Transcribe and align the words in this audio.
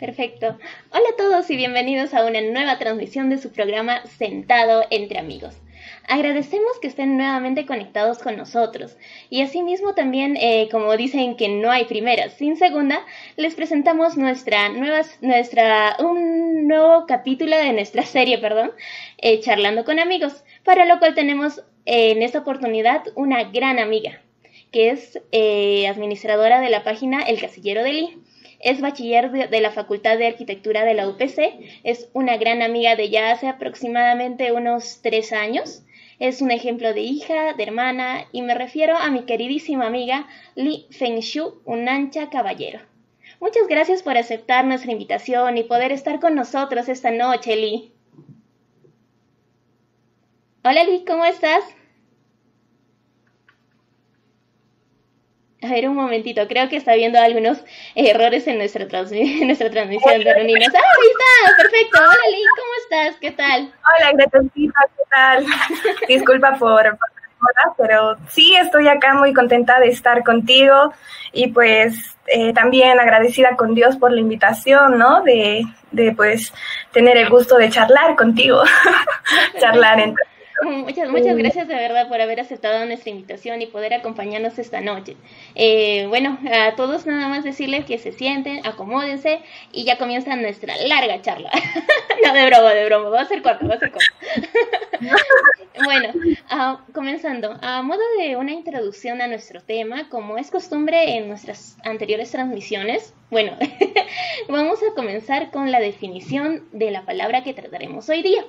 Perfecto. 0.00 0.56
Hola 0.92 1.04
a 1.12 1.16
todos 1.18 1.50
y 1.50 1.56
bienvenidos 1.56 2.14
a 2.14 2.24
una 2.24 2.40
nueva 2.40 2.78
transmisión 2.78 3.28
de 3.28 3.36
su 3.36 3.52
programa 3.52 4.00
Sentado 4.06 4.84
entre 4.88 5.18
amigos. 5.18 5.60
Agradecemos 6.08 6.78
que 6.80 6.88
estén 6.88 7.18
nuevamente 7.18 7.66
conectados 7.66 8.18
con 8.18 8.38
nosotros 8.38 8.96
y 9.28 9.42
asimismo 9.42 9.94
también, 9.94 10.38
eh, 10.40 10.70
como 10.70 10.96
dicen 10.96 11.36
que 11.36 11.50
no 11.50 11.70
hay 11.70 11.84
primeras 11.84 12.32
sin 12.32 12.56
segunda, 12.56 13.04
les 13.36 13.54
presentamos 13.54 14.16
nuestra 14.16 14.70
nueva, 14.70 15.02
nuestra, 15.20 15.96
un 15.98 16.66
nuevo 16.66 17.04
capítulo 17.06 17.58
de 17.58 17.74
nuestra 17.74 18.02
serie, 18.04 18.38
perdón, 18.38 18.72
eh, 19.18 19.40
Charlando 19.40 19.84
con 19.84 19.98
amigos, 19.98 20.44
para 20.64 20.86
lo 20.86 20.98
cual 20.98 21.14
tenemos 21.14 21.58
eh, 21.84 22.12
en 22.12 22.22
esta 22.22 22.38
oportunidad 22.38 23.02
una 23.16 23.44
gran 23.44 23.78
amiga, 23.78 24.22
que 24.72 24.88
es 24.88 25.18
administradora 25.90 26.62
de 26.62 26.70
la 26.70 26.84
página 26.84 27.20
El 27.20 27.38
Casillero 27.38 27.84
de 27.84 27.92
Lee. 27.92 28.29
Es 28.60 28.80
bachiller 28.80 29.30
de, 29.30 29.60
la 29.60 29.70
Facultad 29.70 30.18
de 30.18 30.26
Arquitectura 30.26 30.84
de 30.84 30.94
la 30.94 31.08
UPC, 31.08 31.80
es 31.82 32.08
una 32.12 32.36
gran 32.36 32.62
amiga 32.62 32.94
de 32.94 33.08
ya 33.08 33.32
hace 33.32 33.48
aproximadamente 33.48 34.52
unos 34.52 35.00
tres 35.02 35.32
años. 35.32 35.82
Es 36.18 36.42
un 36.42 36.50
ejemplo 36.50 36.92
de 36.92 37.00
hija, 37.00 37.54
de 37.54 37.62
hermana, 37.62 38.26
y 38.32 38.42
me 38.42 38.54
refiero 38.54 38.96
a 38.96 39.10
mi 39.10 39.24
queridísima 39.24 39.86
amiga 39.86 40.26
Li 40.54 40.86
Fengshu 40.90 41.62
Unancha 41.64 42.28
Caballero. 42.28 42.80
Muchas 43.40 43.66
gracias 43.68 44.02
por 44.02 44.18
aceptar 44.18 44.66
nuestra 44.66 44.92
invitación 44.92 45.56
y 45.56 45.64
poder 45.64 45.92
estar 45.92 46.20
con 46.20 46.34
nosotros 46.34 46.90
esta 46.90 47.10
noche, 47.10 47.56
Li. 47.56 47.92
Hola 50.62 50.84
Li, 50.84 51.06
¿cómo 51.06 51.24
estás? 51.24 51.64
A 55.62 55.68
ver, 55.68 55.86
un 55.88 55.94
momentito, 55.94 56.48
creo 56.48 56.70
que 56.70 56.76
está 56.76 56.94
viendo 56.94 57.20
algunos 57.20 57.62
errores 57.94 58.46
en 58.46 58.56
nuestra, 58.56 58.86
nuestra 59.44 59.70
transmisión 59.70 60.24
de 60.24 60.34
reuniones. 60.34 60.68
¡Ah, 60.74 60.78
ahí 60.78 61.08
está! 61.10 61.62
¡Perfecto! 61.62 61.98
Hola, 61.98 62.30
Lee, 62.30 62.44
¿cómo 62.56 62.72
estás? 62.82 63.20
¿Qué 63.20 63.30
tal? 63.32 63.74
Hola, 63.84 64.12
Gretoncita, 64.12 64.80
¿qué 64.96 65.02
tal? 65.10 65.46
Disculpa 66.08 66.56
por, 66.58 66.96
por 66.96 67.08
pero 67.76 68.16
sí, 68.28 68.54
estoy 68.56 68.88
acá 68.88 69.14
muy 69.14 69.34
contenta 69.34 69.80
de 69.80 69.88
estar 69.88 70.24
contigo 70.24 70.94
y 71.32 71.48
pues 71.48 72.16
eh, 72.26 72.52
también 72.54 72.98
agradecida 72.98 73.56
con 73.56 73.74
Dios 73.74 73.96
por 73.96 74.12
la 74.12 74.20
invitación, 74.20 74.98
¿no? 74.98 75.22
De, 75.22 75.64
de 75.90 76.12
pues 76.12 76.52
tener 76.92 77.16
el 77.18 77.28
gusto 77.28 77.56
de 77.56 77.68
charlar 77.68 78.16
contigo, 78.16 78.62
charlar 79.60 80.00
entre 80.00 80.29
Muchas, 80.64 81.08
muchas 81.10 81.36
gracias 81.36 81.68
de 81.68 81.74
verdad 81.74 82.08
por 82.08 82.20
haber 82.20 82.40
aceptado 82.40 82.84
nuestra 82.86 83.10
invitación 83.10 83.62
y 83.62 83.66
poder 83.66 83.94
acompañarnos 83.94 84.58
esta 84.58 84.80
noche. 84.80 85.16
Eh, 85.54 86.06
bueno, 86.08 86.38
a 86.52 86.74
todos 86.74 87.06
nada 87.06 87.28
más 87.28 87.44
decirles 87.44 87.84
que 87.84 87.98
se 87.98 88.12
sienten, 88.12 88.66
acomódense 88.66 89.40
y 89.72 89.84
ya 89.84 89.98
comienza 89.98 90.36
nuestra 90.36 90.76
larga 90.86 91.20
charla. 91.22 91.50
no, 92.24 92.32
de 92.34 92.46
broma, 92.46 92.70
de 92.70 92.84
broma, 92.86 93.08
va 93.10 93.20
a 93.22 93.26
ser 93.26 93.42
corto, 93.42 93.66
va 93.68 93.74
a 93.74 93.78
ser 93.78 93.90
corto. 93.90 94.06
bueno, 95.84 96.12
uh, 96.52 96.92
comenzando, 96.92 97.56
a 97.62 97.82
modo 97.82 98.02
de 98.18 98.36
una 98.36 98.52
introducción 98.52 99.20
a 99.22 99.26
nuestro 99.28 99.62
tema, 99.62 100.08
como 100.08 100.36
es 100.36 100.50
costumbre 100.50 101.16
en 101.16 101.28
nuestras 101.28 101.76
anteriores 101.84 102.30
transmisiones, 102.30 103.14
bueno, 103.30 103.56
vamos 104.48 104.80
a 104.82 104.94
comenzar 104.94 105.50
con 105.50 105.70
la 105.70 105.80
definición 105.80 106.64
de 106.72 106.90
la 106.90 107.02
palabra 107.02 107.44
que 107.44 107.54
trataremos 107.54 108.08
hoy 108.08 108.22
día. 108.22 108.44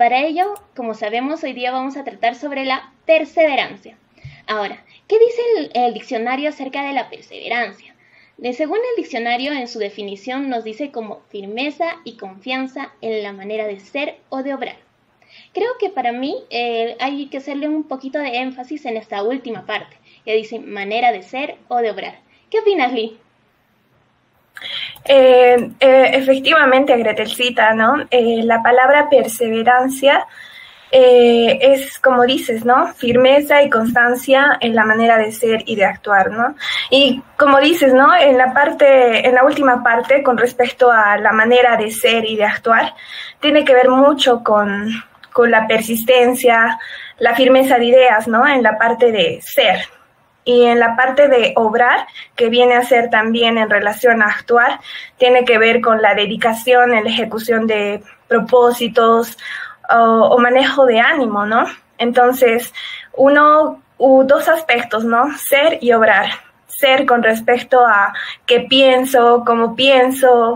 Para 0.00 0.22
ello, 0.24 0.54
como 0.74 0.94
sabemos, 0.94 1.44
hoy 1.44 1.52
día 1.52 1.72
vamos 1.72 1.98
a 1.98 2.04
tratar 2.04 2.34
sobre 2.34 2.64
la 2.64 2.90
perseverancia. 3.04 3.98
Ahora, 4.46 4.82
¿qué 5.06 5.18
dice 5.18 5.70
el, 5.74 5.92
diccionario 5.92 6.48
acerca 6.48 6.82
de 6.82 6.94
la 6.94 7.10
perseverancia? 7.10 7.94
Según 8.54 8.78
el 8.78 8.96
diccionario, 8.96 9.52
en 9.52 9.68
su 9.68 9.78
definición 9.78 10.48
nos 10.48 10.64
dice 10.64 10.90
como 10.90 11.20
firmeza 11.28 11.96
y 12.04 12.16
confianza 12.16 12.94
en 13.02 13.22
la 13.22 13.34
manera 13.34 13.66
de 13.66 13.78
ser 13.78 14.16
o 14.30 14.42
de 14.42 14.54
obrar. 14.54 14.76
Creo 15.52 15.76
que 15.78 15.90
para 15.90 16.12
mí 16.12 16.34
eh, 16.48 16.96
hay 16.98 17.26
que 17.26 17.36
hacerle 17.36 17.68
un 17.68 17.84
poquito 17.84 18.20
de 18.20 18.38
énfasis 18.38 18.86
en 18.86 18.96
esta 18.96 19.22
última 19.22 19.66
parte, 19.66 19.98
que 20.24 20.34
dice 20.34 20.60
manera 20.60 21.12
de 21.12 21.22
ser 21.22 21.58
o 21.68 21.76
de 21.76 21.90
obrar. 21.90 22.20
¿Qué 22.48 22.60
opinas, 22.60 22.90
Lee? 22.94 23.18
Eh, 25.04 25.70
eh, 25.80 26.10
efectivamente, 26.12 26.96
Gretelcita, 26.96 27.74
¿no? 27.74 28.06
Eh, 28.10 28.42
la 28.44 28.62
palabra 28.62 29.08
perseverancia 29.08 30.26
es, 30.92 32.00
como 32.00 32.24
dices, 32.24 32.64
¿no? 32.64 32.92
Firmeza 32.94 33.62
y 33.62 33.70
constancia 33.70 34.58
en 34.60 34.74
la 34.74 34.84
manera 34.84 35.18
de 35.18 35.30
ser 35.30 35.62
y 35.66 35.76
de 35.76 35.84
actuar, 35.84 36.32
¿no? 36.32 36.56
Y 36.90 37.22
como 37.36 37.60
dices, 37.60 37.94
¿no? 37.94 38.12
En 38.16 38.36
la 38.36 38.52
parte, 38.52 39.24
en 39.24 39.36
la 39.36 39.44
última 39.44 39.84
parte, 39.84 40.24
con 40.24 40.36
respecto 40.36 40.90
a 40.90 41.16
la 41.16 41.30
manera 41.30 41.76
de 41.76 41.92
ser 41.92 42.24
y 42.24 42.34
de 42.34 42.44
actuar, 42.44 42.92
tiene 43.38 43.64
que 43.64 43.72
ver 43.72 43.88
mucho 43.88 44.42
con, 44.42 44.90
con 45.32 45.52
la 45.52 45.68
persistencia, 45.68 46.76
la 47.18 47.36
firmeza 47.36 47.78
de 47.78 47.84
ideas, 47.84 48.26
¿no? 48.26 48.44
En 48.44 48.62
la 48.64 48.76
parte 48.76 49.12
de 49.12 49.40
ser, 49.42 49.86
y 50.44 50.64
en 50.64 50.80
la 50.80 50.96
parte 50.96 51.28
de 51.28 51.52
obrar, 51.56 52.06
que 52.34 52.48
viene 52.48 52.74
a 52.74 52.84
ser 52.84 53.10
también 53.10 53.58
en 53.58 53.70
relación 53.70 54.22
a 54.22 54.26
actuar, 54.26 54.80
tiene 55.18 55.44
que 55.44 55.58
ver 55.58 55.80
con 55.80 56.00
la 56.00 56.14
dedicación 56.14 56.94
en 56.94 57.04
la 57.04 57.10
ejecución 57.10 57.66
de 57.66 58.02
propósitos 58.26 59.36
o, 59.90 60.38
manejo 60.38 60.86
de 60.86 61.00
ánimo, 61.00 61.46
¿no? 61.46 61.64
Entonces, 61.98 62.72
uno, 63.14 63.82
dos 63.98 64.48
aspectos, 64.48 65.04
¿no? 65.04 65.36
Ser 65.36 65.78
y 65.80 65.92
obrar. 65.92 66.30
Ser 66.66 67.04
con 67.04 67.22
respecto 67.22 67.84
a 67.86 68.14
qué 68.46 68.60
pienso, 68.60 69.42
cómo 69.44 69.76
pienso, 69.76 70.54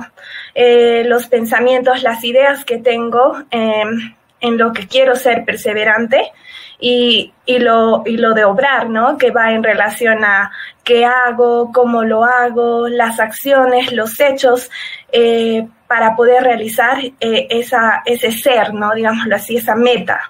eh, 0.54 1.02
los 1.04 1.26
pensamientos, 1.26 2.02
las 2.02 2.24
ideas 2.24 2.64
que 2.64 2.78
tengo 2.78 3.36
em, 3.50 4.14
en 4.40 4.56
lo 4.56 4.72
que 4.72 4.86
quiero 4.86 5.16
ser 5.16 5.44
perseverante 5.44 6.32
y, 6.78 7.32
y, 7.46 7.58
lo, 7.58 8.02
y 8.04 8.16
lo 8.16 8.34
de 8.34 8.44
obrar, 8.44 8.88
¿no? 8.88 9.16
Que 9.18 9.30
va 9.30 9.52
en 9.52 9.62
relación 9.62 10.24
a 10.24 10.50
qué 10.82 11.04
hago, 11.04 11.72
cómo 11.72 12.04
lo 12.04 12.24
hago, 12.24 12.88
las 12.88 13.20
acciones, 13.20 13.92
los 13.92 14.18
hechos, 14.20 14.70
eh, 15.12 15.66
para 15.86 16.16
poder 16.16 16.42
realizar 16.42 16.98
eh, 16.98 17.46
esa, 17.50 18.02
ese 18.04 18.32
ser, 18.32 18.74
¿no? 18.74 18.92
Digámoslo 18.94 19.36
así, 19.36 19.56
esa 19.56 19.74
meta. 19.74 20.20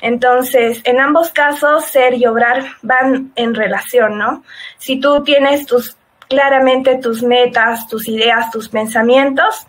Entonces, 0.00 0.80
en 0.84 1.00
ambos 1.00 1.30
casos, 1.30 1.84
ser 1.86 2.14
y 2.14 2.26
obrar 2.26 2.64
van 2.82 3.32
en 3.36 3.54
relación, 3.54 4.18
¿no? 4.18 4.42
Si 4.78 4.98
tú 4.98 5.22
tienes 5.22 5.66
tus 5.66 5.96
claramente 6.32 6.96
tus 6.96 7.22
metas, 7.22 7.86
tus 7.88 8.08
ideas, 8.08 8.50
tus 8.50 8.70
pensamientos, 8.70 9.66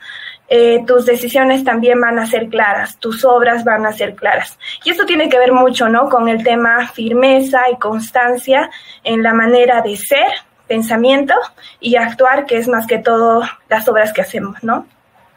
eh, 0.50 0.84
tus 0.86 1.06
decisiones 1.06 1.64
también 1.64 2.00
van 2.00 2.20
a 2.20 2.26
ser 2.26 2.48
claras, 2.50 2.98
tus 2.98 3.24
obras 3.26 3.64
van 3.64 3.86
a 3.86 3.94
ser 3.94 4.16
claras. 4.16 4.60
Y 4.84 4.92
esto 4.92 5.06
tiene 5.06 5.30
que 5.30 5.40
ver 5.40 5.52
mucho, 5.52 5.90
¿no? 5.90 6.10
Con 6.10 6.28
el 6.28 6.44
tema 6.44 6.88
firmeza 6.90 7.70
y 7.72 7.78
constancia 7.78 8.70
en 9.04 9.24
la 9.24 9.34
manera 9.34 9.82
de 9.82 9.96
ser, 9.98 10.28
pensamiento 10.68 11.34
y 11.80 11.96
actuar, 11.96 12.46
que 12.46 12.58
es 12.58 12.68
más 12.68 12.88
que 12.88 12.98
todo 12.98 13.44
las 13.70 13.88
obras 13.88 14.14
que 14.14 14.22
hacemos, 14.22 14.64
¿no? 14.64 14.86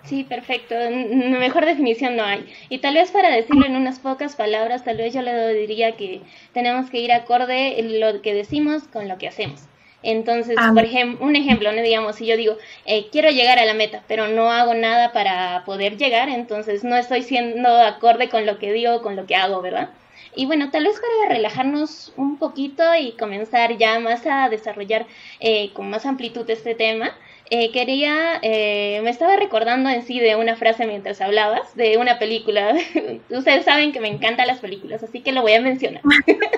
Sí, 0.05 0.23
perfecto. 0.23 0.75
Mejor 0.79 1.65
definición 1.65 2.17
no 2.17 2.23
hay. 2.23 2.47
Y 2.69 2.79
tal 2.79 2.95
vez 2.95 3.11
para 3.11 3.31
decirlo 3.31 3.67
en 3.67 3.75
unas 3.75 3.99
pocas 3.99 4.37
palabras, 4.37 4.85
tal 4.85 4.99
vez 4.99 5.13
yo 5.13 5.23
le 5.23 5.55
diría 5.55 5.97
que 5.97 6.23
tenemos 6.53 6.91
que 6.91 6.99
ir 6.99 7.13
acorde 7.13 7.83
lo 7.83 8.23
que 8.23 8.33
decimos 8.33 8.85
con 8.85 9.09
lo 9.09 9.19
que 9.19 9.27
hacemos. 9.29 9.67
Entonces, 10.09 10.55
por 10.73 10.85
ejemplo, 10.85 11.27
un 11.27 11.35
ejemplo, 11.35 11.73
¿no? 11.73 11.83
digamos, 11.83 12.15
si 12.15 12.27
yo 12.27 12.37
digo, 12.37 12.57
eh, 12.85 13.09
quiero 13.11 13.29
llegar 13.31 13.59
a 13.59 13.65
la 13.65 13.75
meta, 13.75 14.05
pero 14.07 14.29
no 14.29 14.53
hago 14.53 14.73
nada 14.73 15.13
para 15.13 15.65
poder 15.65 15.97
llegar, 15.97 16.29
entonces 16.29 16.85
no 16.85 16.97
estoy 16.97 17.23
siendo 17.23 17.69
acorde 17.69 18.29
con 18.29 18.47
lo 18.47 18.59
que 18.61 18.73
digo, 18.73 19.03
con 19.03 19.17
lo 19.17 19.27
que 19.27 19.35
hago, 19.35 19.61
¿verdad? 19.63 19.91
Y 20.37 20.47
bueno, 20.47 20.71
tal 20.71 20.85
vez 20.85 21.01
para 21.01 21.35
relajarnos 21.35 22.13
un 22.17 22.39
poquito 22.39 22.85
y 22.95 23.13
comenzar 23.13 23.79
ya 23.79 23.99
más 23.99 24.25
a 24.27 24.49
desarrollar 24.49 25.07
eh, 25.41 25.73
con 25.73 25.91
más 25.91 26.07
amplitud 26.07 26.49
este 26.51 26.77
tema, 26.77 27.13
eh, 27.51 27.71
quería, 27.71 28.41
eh, 28.43 29.01
me 29.05 29.11
estaba 29.11 29.37
recordando 29.37 29.89
en 29.89 30.03
sí 30.03 30.19
de 30.19 30.35
una 30.35 30.57
frase 30.57 30.87
mientras 30.87 31.21
hablabas, 31.21 31.77
de 31.77 31.97
una 31.97 32.19
película. 32.19 32.75
Ustedes 33.31 33.65
saben 33.65 33.93
que 33.93 34.01
me 34.01 34.09
encantan 34.09 34.49
las 34.49 34.59
películas, 34.59 35.03
así 35.03 35.21
que 35.21 35.33
lo 35.33 35.43
voy 35.43 35.53
a 35.53 35.61
mencionar. 35.61 36.03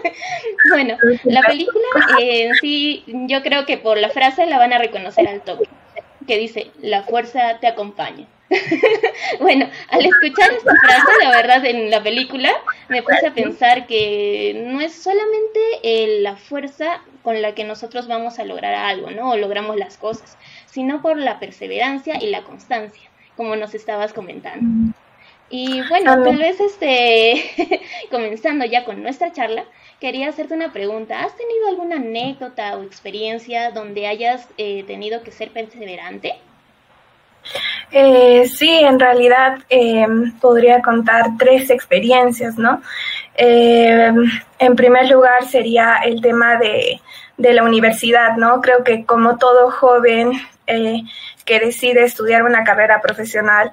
bueno, 0.70 0.96
la 1.25 1.43
película 1.43 1.85
eh, 2.20 2.46
en 2.46 2.55
sí, 2.55 3.05
yo 3.06 3.43
creo 3.43 3.67
que 3.67 3.76
por 3.76 3.99
la 3.99 4.08
frase 4.08 4.46
la 4.46 4.58
van 4.58 4.73
a 4.73 4.79
reconocer 4.79 5.29
al 5.29 5.43
toque, 5.43 5.69
que 6.26 6.38
dice, 6.38 6.70
la 6.81 7.02
fuerza 7.02 7.58
te 7.61 7.67
acompaña. 7.67 8.26
bueno, 9.41 9.69
al 9.91 10.06
escuchar 10.06 10.50
esta 10.52 10.75
frase, 10.75 11.12
la 11.23 11.31
verdad, 11.31 11.64
en 11.67 11.91
la 11.91 12.02
película, 12.02 12.50
me 12.88 13.02
puse 13.02 13.26
a 13.26 13.34
pensar 13.34 13.87
que 13.87 14.62
no 14.67 14.81
es 14.81 14.94
solamente 14.94 15.61
la 16.23 16.37
fuerza 16.37 17.02
con 17.23 17.43
la 17.43 17.55
que 17.55 17.64
nosotros 17.64 18.08
vamos 18.08 18.38
a 18.38 18.44
lograr 18.44 18.75
algo, 18.75 19.11
¿no? 19.11 19.31
O 19.31 19.37
logramos 19.37 19.76
las 19.76 19.99
cosas, 19.99 20.38
sino 20.79 21.03
por 21.03 21.17
la 21.17 21.41
perseverancia 21.41 22.23
y 22.23 22.31
la 22.31 22.45
constancia, 22.45 23.11
como 23.37 23.57
nos 23.57 23.75
estabas 23.75 24.13
comentando. 24.13 24.95
Y 25.51 25.83
bueno, 25.89 26.23
tal 26.23 26.37
vez 26.37 26.61
este, 26.61 27.83
comenzando 28.13 28.65
ya 28.65 28.85
con 28.85 29.03
nuestra 29.03 29.33
charla, 29.33 29.65
quería 30.01 30.29
hacerte 30.29 30.55
una 30.55 30.73
pregunta. 30.73 31.25
¿Has 31.25 31.37
tenido 31.37 31.67
alguna 31.67 31.97
anécdota 31.97 32.77
o 32.77 32.85
experiencia 32.85 33.73
donde 33.73 34.07
hayas 34.07 34.49
eh, 34.57 34.85
tenido 34.87 35.25
que 35.25 35.33
ser 35.33 35.51
perseverante? 35.51 36.37
Eh, 37.91 38.47
sí, 38.47 38.71
en 38.71 39.01
realidad 39.01 39.59
eh, 39.69 40.07
podría 40.41 40.81
contar 40.81 41.31
tres 41.41 41.71
experiencias, 41.71 42.57
¿no? 42.57 42.83
Eh, 43.35 44.13
en 44.61 44.77
primer 44.77 45.11
lugar 45.11 45.45
sería 45.45 45.97
el 46.05 46.21
tema 46.21 46.57
de, 46.57 47.01
de, 47.38 47.52
la 47.52 47.62
universidad, 47.62 48.37
¿no? 48.37 48.61
Creo 48.61 48.85
que 48.85 49.06
como 49.06 49.38
todo 49.38 49.70
joven 49.70 50.32
eh, 50.67 51.02
que 51.44 51.61
decide 51.61 52.05
estudiar 52.05 52.43
una 52.43 52.64
carrera 52.64 53.00
profesional, 53.00 53.73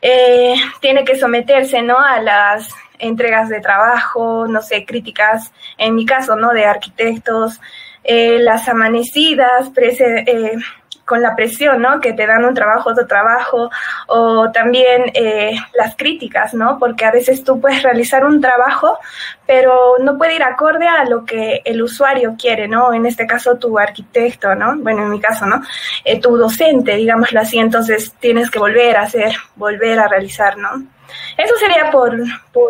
eh, 0.00 0.54
tiene 0.80 1.04
que 1.04 1.18
someterse, 1.18 1.82
¿no? 1.82 1.98
A 1.98 2.20
las 2.20 2.68
entregas 2.98 3.48
de 3.48 3.60
trabajo, 3.60 4.46
no 4.46 4.62
sé, 4.62 4.84
críticas, 4.84 5.52
en 5.78 5.94
mi 5.94 6.06
caso, 6.06 6.36
¿no? 6.36 6.52
De 6.52 6.64
arquitectos, 6.64 7.60
eh, 8.02 8.38
las 8.38 8.68
amanecidas, 8.68 9.70
eh, 9.76 10.56
con 11.04 11.20
la 11.22 11.36
presión, 11.36 11.82
¿no? 11.82 12.00
Que 12.00 12.12
te 12.12 12.26
dan 12.26 12.44
un 12.44 12.54
trabajo, 12.54 12.90
otro 12.90 13.06
trabajo, 13.06 13.70
o 14.06 14.50
también 14.50 15.10
eh, 15.14 15.54
las 15.74 15.96
críticas, 15.96 16.54
¿no? 16.54 16.78
Porque 16.78 17.04
a 17.04 17.10
veces 17.10 17.44
tú 17.44 17.60
puedes 17.60 17.82
realizar 17.82 18.24
un 18.24 18.40
trabajo, 18.40 18.98
pero 19.46 19.96
no 20.00 20.16
puede 20.16 20.36
ir 20.36 20.42
acorde 20.42 20.86
a 20.86 21.04
lo 21.04 21.24
que 21.24 21.62
el 21.64 21.82
usuario 21.82 22.36
quiere, 22.38 22.68
¿no? 22.68 22.92
En 22.92 23.06
este 23.06 23.26
caso, 23.26 23.56
tu 23.56 23.78
arquitecto, 23.78 24.54
¿no? 24.54 24.76
Bueno, 24.78 25.02
en 25.02 25.10
mi 25.10 25.20
caso, 25.20 25.46
¿no? 25.46 25.62
Eh, 26.04 26.20
tu 26.20 26.36
docente, 26.36 26.96
digámoslo 26.96 27.40
así, 27.40 27.58
entonces 27.58 28.14
tienes 28.18 28.50
que 28.50 28.58
volver 28.58 28.96
a 28.96 29.02
hacer, 29.02 29.34
volver 29.56 29.98
a 29.98 30.08
realizar, 30.08 30.56
¿no? 30.56 30.93
Eso 31.36 31.54
sería 31.56 31.90
por... 31.90 32.10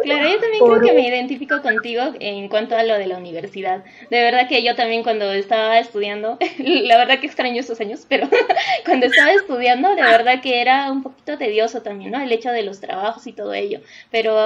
claro, 0.03 0.29
yo 0.29 0.41
también 0.41 0.65
creo 0.65 0.81
que 0.81 0.93
me 0.93 1.07
identifico 1.09 1.61
contigo 1.63 2.03
en 2.19 2.49
cuanto 2.49 2.77
a 2.77 2.83
lo 2.83 2.99
de 2.99 3.07
la 3.07 3.19
universidad. 3.19 3.85
De 4.11 4.23
verdad 4.23 4.49
que 4.49 4.63
yo 4.63 4.75
también 4.75 5.03
cuando 5.03 5.33
estaba 5.33 5.79
estudiando, 5.79 6.39
la 6.59 6.97
verdad 6.97 7.21
que 7.21 7.27
extraño 7.27 7.61
esos 7.61 7.81
años, 7.81 8.07
pero 8.09 8.29
cuando 8.85 9.07
estaba 9.07 9.33
estudiando, 9.33 9.95
de 9.95 10.03
verdad 10.03 10.41
que 10.41 10.61
era 10.61 10.91
un 10.91 11.03
poquito 11.03 11.37
tedioso 11.39 11.83
también, 11.83 12.11
¿no? 12.11 12.21
El 12.21 12.33
hecho 12.33 12.51
de 12.51 12.63
los 12.63 12.81
trabajos 12.81 13.27
y 13.27 13.33
todo 13.33 13.53
ello. 13.55 13.81
Pero 14.11 14.37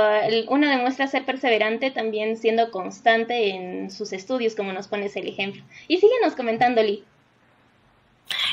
uno 0.48 0.68
demuestra 0.68 1.06
ser 1.06 1.24
perseverante 1.24 1.90
también 1.90 2.36
siendo 2.36 2.70
constante 2.70 3.50
en 3.50 3.90
sus 3.90 4.12
estudios, 4.12 4.54
como 4.54 4.72
nos 4.72 4.88
pones 4.88 5.16
el 5.16 5.28
ejemplo. 5.28 5.62
Y 5.86 5.98
síguenos 5.98 6.34
comentando, 6.34 6.82
Lee. 6.82 7.04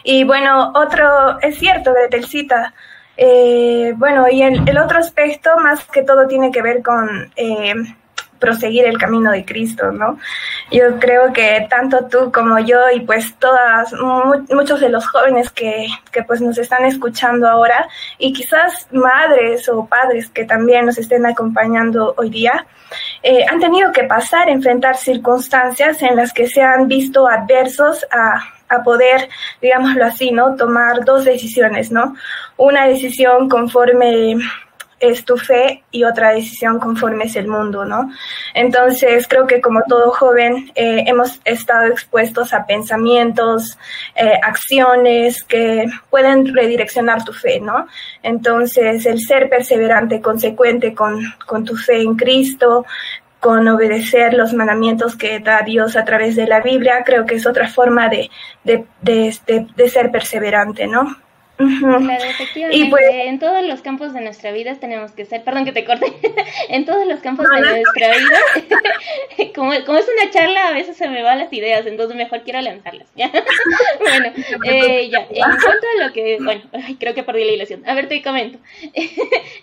Y 0.04 0.24
bueno, 0.24 0.72
otro, 0.76 1.40
es 1.42 1.58
cierto, 1.58 1.94
Gretelcita, 1.94 2.74
eh, 3.18 3.94
bueno, 3.96 4.26
y 4.30 4.42
el, 4.42 4.78
otro 4.78 5.00
aspecto 5.00 5.58
más 5.58 5.84
que 5.86 6.04
todo 6.04 6.28
tiene 6.28 6.52
que 6.52 6.62
ver 6.62 6.82
con 6.82 7.32
eh, 7.36 7.74
proseguir 8.40 8.86
el 8.86 8.98
camino 8.98 9.32
de 9.32 9.46
Cristo, 9.46 9.92
¿no? 9.92 10.20
Yo 10.72 11.00
creo 11.00 11.32
que 11.34 11.68
tanto 11.70 12.06
tú 12.06 12.32
como 12.32 12.60
yo 12.60 12.90
y 12.94 13.02
pues 13.02 13.36
todas, 13.40 13.94
mu 13.94 14.46
muchos 14.52 14.80
de 14.82 14.90
los 14.90 15.08
jóvenes 15.08 15.50
que, 15.52 15.88
que 16.12 16.24
pues 16.24 16.42
nos 16.42 16.58
están 16.58 16.86
escuchando 16.86 17.50
ahora 17.50 17.88
y 18.18 18.34
quizás 18.34 18.88
madres 18.92 19.70
o 19.70 19.86
padres 19.86 20.30
que 20.30 20.46
también 20.46 20.86
nos 20.86 20.98
estén 20.98 21.26
acompañando 21.26 22.14
hoy 22.18 22.30
día, 22.30 22.66
eh, 23.24 23.46
han 23.50 23.60
tenido 23.60 23.92
que 23.92 24.04
pasar, 24.04 24.50
enfrentar 24.50 24.98
circunstancias 24.98 26.02
en 26.02 26.16
las 26.16 26.34
que 26.34 26.48
se 26.48 26.62
han 26.62 26.88
visto 26.88 27.28
adversos 27.28 28.06
a 28.12 28.55
a 28.70 28.84
poder, 28.84 29.30
digámoslo 29.62 30.06
así, 30.06 30.32
¿no? 30.32 30.56
Tomar 30.56 31.06
dos 31.06 31.26
decisiones, 31.26 31.92
¿no? 31.92 32.16
Una 32.58 32.88
decisión 32.88 33.50
conforme 33.50 34.38
es 35.00 35.26
tu 35.26 35.38
fe 35.38 35.84
y 35.92 36.04
otra 36.04 36.32
decisión 36.32 36.80
conforme 36.80 37.26
es 37.26 37.36
el 37.36 37.48
mundo, 37.48 37.86
¿no? 37.86 38.12
Entonces, 38.54 39.28
creo 39.28 39.46
que 39.46 39.62
como 39.62 39.82
todo 39.84 40.12
joven 40.12 40.72
eh, 40.76 41.04
hemos 41.06 41.40
estado 41.44 41.88
expuestos 41.88 42.54
a 42.54 42.66
pensamientos, 42.66 43.78
eh, 44.16 44.40
acciones 44.42 45.44
que 45.44 45.86
pueden 46.10 46.54
redireccionar 46.54 47.24
tu 47.24 47.34
fe, 47.34 47.60
¿no? 47.60 47.88
Entonces, 48.24 49.06
el 49.06 49.20
ser 49.20 49.50
perseverante, 49.50 50.22
consecuente 50.22 50.94
con, 50.94 51.22
con 51.46 51.66
tu 51.66 51.76
fe 51.76 52.02
en 52.02 52.16
Cristo, 52.16 52.86
con 53.40 53.68
obedecer 53.68 54.34
los 54.34 54.54
mandamientos 54.54 55.16
que 55.16 55.40
da 55.40 55.62
Dios 55.62 55.96
a 55.96 56.06
través 56.06 56.36
de 56.36 56.48
la 56.48 56.62
Biblia, 56.62 57.04
creo 57.06 57.26
que 57.26 57.36
es 57.36 57.46
otra 57.46 57.68
forma 57.68 58.10
de, 58.10 58.32
de, 58.64 58.86
de, 59.02 59.68
de 59.76 59.90
ser 59.90 60.12
perseverante, 60.12 60.88
¿no? 60.88 61.25
Claro, 61.58 62.24
efectivamente. 62.24 62.90
Pues 62.90 63.04
en 63.12 63.40
todos 63.40 63.66
los 63.66 63.82
campos 63.82 64.14
de 64.14 64.22
nuestra 64.22 64.52
vida 64.52 64.76
tenemos 64.76 65.12
que 65.12 65.26
ser, 65.26 65.44
perdón 65.44 65.66
que 65.66 65.72
te 65.72 65.86
corte, 65.86 66.06
en 66.70 66.86
todos 66.86 67.08
los 67.08 67.22
campos 67.22 67.48
de 67.50 67.62
nuestra 67.62 68.12
vida, 68.12 68.40
como, 69.56 69.72
como, 69.86 69.98
es 69.98 70.08
una 70.22 70.32
charla, 70.32 70.68
a 70.68 70.74
veces 70.74 70.98
se 70.98 71.08
me 71.08 71.24
van 71.24 71.40
las 71.40 71.54
ideas, 71.54 71.86
entonces 71.86 72.18
mejor 72.18 72.44
quiero 72.44 72.60
lanzarlas. 72.62 73.08
¿ya? 73.16 73.32
bueno, 74.00 74.34
eh, 74.66 75.10
ya, 75.10 75.28
en 75.30 75.44
cuanto 75.44 75.88
a 75.98 76.06
lo 76.06 76.14
que, 76.14 76.38
bueno, 76.42 76.62
creo 77.00 77.14
que 77.14 77.24
perdí 77.24 77.46
la 77.46 77.54
ilusión. 77.54 77.84
A 77.86 77.94
ver, 77.94 78.10
te 78.10 78.22
comento. 78.22 78.60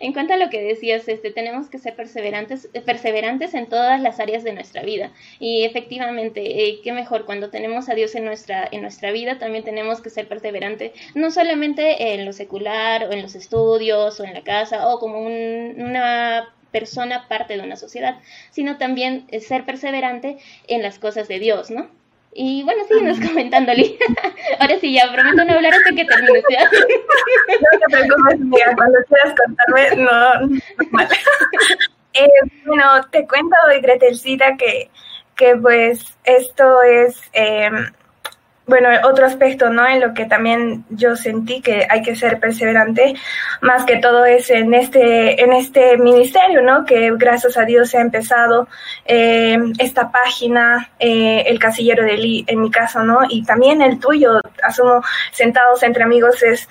en 0.00 0.12
cuanto 0.12 0.32
a 0.32 0.36
lo 0.36 0.48
que 0.48 0.62
decías, 0.62 1.06
este, 1.08 1.30
tenemos 1.30 1.68
que 1.68 1.78
ser 1.78 1.94
perseverantes, 1.94 2.68
perseverantes 2.86 3.52
en 3.54 3.66
todas 3.66 4.00
las 4.00 4.18
áreas 4.18 4.44
de 4.44 4.54
nuestra 4.54 4.82
vida. 4.82 5.10
Y 5.38 5.64
efectivamente, 5.64 6.40
eh, 6.64 6.80
qué 6.82 6.92
mejor, 6.92 7.26
cuando 7.26 7.50
tenemos 7.50 7.90
a 7.90 7.94
Dios 7.94 8.14
en 8.14 8.24
nuestra, 8.24 8.66
en 8.70 8.80
nuestra 8.80 9.12
vida, 9.12 9.38
también 9.38 9.64
tenemos 9.64 10.00
que 10.00 10.08
ser 10.08 10.26
perseverantes, 10.26 10.92
no 11.14 11.30
solamente 11.30 11.81
en 11.82 12.24
lo 12.24 12.32
secular 12.32 13.04
o 13.04 13.12
en 13.12 13.22
los 13.22 13.34
estudios 13.34 14.18
o 14.20 14.24
en 14.24 14.34
la 14.34 14.42
casa 14.42 14.88
o 14.88 14.98
como 14.98 15.20
una 15.20 16.48
persona 16.70 17.28
parte 17.28 17.56
de 17.56 17.62
una 17.62 17.76
sociedad, 17.76 18.18
sino 18.50 18.78
también 18.78 19.26
ser 19.40 19.64
perseverante 19.64 20.38
en 20.66 20.82
las 20.82 20.98
cosas 20.98 21.28
de 21.28 21.38
Dios, 21.38 21.70
¿no? 21.70 21.88
Y 22.34 22.62
bueno, 22.62 22.82
síguenos 22.88 23.20
comentándole. 23.20 23.98
Ahora 24.58 24.78
sí, 24.80 24.94
ya 24.94 25.12
prometo 25.12 25.44
no 25.44 25.52
hablar 25.52 25.74
hasta 25.74 25.94
que 25.94 26.04
termine. 26.06 26.40
no 26.40 27.78
te 27.78 27.94
preocupes, 27.94 28.40
mira, 28.40 28.74
cuando 28.74 28.98
quieras 29.06 29.34
contarme, 29.38 30.02
no. 30.02 30.58
eh, 32.14 32.28
bueno, 32.64 32.84
te 33.10 33.26
cuento, 33.26 33.54
Gretelcita, 33.82 34.56
que, 34.56 34.90
que 35.36 35.56
pues 35.56 36.16
esto 36.24 36.82
es 36.82 37.20
eh, 37.34 37.68
bueno, 38.66 38.88
otro 39.04 39.26
aspecto, 39.26 39.70
¿no? 39.70 39.86
En 39.86 40.00
lo 40.00 40.14
que 40.14 40.24
también 40.26 40.84
yo 40.90 41.16
sentí 41.16 41.60
que 41.60 41.86
hay 41.88 42.02
que 42.02 42.14
ser 42.14 42.38
perseverante, 42.38 43.14
más 43.60 43.84
que 43.84 43.96
todo 43.96 44.24
es 44.24 44.50
en 44.50 44.72
este, 44.72 45.42
en 45.42 45.52
este 45.52 45.96
ministerio, 45.98 46.62
¿no? 46.62 46.84
Que 46.84 47.10
gracias 47.16 47.58
a 47.58 47.64
Dios 47.64 47.90
se 47.90 47.98
ha 47.98 48.02
empezado 48.02 48.68
eh, 49.04 49.58
esta 49.78 50.12
página, 50.12 50.90
eh, 50.98 51.44
el 51.46 51.58
casillero 51.58 52.04
de 52.04 52.16
Lee, 52.16 52.44
en 52.46 52.60
mi 52.62 52.70
caso, 52.70 53.02
¿no? 53.02 53.20
Y 53.28 53.44
también 53.44 53.82
el 53.82 53.98
tuyo, 53.98 54.40
asumo, 54.62 55.02
sentados 55.32 55.82
entre 55.82 56.04
amigos, 56.04 56.42
es, 56.42 56.68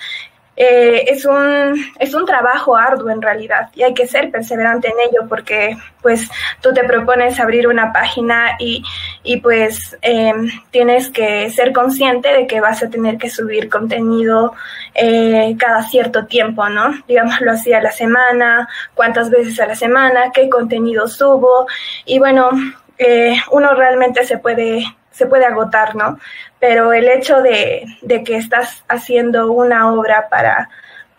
eh, 0.56 1.06
es, 1.08 1.26
un, 1.26 1.76
es 1.98 2.14
un 2.14 2.26
trabajo 2.26 2.76
arduo 2.76 3.10
en 3.10 3.22
realidad 3.22 3.70
y 3.74 3.84
hay 3.84 3.94
que 3.94 4.06
ser 4.06 4.30
perseverante 4.30 4.90
en 4.90 5.00
ello 5.00 5.28
porque 5.30 5.78
pues 6.02 6.30
tú 6.62 6.74
te 6.74 6.84
propones 6.84 7.40
abrir 7.40 7.68
una 7.68 7.94
página 7.94 8.58
y, 8.60 8.84
y 9.24 9.38
pues 9.38 9.98
eh, 10.02 10.34
tienes 10.70 11.10
que 11.10 11.50
ser 11.52 11.72
consciente 11.72 12.34
de 12.34 12.48
que 12.48 12.60
vas 12.60 12.84
a 12.84 12.90
tener 12.90 13.18
que 13.18 13.30
subir 13.30 13.70
contenido 13.70 14.54
eh, 14.94 15.56
cada 15.58 15.84
cierto 15.84 16.26
tiempo, 16.26 16.68
¿no? 16.68 16.92
Digámoslo 17.08 17.52
así 17.52 17.72
a 17.72 17.82
la 17.82 17.92
semana, 17.92 18.68
cuántas 18.94 19.30
veces 19.30 19.58
a 19.62 19.68
la 19.68 19.76
semana, 19.76 20.32
qué 20.34 20.50
contenido 20.50 21.08
subo 21.08 21.66
y 22.06 22.20
bueno, 22.20 22.50
eh, 22.98 23.36
uno 23.52 23.74
realmente 23.74 24.26
se 24.26 24.38
puede 24.38 24.84
se 25.12 25.26
puede 25.26 25.46
agotar, 25.46 25.96
¿no? 25.96 26.20
Pero 26.60 26.94
el 26.94 27.08
hecho 27.08 27.42
de, 27.42 27.86
de 28.02 28.24
que 28.24 28.38
estás 28.38 28.84
haciendo 28.88 29.52
una 29.52 29.92
obra 29.92 30.28
para, 30.30 30.70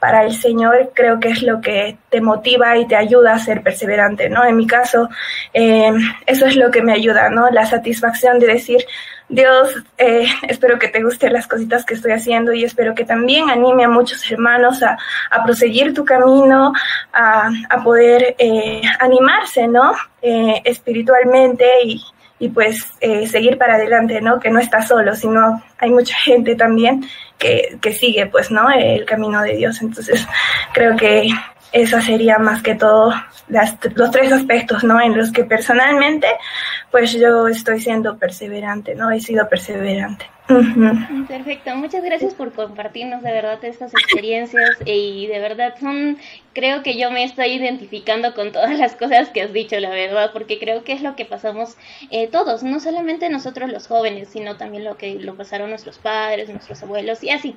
para 0.03 0.25
el 0.25 0.35
Señor 0.35 0.91
creo 0.95 1.21
que 1.21 1.29
es 1.29 1.43
lo 1.43 1.61
que 1.61 1.97
te 2.11 2.21
motiva 2.21 2.77
y 2.77 2.89
te 2.89 2.97
ayuda 2.97 3.35
a 3.35 3.39
ser 3.39 3.63
perseverante, 3.63 4.29
¿no? 4.29 4.45
En 4.45 4.57
mi 4.57 4.67
caso, 4.67 5.09
eh, 5.55 5.93
eso 6.27 6.47
es 6.47 6.57
lo 6.57 6.73
que 6.73 6.83
me 6.83 6.93
ayuda, 6.93 7.31
¿no? 7.31 7.51
La 7.51 7.67
satisfacción 7.67 8.41
de 8.41 8.49
decir, 8.49 8.85
Dios, 9.29 9.77
eh, 9.99 10.27
espero 10.49 10.79
que 10.81 10.89
te 10.89 11.05
gusten 11.05 11.33
las 11.33 11.47
cositas 11.47 11.85
que 11.85 11.95
estoy 11.95 12.11
haciendo 12.11 12.53
y 12.53 12.65
espero 12.65 12.97
que 12.97 13.05
también 13.05 13.49
anime 13.49 13.85
a 13.85 13.89
muchos 13.89 14.29
hermanos 14.29 14.83
a, 14.83 14.99
a 15.31 15.45
proseguir 15.45 15.95
tu 15.95 16.05
camino, 16.05 16.73
a, 17.13 17.49
a 17.71 17.83
poder 17.85 18.35
eh, 18.39 18.83
animarse, 18.99 19.69
¿no? 19.69 19.93
Eh, 20.21 20.63
espiritualmente 20.65 21.65
y, 21.85 22.03
y 22.43 22.49
pues 22.49 22.85
eh, 23.01 23.29
seguir 23.29 23.57
para 23.57 23.77
adelante, 23.77 24.21
¿no? 24.21 24.41
Que 24.41 24.51
no 24.51 24.59
está 24.59 24.83
solo, 24.83 25.15
sino 25.15 25.63
hay 25.79 25.91
mucha 25.91 26.17
gente 26.25 26.57
también 26.57 27.05
que, 27.39 27.79
que 27.81 27.93
sigue, 27.93 28.27
pues, 28.27 28.51
¿no? 28.51 28.69
El 28.69 29.05
camino 29.05 29.41
de 29.43 29.57
Dios. 29.57 29.81
Entonces, 29.81 30.27
creo 30.75 30.97
que 30.97 31.29
esa 31.73 32.01
sería 32.01 32.39
más 32.39 32.63
que 32.63 32.75
todo 32.75 33.13
las, 33.49 33.77
los 33.95 34.11
tres 34.11 34.33
aspectos, 34.33 34.85
¿no? 34.85 35.01
En 35.01 35.17
los 35.17 35.33
que 35.33 35.45
personalmente, 35.45 36.29
pues 36.91 37.13
yo 37.13 37.49
estoy 37.49 37.81
siendo 37.81 38.19
perseverante, 38.19 38.95
¿no? 38.95 39.11
He 39.11 39.21
sido 39.21 39.49
perseverante. 39.49 40.27
Perfecto, 41.29 41.75
muchas 41.77 42.03
gracias 42.03 42.35
por 42.35 42.53
compartirnos 42.53 43.23
de 43.23 43.33
verdad 43.33 43.65
estas 43.65 43.93
experiencias 43.95 44.71
y 44.85 45.27
de 45.29 45.39
verdad 45.39 45.75
son, 45.81 46.19
creo 46.53 46.83
que 46.83 46.99
yo 46.99 47.11
me 47.11 47.25
estoy 47.25 47.53
identificando 47.53 48.35
con 48.35 48.53
todas 48.53 48.77
las 48.79 48.97
cosas 48.97 49.31
que 49.31 49.43
has 49.43 49.53
dicho, 49.53 49.79
la 49.79 49.91
verdad, 49.91 50.31
porque 50.33 50.59
creo 50.59 50.85
que 50.85 50.93
es 50.93 51.03
lo 51.03 51.17
que 51.17 51.25
pasamos 51.25 51.77
eh, 52.11 52.27
todos, 52.27 52.65
no 52.65 52.81
solamente 52.81 53.31
nosotros 53.31 53.71
los 53.71 53.87
jóvenes, 53.87 54.29
sino 54.29 54.57
también 54.57 54.85
lo 54.85 54.97
que 54.97 55.15
lo 55.15 55.37
pasaron 55.37 55.71
nuestros 55.71 55.99
padres, 55.99 56.49
nuestros 56.49 56.83
abuelos 56.83 57.23
y 57.23 57.31
así. 57.31 57.57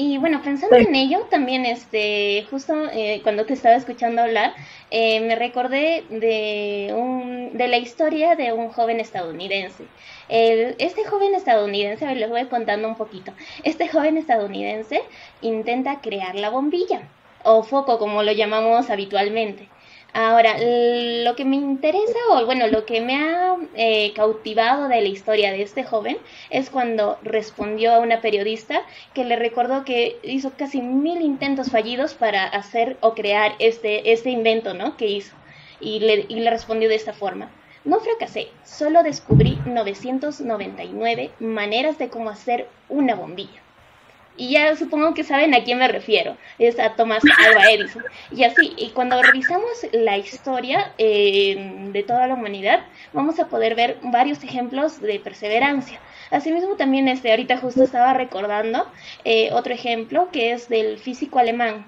Y 0.00 0.16
bueno, 0.16 0.42
pensando 0.44 0.76
en 0.76 0.94
ello, 0.94 1.26
también 1.28 1.66
este, 1.66 2.46
justo 2.52 2.72
eh, 2.92 3.18
cuando 3.24 3.46
te 3.46 3.54
estaba 3.54 3.74
escuchando 3.74 4.22
hablar, 4.22 4.54
eh, 4.92 5.18
me 5.18 5.34
recordé 5.34 6.04
de, 6.08 6.94
un, 6.94 7.50
de 7.58 7.66
la 7.66 7.78
historia 7.78 8.36
de 8.36 8.52
un 8.52 8.68
joven 8.68 9.00
estadounidense. 9.00 9.88
este 10.28 11.04
joven 11.04 11.34
estadounidense, 11.34 12.04
a 12.04 12.08
ver, 12.10 12.18
les 12.18 12.28
voy 12.30 12.46
contando 12.46 12.86
un 12.86 12.94
poquito. 12.94 13.32
Este 13.64 13.88
joven 13.88 14.16
estadounidense 14.16 15.02
intenta 15.40 16.00
crear 16.00 16.36
la 16.36 16.50
bombilla, 16.50 17.08
o 17.42 17.64
foco 17.64 17.98
como 17.98 18.22
lo 18.22 18.30
llamamos 18.30 18.90
habitualmente. 18.90 19.68
Ahora, 20.14 20.56
lo 20.58 21.36
que 21.36 21.44
me 21.44 21.56
interesa, 21.56 22.18
o 22.30 22.44
bueno, 22.46 22.66
lo 22.66 22.86
que 22.86 23.00
me 23.00 23.16
ha 23.16 23.56
eh, 23.74 24.12
cautivado 24.14 24.88
de 24.88 25.02
la 25.02 25.08
historia 25.08 25.52
de 25.52 25.62
este 25.62 25.84
joven 25.84 26.16
es 26.50 26.70
cuando 26.70 27.18
respondió 27.22 27.92
a 27.92 28.00
una 28.00 28.20
periodista 28.20 28.82
que 29.14 29.24
le 29.24 29.36
recordó 29.36 29.84
que 29.84 30.18
hizo 30.22 30.52
casi 30.56 30.80
mil 30.80 31.20
intentos 31.20 31.70
fallidos 31.70 32.14
para 32.14 32.44
hacer 32.44 32.96
o 33.00 33.14
crear 33.14 33.54
este, 33.58 34.12
este 34.12 34.30
invento, 34.30 34.74
¿no? 34.74 34.96
Que 34.96 35.06
hizo. 35.06 35.36
Y 35.78 36.00
le, 36.00 36.24
y 36.28 36.40
le 36.40 36.50
respondió 36.50 36.88
de 36.88 36.96
esta 36.96 37.12
forma. 37.12 37.50
No 37.84 38.00
fracasé, 38.00 38.48
solo 38.64 39.02
descubrí 39.02 39.58
999 39.66 41.30
maneras 41.38 41.98
de 41.98 42.08
cómo 42.08 42.30
hacer 42.30 42.66
una 42.88 43.14
bombilla. 43.14 43.62
Y 44.38 44.50
ya 44.50 44.76
supongo 44.76 45.14
que 45.14 45.24
saben 45.24 45.52
a 45.52 45.64
quién 45.64 45.78
me 45.78 45.88
refiero, 45.88 46.36
es 46.60 46.78
a 46.78 46.94
Thomas 46.94 47.24
Alva 47.44 47.72
Edison. 47.72 48.04
Y 48.30 48.44
así, 48.44 48.72
y 48.76 48.90
cuando 48.90 49.20
revisamos 49.20 49.68
la 49.90 50.16
historia 50.16 50.92
eh, 50.96 51.88
de 51.90 52.02
toda 52.04 52.28
la 52.28 52.34
humanidad, 52.34 52.86
vamos 53.12 53.40
a 53.40 53.48
poder 53.48 53.74
ver 53.74 53.98
varios 54.00 54.44
ejemplos 54.44 55.00
de 55.00 55.18
perseverancia. 55.18 55.98
Asimismo, 56.30 56.76
también 56.76 57.08
este, 57.08 57.32
ahorita 57.32 57.58
justo 57.58 57.82
estaba 57.82 58.14
recordando 58.14 58.86
eh, 59.24 59.50
otro 59.52 59.74
ejemplo 59.74 60.28
que 60.30 60.52
es 60.52 60.68
del 60.68 60.98
físico 60.98 61.40
alemán. 61.40 61.84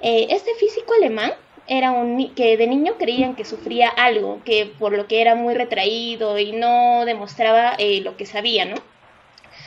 Eh, 0.00 0.28
este 0.30 0.54
físico 0.54 0.94
alemán 0.94 1.34
era 1.66 1.90
un 1.90 2.34
que 2.34 2.56
de 2.56 2.66
niño 2.66 2.94
creían 2.98 3.36
que 3.36 3.44
sufría 3.44 3.90
algo, 3.90 4.40
que 4.42 4.72
por 4.78 4.96
lo 4.96 5.06
que 5.06 5.20
era 5.20 5.34
muy 5.34 5.52
retraído 5.52 6.38
y 6.38 6.52
no 6.52 7.04
demostraba 7.04 7.76
lo 8.02 8.16
que 8.16 8.24
sabía, 8.24 8.64
¿no? 8.64 8.76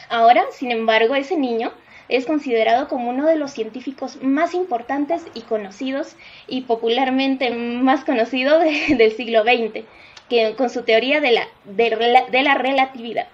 Ahora, 0.10 0.46
sin 0.52 0.72
embargo, 0.72 1.16
ese 1.16 1.38
niño 1.38 1.72
es 2.10 2.26
considerado 2.26 2.88
como 2.88 3.10
uno 3.10 3.26
de 3.26 3.38
los 3.38 3.52
científicos 3.52 4.18
más 4.22 4.54
importantes 4.54 5.24
y 5.34 5.42
conocidos 5.42 6.16
y 6.48 6.62
popularmente 6.62 7.50
más 7.52 8.04
conocido 8.04 8.60
del 8.90 9.12
siglo 9.14 9.44
XX, 9.44 9.86
que 10.30 10.56
con 10.56 10.70
su 10.70 10.84
teoría 10.84 11.22
de 11.22 11.32
la, 11.32 11.48
de 11.66 12.44
la 12.44 12.56
relatividad 12.56 13.28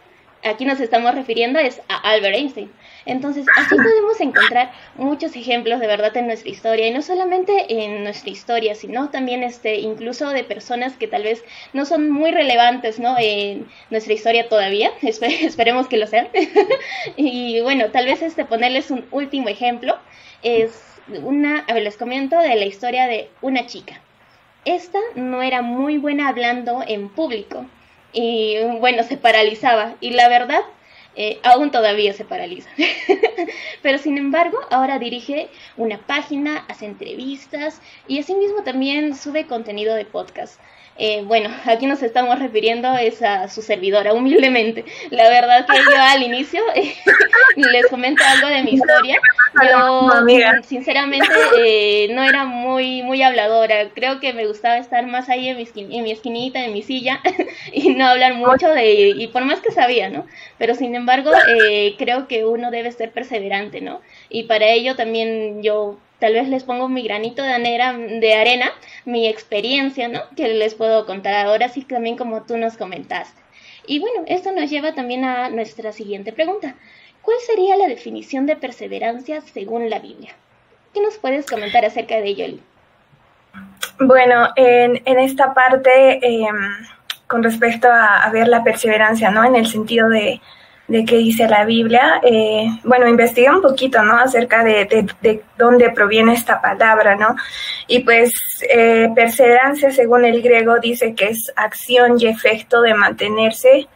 aquí 0.44 0.66
nos 0.66 0.80
estamos 0.80 1.16
refiriendo 1.16 1.60
es 1.60 1.82
a 1.88 1.96
Albert 2.12 2.36
Einstein. 2.36 2.72
Entonces, 3.06 3.46
así 3.56 3.76
podemos 3.76 4.20
encontrar 4.20 4.72
muchos 4.96 5.36
ejemplos 5.36 5.80
de 5.80 5.88
verdad 5.88 6.16
en 6.18 6.28
nuestra 6.28 6.50
historia, 6.50 6.88
y 6.88 6.92
no 6.92 7.02
solamente 7.02 7.66
en 7.70 8.04
nuestra 8.04 8.30
historia, 8.30 8.76
sino 8.76 9.10
también 9.10 9.44
este, 9.44 9.76
incluso 9.76 10.30
de 10.30 10.44
personas 10.44 10.96
que 10.98 11.08
tal 11.08 11.24
vez 11.24 11.44
no 11.74 11.86
son 11.86 12.10
muy 12.10 12.32
relevantes 12.32 13.00
¿no? 13.00 13.16
en 13.18 13.68
nuestra 13.90 14.14
historia 14.14 14.50
todavía, 14.50 14.92
esperemos 15.02 15.88
que 15.88 15.98
lo 15.98 16.08
sean. 16.08 16.28
y 17.16 17.62
bueno, 17.62 17.92
tal 17.92 18.06
vez 18.06 18.22
este, 18.22 18.46
ponerles 18.46 18.92
un 18.92 19.06
último 19.12 19.50
ejemplo 19.50 19.98
es 20.44 20.84
una, 21.24 21.66
a 21.68 21.74
ver, 21.74 21.84
les 21.84 21.98
comento 21.98 22.38
de 22.40 22.56
la 22.56 22.66
historia 22.66 23.08
de 23.08 23.30
una 23.42 23.66
chica. 23.66 24.02
Esta 24.66 25.00
no 25.16 25.42
era 25.42 25.62
muy 25.62 25.98
buena 25.98 26.28
hablando 26.28 26.84
en 26.86 27.10
público, 27.10 27.66
y 28.12 28.58
bueno, 28.80 29.04
se 29.04 29.18
paralizaba. 29.18 29.96
Y 30.00 30.12
la 30.12 30.30
verdad, 30.30 30.62
eh, 31.16 31.40
aún 31.44 31.72
todavía 31.72 32.14
se 32.14 32.26
paraliza. 32.26 32.70
Pero 33.82 33.98
sin 33.98 34.18
embargo, 34.18 34.58
ahora 34.70 35.00
dirige 35.00 35.50
una 35.78 35.98
página, 35.98 36.66
hace 36.68 36.86
entrevistas 36.86 37.82
y 38.08 38.20
asimismo 38.20 38.64
también 38.64 39.16
sube 39.16 39.48
contenido 39.48 39.96
de 39.96 40.06
podcast. 40.06 40.60
Eh, 41.02 41.24
bueno, 41.26 41.50
aquí 41.64 41.86
nos 41.86 42.04
estamos 42.04 42.38
refiriendo 42.40 42.94
es 42.98 43.22
a 43.22 43.48
su 43.48 43.62
servidora, 43.62 44.14
humildemente. 44.14 44.84
La 45.12 45.30
verdad 45.30 45.66
que 45.66 45.78
yo 45.78 45.98
al 45.98 46.22
inicio 46.22 46.62
les 47.56 47.88
comento 47.88 48.22
algo 48.28 48.48
de 48.50 48.64
mi 48.64 48.72
historia. 48.72 49.18
Yo, 49.64 50.10
sinceramente, 50.64 51.26
eh, 51.58 52.10
no 52.12 52.22
era 52.22 52.44
muy, 52.44 53.02
muy 53.02 53.24
habladora. 53.24 53.90
Creo 53.96 54.20
que 54.20 54.34
me 54.34 54.46
gustaba 54.46 54.78
estar 54.78 55.08
más 55.08 55.30
ahí 55.30 55.48
en 55.48 55.56
mi, 55.56 55.96
en 55.96 56.04
mi 56.04 56.12
esquinita, 56.12 56.66
en 56.66 56.74
mi 56.74 56.84
silla, 56.84 57.22
y 57.72 57.96
no 57.96 58.06
hablar 58.06 58.34
mucho 58.34 58.68
de, 58.68 59.14
y 59.16 59.28
por 59.28 59.46
más 59.46 59.62
que 59.62 59.72
sabía, 59.72 60.10
¿no? 60.10 60.26
Pero 60.58 60.76
sin 60.76 60.96
embargo, 60.96 61.32
eh, 61.48 61.96
creo 61.98 62.28
que 62.28 62.44
uno 62.44 62.72
debe 62.72 62.92
ser 62.92 63.12
perseverante, 63.12 63.80
¿no? 63.80 64.02
Y 64.28 64.44
para 64.44 64.68
ello 64.68 64.98
también 64.98 65.64
yo 65.64 65.98
tal 66.20 66.34
vez 66.34 66.48
les 66.48 66.64
pongo 66.64 66.90
mi 66.90 67.04
granito 67.04 67.42
de 67.44 67.54
arena, 67.54 67.94
de 67.94 68.34
arena, 68.36 68.72
mi 69.06 69.28
experiencia, 69.28 70.08
¿no? 70.08 70.22
Que 70.36 70.48
les 70.50 70.76
puedo 70.76 71.06
contar 71.06 71.46
ahora, 71.46 71.70
sí 71.70 71.84
también 71.84 72.18
como 72.18 72.44
tú 72.44 72.58
nos 72.58 72.78
comentaste. 72.78 73.42
Y 73.88 74.00
bueno, 74.00 74.24
esto 74.28 74.52
nos 74.52 74.70
lleva 74.70 74.94
también 74.94 75.26
a 75.26 75.50
nuestra 75.50 75.92
siguiente 75.92 76.32
pregunta. 76.32 76.76
¿Cuál 77.22 77.38
sería 77.40 77.76
la 77.76 77.88
definición 77.88 78.46
de 78.46 78.56
perseverancia 78.56 79.42
según 79.42 79.90
la 79.90 80.00
Biblia? 80.00 80.36
¿Qué 80.94 81.02
nos 81.02 81.18
puedes 81.18 81.46
comentar 81.46 81.86
acerca 81.86 82.16
de 82.16 82.28
ello? 82.28 82.60
Bueno, 84.00 84.50
en, 84.56 85.20
esta 85.20 85.54
parte, 85.54 86.20
em, 86.22 86.56
con 87.28 87.44
respecto 87.44 87.88
a, 87.92 88.30
ver 88.32 88.48
la 88.48 88.64
perseverancia, 88.64 89.30
¿no? 89.30 89.44
En 89.44 89.56
el 89.56 89.68
sentido 89.68 90.08
de, 90.10 90.40
de 90.90 91.06
qué 91.06 91.18
dice 91.18 91.48
la 91.48 91.64
Biblia. 91.64 92.20
Eh, 92.24 92.68
bueno, 92.84 93.08
investigué 93.08 93.50
un 93.50 93.62
poquito, 93.62 94.02
¿no? 94.04 94.18
Acerca 94.18 94.64
de, 94.64 95.08
de, 95.22 95.44
dónde 95.58 95.92
proviene 95.92 96.34
esta 96.34 96.60
palabra, 96.62 97.16
¿no? 97.16 97.36
Y 97.88 98.00
pues 98.00 98.34
eh, 98.70 99.08
perseverancia, 99.16 99.92
según 99.92 100.26
el 100.26 100.42
griego, 100.42 100.80
dice 100.80 101.14
que 101.14 101.30
es 101.30 101.54
acción 101.56 102.16
y 102.20 102.26
efecto 102.26 102.82
de 102.82 102.96
mantenerse 102.96 103.88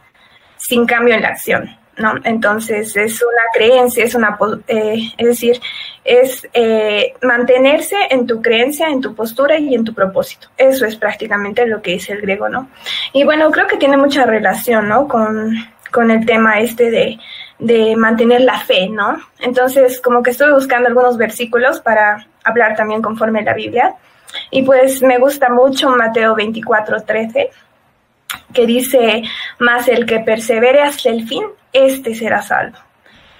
sin 0.56 0.86
cambio 0.86 1.14
en 1.14 1.22
la 1.22 1.28
acción, 1.28 1.76
¿no? 1.98 2.14
Entonces 2.22 2.96
es 2.96 3.20
una 3.20 3.42
creencia, 3.52 4.04
es 4.04 4.14
una, 4.14 4.38
eh, 4.68 5.10
es 5.18 5.26
decir, 5.26 5.60
es 6.04 6.48
mantenerse 7.22 7.96
en 8.10 8.26
tu 8.26 8.40
creencia, 8.40 8.88
en 8.88 9.00
tu 9.00 9.16
postura 9.16 9.58
y 9.58 9.74
en 9.74 9.84
tu 9.84 9.92
propósito. 9.92 10.48
Eso 10.56 10.86
es 10.86 10.94
prácticamente 10.94 11.66
lo 11.66 11.82
que 11.82 11.92
dice 11.92 12.12
el 12.12 12.20
griego, 12.20 12.48
¿no? 12.48 12.68
Y 13.12 13.24
bueno, 13.24 13.50
creo 13.50 13.66
que 13.66 13.78
tiene 13.78 13.96
mucha 13.96 14.24
relación, 14.26 14.88
¿no? 14.88 15.08
Con 15.08 15.73
con 15.94 16.10
el 16.10 16.26
tema 16.26 16.58
este 16.58 16.90
de, 16.90 17.18
de 17.60 17.94
mantener 17.94 18.40
la 18.40 18.58
fe, 18.58 18.88
¿no? 18.88 19.16
Entonces, 19.38 20.00
como 20.00 20.24
que 20.24 20.32
estuve 20.32 20.52
buscando 20.52 20.88
algunos 20.88 21.16
versículos 21.16 21.80
para 21.80 22.26
hablar 22.42 22.74
también 22.74 23.00
conforme 23.00 23.42
la 23.42 23.54
Biblia. 23.54 23.94
Y 24.50 24.62
pues 24.62 25.02
me 25.02 25.18
gusta 25.18 25.50
mucho 25.50 25.90
Mateo 25.90 26.34
24, 26.34 27.04
13, 27.04 27.50
que 28.52 28.66
dice, 28.66 29.22
más 29.60 29.86
el 29.86 30.04
que 30.04 30.18
persevere 30.18 30.82
hasta 30.82 31.10
el 31.10 31.28
fin, 31.28 31.44
este 31.72 32.16
será 32.16 32.42
salvo. 32.42 32.78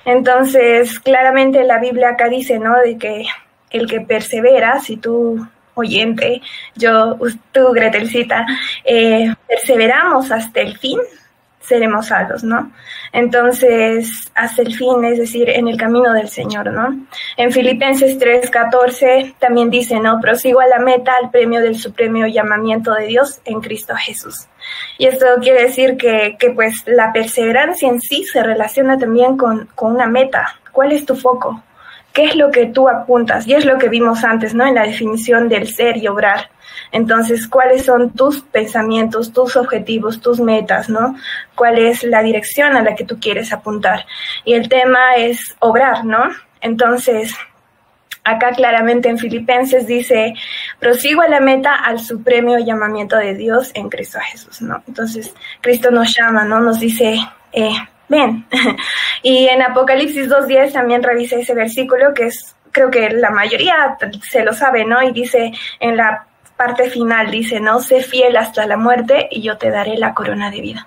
Entonces, 0.05 1.01
claramente 1.01 1.65
la 1.65 1.81
Biblia 1.81 2.11
acá 2.11 2.29
dice, 2.29 2.61
¿no? 2.61 2.79
De 2.79 2.97
que 2.97 3.27
el 3.71 3.89
que 3.89 4.01
persevera, 4.01 4.79
si 4.79 4.97
tú 4.97 5.45
oyente, 5.75 6.41
yo, 6.77 7.19
tú, 7.51 7.73
Gretelcita, 7.73 8.47
eh, 8.85 9.35
perseveramos 9.49 10.31
hasta 10.31 10.61
el 10.61 10.79
fin, 10.79 11.01
seremos 11.67 12.07
salvos, 12.07 12.45
¿no? 12.45 12.71
Entonces, 13.13 14.31
hasta 14.35 14.63
el 14.63 14.75
fin, 14.75 15.05
es 15.05 15.19
decir, 15.19 15.49
en 15.49 15.69
el 15.69 15.77
camino 15.77 16.13
del 16.13 16.29
Señor, 16.29 16.73
¿no? 16.73 17.07
En 17.37 17.53
Filipenses 17.53 18.19
3:14 18.19 19.35
también 19.39 19.71
dice, 19.71 19.99
¿no? 20.01 20.21
Prosigo 20.21 20.61
a 20.61 20.67
la 20.67 20.79
meta, 20.79 21.13
al 21.23 21.31
premio 21.31 21.61
del 21.61 21.77
supremo 21.77 22.27
llamamiento 22.27 22.93
de 22.95 23.07
Dios 23.07 23.41
en 23.45 23.61
Cristo 23.61 23.95
Jesús. 23.97 24.47
Y 24.99 25.07
esto 25.07 25.27
quiere 25.41 25.65
decir 25.65 25.97
que, 25.97 26.37
que 26.39 26.51
pues 26.51 26.83
la 26.87 27.13
perseverancia 27.13 27.89
en 27.89 28.01
sí 28.01 28.25
se 28.25 28.43
relaciona 28.43 28.99
también 28.99 29.37
con, 29.37 29.69
con 29.75 29.93
una 29.93 30.07
meta. 30.07 30.61
¿Cuál 30.73 30.93
es 30.93 31.07
tu 31.07 31.15
foco? 31.15 31.63
¿Qué 32.13 32.27
es 32.27 32.37
lo 32.37 32.51
que 32.51 32.67
tú 32.67 32.89
apuntas? 32.89 33.47
Y 33.47 33.55
es 33.55 33.65
lo 33.65 33.77
que 33.77 33.89
vimos 33.89 34.23
antes, 34.23 34.55
¿no? 34.55 34.67
En 34.67 34.77
la 34.77 34.87
definición 34.87 35.49
del 35.49 35.67
ser 35.67 35.97
y 35.97 36.07
obrar. 36.07 36.51
Entonces, 36.93 37.49
¿cuáles 37.49 37.85
son 37.85 38.11
tus 38.11 38.41
pensamientos, 38.41 39.33
tus 39.33 39.57
objetivos, 39.57 40.21
tus 40.21 40.41
metas, 40.41 40.89
¿no? 40.89 41.17
¿Cuál 41.55 41.79
es 41.79 42.03
la 42.05 42.23
dirección 42.23 42.77
a 42.77 42.83
la 42.83 42.95
que 42.95 43.05
tú 43.05 43.19
quieres 43.21 43.53
apuntar? 43.53 44.07
Y 44.45 44.55
el 44.55 44.69
tema 44.69 45.15
es 45.17 45.57
obrar, 45.61 46.05
¿no? 46.05 46.29
Entonces, 46.61 47.35
acá 48.25 48.53
claramente 48.53 49.09
en 49.09 49.19
Filipenses 49.19 49.87
dice, 49.87 50.35
prosigo 50.79 51.21
a 51.21 51.29
la 51.29 51.41
meta 51.41 51.75
al 51.75 52.01
supremo 52.01 52.59
llamamiento 52.59 53.17
de 53.17 53.35
Dios 53.35 53.71
en 53.75 53.91
Cristo 53.91 54.19
Jesús, 54.21 54.63
¿no? 54.63 54.83
Entonces, 54.89 55.35
Cristo 55.61 55.91
nos 55.91 56.17
llama, 56.17 56.45
¿no? 56.45 56.61
Nos 56.61 56.81
dice, 56.81 57.19
eh, 57.53 57.77
ven. 58.09 58.47
y 59.23 59.47
en 59.47 59.63
Apocalipsis 59.63 60.29
2.10 60.29 60.73
también 60.73 61.03
revisé 61.03 61.41
ese 61.41 61.55
versículo 61.55 62.15
que 62.15 62.27
es, 62.27 62.57
creo 62.73 62.91
que 62.91 63.11
la 63.11 63.31
mayoría 63.31 63.97
se 64.23 64.43
lo 64.43 64.53
sabe, 64.55 64.85
¿no? 64.85 65.03
Y 65.03 65.13
dice, 65.13 65.53
en 65.81 65.97
la 65.97 66.27
parte 66.57 66.89
final 66.91 67.31
dice, 67.31 67.61
¿no? 67.61 67.81
Sé 67.81 68.03
fiel 68.03 68.37
hasta 68.37 68.67
la 68.67 68.77
muerte 68.77 69.29
y 69.31 69.43
yo 69.43 69.59
te 69.59 69.71
daré 69.71 69.97
la 69.97 70.15
corona 70.15 70.51
de 70.51 70.61
vida. 70.61 70.87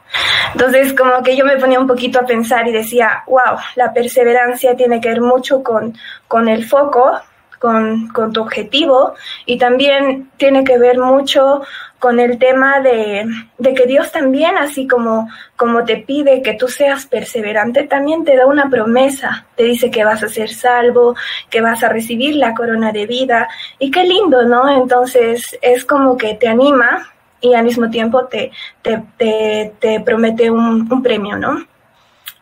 Entonces, 0.53 0.93
como 0.93 1.21
que 1.23 1.35
yo 1.35 1.45
me 1.45 1.57
ponía 1.57 1.79
un 1.79 1.87
poquito 1.87 2.19
a 2.19 2.25
pensar 2.25 2.67
y 2.67 2.71
decía, 2.71 3.23
wow, 3.27 3.57
la 3.75 3.93
perseverancia 3.93 4.75
tiene 4.75 5.01
que 5.01 5.09
ver 5.09 5.21
mucho 5.21 5.61
con, 5.63 5.93
con 6.27 6.47
el 6.47 6.65
foco, 6.65 7.19
con, 7.59 8.07
con 8.09 8.31
tu 8.31 8.41
objetivo 8.41 9.15
y 9.45 9.57
también 9.57 10.29
tiene 10.37 10.63
que 10.63 10.77
ver 10.77 10.99
mucho 10.99 11.61
con 11.99 12.19
el 12.19 12.37
tema 12.37 12.79
de, 12.79 13.25
de, 13.57 13.73
que 13.73 13.85
Dios 13.85 14.11
también, 14.11 14.57
así 14.57 14.87
como, 14.87 15.29
como 15.55 15.83
te 15.83 15.97
pide 15.97 16.41
que 16.41 16.53
tú 16.53 16.67
seas 16.67 17.07
perseverante, 17.07 17.83
también 17.83 18.23
te 18.23 18.35
da 18.35 18.45
una 18.45 18.69
promesa. 18.69 19.45
Te 19.55 19.63
dice 19.63 19.89
que 19.89 20.03
vas 20.03 20.21
a 20.23 20.29
ser 20.29 20.49
salvo, 20.49 21.15
que 21.49 21.61
vas 21.61 21.83
a 21.83 21.89
recibir 21.89 22.35
la 22.35 22.53
corona 22.53 22.91
de 22.91 23.05
vida. 23.07 23.47
Y 23.79 23.89
qué 23.91 24.03
lindo, 24.03 24.43
¿no? 24.43 24.69
Entonces 24.69 25.57
es 25.61 25.85
como 25.85 26.17
que 26.17 26.35
te 26.35 26.47
anima 26.47 27.11
y 27.41 27.53
al 27.53 27.65
mismo 27.65 27.89
tiempo 27.89 28.25
te, 28.25 28.51
te, 28.81 29.03
te, 29.17 29.73
te 29.79 29.99
promete 30.01 30.51
un, 30.51 30.91
un 30.91 31.03
premio, 31.03 31.37
¿no? 31.37 31.65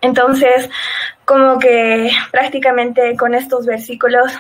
Entonces, 0.02 0.70
como 1.24 1.58
que 1.58 2.12
prácticamente 2.32 3.16
con 3.18 3.34
estos 3.34 3.66
versículos 3.66 4.32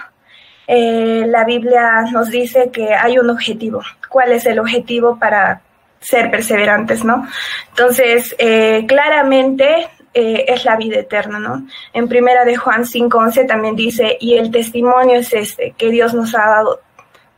eh, 0.68 1.26
la 1.28 1.44
Biblia 1.44 2.02
nos 2.12 2.30
dice 2.30 2.70
que 2.72 2.94
hay 2.94 3.18
un 3.18 3.30
objetivo. 3.30 3.82
¿Cuál 4.10 4.32
es 4.32 4.46
el 4.46 4.60
objetivo 4.60 5.18
para 5.20 5.62
ser 6.00 6.30
perseverantes, 6.30 7.04
no? 7.04 7.28
Entonces, 7.70 8.36
eh, 8.38 8.86
claramente 8.88 9.90
eh, 10.14 10.46
es 10.48 10.66
la 10.66 10.78
vida 10.78 11.00
eterna, 11.00 11.40
¿no? 11.40 11.68
En 11.94 12.08
primera 12.08 12.46
de 12.46 12.56
Juan 12.56 12.84
5.11 12.84 13.48
también 13.48 13.76
dice, 13.76 14.18
y 14.20 14.36
el 14.36 14.52
testimonio 14.52 15.16
es 15.16 15.34
este, 15.34 15.72
que 15.78 15.90
Dios 15.90 16.14
nos 16.14 16.34
ha 16.36 16.48
dado 16.48 16.82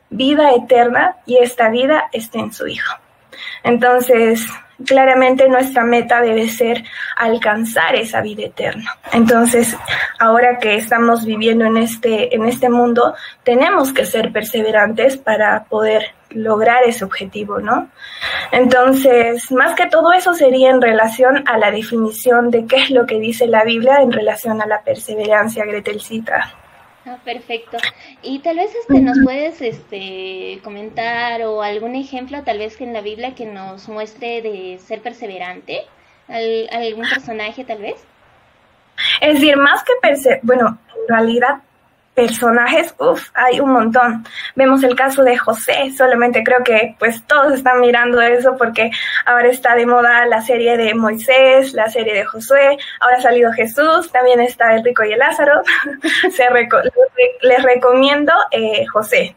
vida 0.10 0.52
eterna 0.54 1.18
y 1.26 1.38
esta 1.38 1.70
vida 1.70 2.10
está 2.12 2.40
en 2.40 2.54
su 2.54 2.68
Hijo. 2.68 2.96
Entonces, 3.64 4.48
claramente 4.86 5.48
nuestra 5.50 5.84
meta 5.84 6.22
debe 6.22 6.48
ser 6.48 6.84
alcanzar 7.16 7.96
esa 7.96 8.22
vida 8.22 8.44
eterna. 8.44 8.96
Entonces, 9.12 9.76
ahora 10.20 10.60
que 10.60 10.76
estamos 10.76 11.26
viviendo 11.26 11.66
en 11.66 11.78
este, 11.78 12.36
en 12.36 12.46
este 12.46 12.70
mundo, 12.70 13.16
tenemos 13.44 13.94
que 13.94 14.06
ser 14.06 14.32
perseverantes 14.32 15.18
para 15.18 15.64
poder 15.66 16.14
lograr 16.30 16.84
ese 16.86 17.06
objetivo, 17.06 17.60
¿no? 17.60 17.90
Entonces, 18.52 19.52
más 19.52 19.76
que 19.76 19.88
todo 19.88 20.12
eso 20.14 20.34
sería 20.34 20.70
en 20.70 20.82
relación 20.82 21.44
a 21.48 21.58
la 21.58 21.72
definición 21.72 22.52
de 22.52 22.66
qué 22.66 22.78
es 22.78 22.92
lo 22.92 23.06
que 23.06 23.20
dice 23.20 23.48
la 23.48 23.64
Biblia 23.64 24.02
en 24.02 24.12
relación 24.12 24.62
a 24.62 24.68
la 24.68 24.82
perseverancia, 24.82 25.66
Gretelcita. 25.66 26.54
Ah, 27.08 27.18
perfecto. 27.24 27.78
Y 28.22 28.40
tal 28.40 28.58
vez 28.58 28.76
este 28.76 29.00
nos 29.00 29.18
puedes 29.24 29.62
este 29.62 30.60
comentar 30.64 31.42
o 31.44 31.62
algún 31.62 31.96
ejemplo 31.96 32.44
tal 32.44 32.58
vez 32.58 32.76
que 32.76 32.84
en 32.84 32.92
la 32.92 33.02
Biblia 33.02 33.34
que 33.34 33.46
nos 33.46 33.88
muestre 33.88 34.42
de 34.42 34.78
ser 34.80 35.02
perseverante, 35.02 35.84
algún 36.28 37.08
personaje 37.08 37.64
tal 37.64 37.80
vez. 37.80 37.96
Es 39.22 39.36
decir, 39.36 39.56
más 39.56 39.84
que 39.84 39.94
perse 40.02 40.40
bueno, 40.44 40.78
en 40.96 41.16
realidad 41.16 41.62
personajes, 42.18 42.96
uff, 42.98 43.30
hay 43.36 43.60
un 43.60 43.72
montón. 43.72 44.26
Vemos 44.56 44.84
el 44.84 44.96
caso 44.96 45.24
de 45.24 45.38
José, 45.38 45.94
solamente 45.96 46.44
creo 46.44 46.64
que 46.64 46.96
pues 46.98 47.24
todos 47.28 47.54
están 47.54 47.80
mirando 47.80 48.20
eso 48.20 48.56
porque 48.58 48.90
ahora 49.24 49.50
está 49.50 49.76
de 49.76 49.86
moda 49.86 50.26
la 50.26 50.42
serie 50.42 50.78
de 50.78 50.96
Moisés, 50.96 51.76
la 51.76 51.92
serie 51.92 52.16
de 52.16 52.26
Josué, 52.26 52.76
ahora 53.02 53.18
ha 53.18 53.22
salido 53.22 53.52
Jesús, 53.54 54.12
también 54.12 54.40
está 54.42 54.74
el 54.74 54.84
rico 54.84 55.04
y 55.04 55.14
el 55.14 55.20
Lázaro. 55.20 55.62
Se 56.32 56.46
les 57.44 57.64
recomiendo 57.64 58.34
eh, 58.50 58.88
José. 58.88 59.36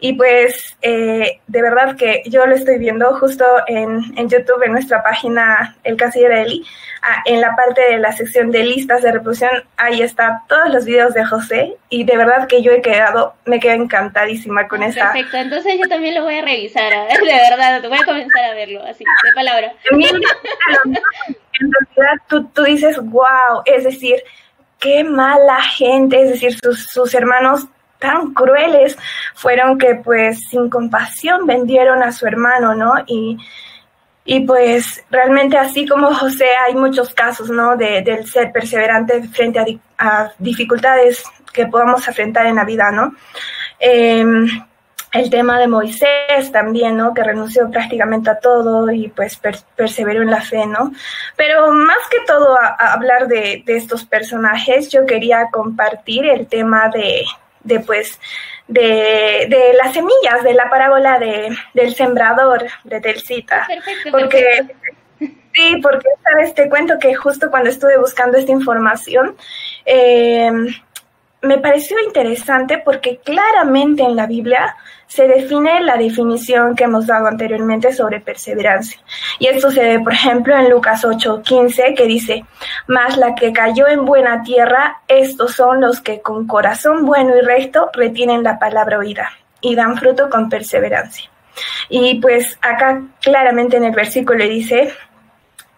Y 0.00 0.12
pues 0.12 0.76
eh, 0.82 1.40
de 1.46 1.62
verdad 1.62 1.96
que 1.96 2.22
yo 2.26 2.46
lo 2.46 2.54
estoy 2.54 2.78
viendo 2.78 3.16
justo 3.18 3.44
en, 3.66 4.00
en 4.16 4.28
YouTube, 4.28 4.62
en 4.64 4.72
nuestra 4.72 5.02
página 5.02 5.76
El 5.82 5.96
Casillero 5.96 6.36
de 6.36 6.42
Eli, 6.42 6.64
ah, 7.02 7.22
en 7.24 7.40
la 7.40 7.56
parte 7.56 7.80
de 7.80 7.98
la 7.98 8.12
sección 8.12 8.52
de 8.52 8.62
listas 8.62 9.02
de 9.02 9.10
reproducción, 9.10 9.64
ahí 9.76 10.02
está 10.02 10.42
todos 10.48 10.68
los 10.72 10.84
videos 10.84 11.14
de 11.14 11.24
José 11.24 11.76
y 11.88 12.04
de 12.04 12.16
verdad 12.16 12.46
que 12.46 12.62
yo 12.62 12.70
he 12.70 12.80
quedado, 12.80 13.34
me 13.44 13.58
quedo 13.58 13.74
encantadísima 13.74 14.68
con 14.68 14.84
esa. 14.84 15.12
Perfecto, 15.12 15.36
entonces 15.36 15.74
yo 15.80 15.88
también 15.88 16.14
lo 16.14 16.22
voy 16.22 16.36
a 16.36 16.42
revisar, 16.42 16.92
de 17.08 17.50
verdad, 17.50 17.82
voy 17.88 17.98
a 17.98 18.04
comenzar 18.04 18.44
a 18.44 18.54
verlo, 18.54 18.84
así, 18.84 19.02
de 19.24 19.32
palabra. 19.34 19.72
en 19.90 21.72
realidad 21.96 22.22
tú, 22.28 22.44
tú 22.54 22.62
dices, 22.62 22.96
wow, 22.98 23.62
es 23.64 23.82
decir, 23.82 24.22
qué 24.78 25.02
mala 25.02 25.60
gente, 25.62 26.22
es 26.22 26.30
decir, 26.30 26.56
sus, 26.62 26.84
sus 26.84 27.14
hermanos 27.14 27.66
tan 27.98 28.32
crueles 28.32 28.96
fueron 29.34 29.78
que 29.78 29.96
pues 29.96 30.40
sin 30.50 30.70
compasión 30.70 31.46
vendieron 31.46 32.02
a 32.02 32.12
su 32.12 32.26
hermano, 32.26 32.74
¿no? 32.74 32.92
Y, 33.06 33.38
y 34.24 34.40
pues 34.40 35.04
realmente 35.10 35.56
así 35.56 35.86
como 35.86 36.14
José 36.14 36.48
hay 36.66 36.74
muchos 36.74 37.14
casos, 37.14 37.48
¿no? 37.48 37.76
De, 37.76 38.02
del 38.02 38.26
ser 38.26 38.52
perseverante 38.52 39.22
frente 39.28 39.80
a, 39.98 40.32
dificultades 40.38 41.24
que 41.52 41.66
podamos 41.66 42.06
enfrentar 42.06 42.46
en 42.46 42.56
la 42.56 42.64
vida, 42.64 42.90
¿no? 42.90 43.14
Em, 43.78 44.46
el 45.12 45.30
tema 45.30 45.58
de 45.58 45.66
Moisés 45.66 46.52
también, 46.52 46.96
¿no? 46.96 47.14
Que 47.14 47.24
renunció 47.24 47.70
prácticamente 47.70 48.28
a 48.28 48.38
todo 48.38 48.90
y 48.90 49.08
pues 49.08 49.40
perseveró 49.74 50.22
en 50.22 50.30
la 50.30 50.42
fe, 50.42 50.66
¿no? 50.66 50.92
Pero 51.36 51.72
más 51.72 52.06
que 52.10 52.18
todo 52.26 52.56
hablar 52.78 53.28
de, 53.28 53.64
estos 53.66 54.04
personajes, 54.04 54.90
yo 54.90 55.06
quería 55.06 55.48
compartir 55.50 56.26
el 56.26 56.46
tema 56.46 56.90
de, 56.90 57.24
de 57.62 57.80
pues 57.80 58.18
de, 58.66 59.46
de, 59.48 59.72
las 59.82 59.94
semillas 59.94 60.42
de 60.44 60.54
la 60.54 60.68
parábola 60.68 61.18
de, 61.18 61.56
del 61.74 61.94
sembrador 61.94 62.66
de 62.84 63.00
Telcita. 63.00 63.66
porque 64.10 64.66
sí, 65.18 65.80
porque 65.82 66.08
sabes, 66.22 66.54
te 66.54 66.68
cuento 66.68 66.98
que 66.98 67.14
justo 67.14 67.50
cuando 67.50 67.70
estuve 67.70 67.98
buscando 67.98 68.38
esta 68.38 68.52
información, 68.52 69.36
eh, 69.86 70.50
me 71.42 71.58
pareció 71.58 71.98
interesante 72.00 72.78
porque 72.78 73.18
claramente 73.18 74.02
en 74.02 74.16
la 74.16 74.26
Biblia 74.26 74.76
se 75.08 75.26
define 75.26 75.80
la 75.80 75.96
definición 75.96 76.76
que 76.76 76.84
hemos 76.84 77.06
dado 77.06 77.26
anteriormente 77.26 77.92
sobre 77.92 78.20
perseverancia. 78.20 79.00
Y 79.38 79.46
esto 79.46 79.70
se 79.70 79.82
ve, 79.82 80.00
por 80.00 80.12
ejemplo, 80.12 80.54
en 80.54 80.70
Lucas 80.70 81.04
8:15, 81.04 81.94
que 81.94 82.06
dice, 82.06 82.44
Mas 82.86 83.16
la 83.16 83.34
que 83.34 83.52
cayó 83.52 83.88
en 83.88 84.04
buena 84.04 84.42
tierra, 84.42 85.00
estos 85.08 85.54
son 85.54 85.80
los 85.80 86.00
que 86.00 86.20
con 86.20 86.46
corazón 86.46 87.06
bueno 87.06 87.36
y 87.36 87.40
recto 87.40 87.90
retienen 87.94 88.42
la 88.42 88.58
palabra 88.58 88.98
oída 88.98 89.30
y 89.60 89.74
dan 89.74 89.96
fruto 89.96 90.28
con 90.28 90.48
perseverancia. 90.48 91.30
Y 91.88 92.20
pues 92.20 92.58
acá 92.60 93.02
claramente 93.20 93.78
en 93.78 93.84
el 93.84 93.94
versículo 93.94 94.44
dice, 94.44 94.92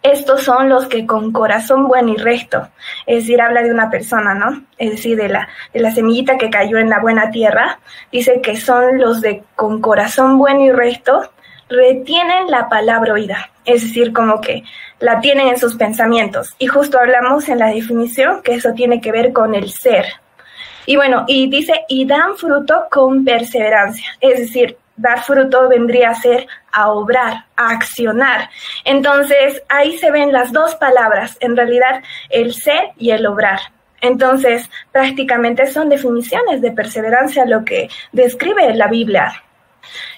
estos 0.02 0.42
son 0.44 0.68
los 0.68 0.86
que 0.86 1.06
con 1.06 1.30
corazón 1.30 1.86
bueno 1.86 2.12
y 2.12 2.16
recto, 2.16 2.68
es 3.06 3.24
decir, 3.24 3.40
habla 3.40 3.62
de 3.62 3.70
una 3.70 3.90
persona, 3.90 4.34
¿no? 4.34 4.64
Es 4.78 4.92
decir, 4.92 5.16
de 5.16 5.28
la, 5.28 5.48
de 5.74 5.80
la 5.80 5.90
semillita 5.90 6.38
que 6.38 6.48
cayó 6.48 6.78
en 6.78 6.88
la 6.88 7.00
buena 7.00 7.30
tierra, 7.30 7.78
dice 8.10 8.40
que 8.40 8.56
son 8.56 8.98
los 8.98 9.20
de 9.20 9.42
con 9.56 9.80
corazón 9.80 10.38
bueno 10.38 10.64
y 10.64 10.72
recto, 10.72 11.30
retienen 11.68 12.50
la 12.50 12.68
palabra 12.68 13.12
oída, 13.12 13.50
es 13.64 13.82
decir, 13.82 14.12
como 14.12 14.40
que 14.40 14.64
la 15.00 15.20
tienen 15.20 15.48
en 15.48 15.58
sus 15.58 15.76
pensamientos. 15.76 16.54
Y 16.58 16.66
justo 16.66 16.98
hablamos 16.98 17.48
en 17.48 17.58
la 17.58 17.68
definición 17.68 18.42
que 18.42 18.54
eso 18.54 18.72
tiene 18.72 19.00
que 19.00 19.12
ver 19.12 19.32
con 19.32 19.54
el 19.54 19.70
ser. 19.70 20.06
Y 20.86 20.96
bueno, 20.96 21.24
y 21.28 21.48
dice, 21.48 21.74
y 21.88 22.06
dan 22.06 22.36
fruto 22.36 22.86
con 22.90 23.24
perseverancia, 23.24 24.16
es 24.20 24.40
decir, 24.40 24.76
dar 25.00 25.22
fruto 25.22 25.68
vendría 25.68 26.10
a 26.10 26.14
ser 26.14 26.46
a 26.72 26.90
obrar, 26.92 27.44
a 27.56 27.70
accionar. 27.70 28.50
Entonces, 28.84 29.62
ahí 29.68 29.98
se 29.98 30.10
ven 30.10 30.32
las 30.32 30.52
dos 30.52 30.74
palabras, 30.76 31.36
en 31.40 31.56
realidad 31.56 32.02
el 32.28 32.54
ser 32.54 32.90
y 32.98 33.10
el 33.10 33.26
obrar. 33.26 33.60
Entonces, 34.00 34.70
prácticamente 34.92 35.66
son 35.66 35.88
definiciones 35.88 36.60
de 36.60 36.72
perseverancia 36.72 37.44
lo 37.44 37.64
que 37.64 37.88
describe 38.12 38.74
la 38.74 38.88
Biblia. 38.88 39.32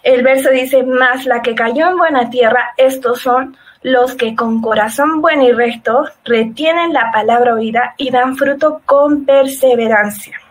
El 0.02 0.22
verso 0.22 0.50
dice, 0.50 0.82
más 0.82 1.24
la 1.26 1.42
que 1.42 1.54
cayó 1.54 1.88
en 1.88 1.96
buena 1.96 2.30
tierra, 2.30 2.74
estos 2.76 3.20
son 3.20 3.56
los 3.82 4.14
que 4.14 4.36
con 4.36 4.60
corazón 4.60 5.20
bueno 5.20 5.44
y 5.44 5.52
recto 5.52 6.04
retienen 6.24 6.92
la 6.92 7.10
palabra 7.12 7.54
oída 7.54 7.94
y 7.96 8.10
dan 8.10 8.36
fruto 8.36 8.80
con 8.84 9.24
perseverancia. 9.24 10.41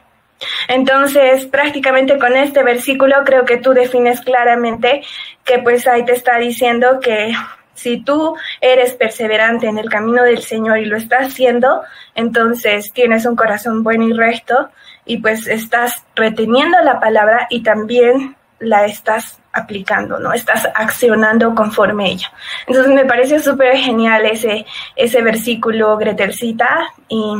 Entonces, 0.67 1.45
prácticamente 1.45 2.17
con 2.17 2.35
este 2.35 2.63
versículo 2.63 3.17
creo 3.25 3.45
que 3.45 3.57
tú 3.57 3.73
defines 3.73 4.21
claramente 4.21 5.03
que 5.43 5.59
pues 5.59 5.87
ahí 5.87 6.05
te 6.05 6.13
está 6.13 6.37
diciendo 6.37 6.99
que 6.99 7.33
si 7.73 8.03
tú 8.03 8.35
eres 8.59 8.93
perseverante 8.93 9.67
en 9.67 9.77
el 9.77 9.89
camino 9.89 10.23
del 10.23 10.43
Señor 10.43 10.79
y 10.79 10.85
lo 10.85 10.97
estás 10.97 11.27
haciendo, 11.27 11.81
entonces 12.15 12.91
tienes 12.93 13.25
un 13.25 13.35
corazón 13.35 13.83
bueno 13.83 14.07
y 14.07 14.13
recto 14.13 14.69
y 15.05 15.17
pues 15.17 15.47
estás 15.47 16.03
reteniendo 16.15 16.77
la 16.83 16.99
palabra 16.99 17.47
y 17.49 17.63
también 17.63 18.35
la 18.59 18.85
estás 18.85 19.39
aplicando, 19.53 20.19
¿no? 20.19 20.31
Estás 20.33 20.67
accionando 20.75 21.55
conforme 21.55 22.11
ella. 22.11 22.31
Entonces 22.67 22.93
me 22.93 23.05
parece 23.05 23.39
súper 23.39 23.75
genial 23.77 24.25
ese, 24.25 24.65
ese 24.95 25.21
versículo, 25.21 25.97
Gretelcita, 25.97 26.87
y 27.09 27.35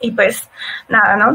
y 0.00 0.10
pues 0.10 0.48
nada, 0.88 1.16
¿no? 1.16 1.34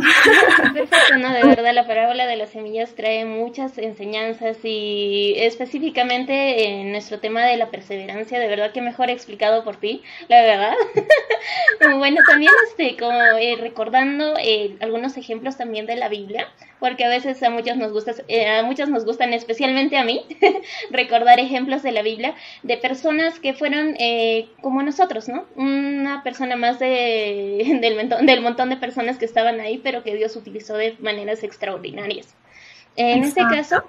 Perfecto, 0.74 1.18
¿no? 1.18 1.34
De 1.34 1.44
verdad, 1.48 1.74
la 1.74 1.88
parábola 1.88 2.28
de 2.28 2.36
las 2.36 2.52
semillas 2.52 2.94
trae 2.96 3.26
muchas 3.26 3.78
enseñanzas 3.78 4.58
y 4.64 5.34
específicamente 5.38 6.66
en 6.68 6.92
nuestro 6.92 7.20
tema 7.20 7.44
de 7.46 7.58
la 7.58 7.70
perseverancia, 7.70 8.40
de 8.40 8.48
verdad 8.48 8.72
que 8.72 8.82
mejor 8.82 9.10
explicado 9.10 9.64
por 9.64 9.78
ti, 9.78 10.04
la 10.28 10.42
verdad. 10.42 10.74
bueno, 11.98 12.18
también 12.28 12.52
este, 12.70 12.98
como 12.98 13.20
eh, 13.40 13.58
recordando 13.60 14.36
eh, 14.38 14.76
algunos 14.82 15.18
ejemplos 15.18 15.58
también 15.58 15.86
de 15.86 15.96
la 15.96 16.10
Biblia, 16.10 16.48
porque 16.80 17.06
a 17.06 17.10
veces 17.10 17.42
a 17.44 17.50
muchos 17.50 17.78
nos 17.78 17.92
gusta, 17.92 18.14
eh, 18.28 18.48
a 18.48 18.64
muchos 18.64 18.90
nos 18.90 19.06
gustan, 19.06 19.34
especialmente 19.34 19.98
a 19.98 20.04
mí, 20.04 20.26
recordar 20.92 21.40
ejemplos 21.40 21.84
de 21.84 21.92
la 21.92 22.02
Biblia 22.02 22.36
de 22.64 22.78
personas 22.78 23.40
que 23.40 23.54
fueron 23.54 23.96
como 24.62 24.82
nosotros, 24.84 25.28
¿no? 25.30 25.46
Una 25.56 26.24
persona 26.24 26.56
más 26.56 26.80
de, 26.80 27.80
del, 27.82 28.10
del 28.26 28.42
montón 28.42 28.70
de 28.70 28.78
personas 28.78 29.18
que 29.18 29.26
estaban 29.26 29.60
ahí, 29.60 29.78
pero 29.78 30.04
que 30.04 30.16
Dios 30.16 30.36
utilizó 30.36 30.76
de 30.76 30.96
maneras 31.00 31.44
extraordinarias. 31.44 32.36
En 32.96 33.24
este 33.24 33.42
caso, 33.42 33.84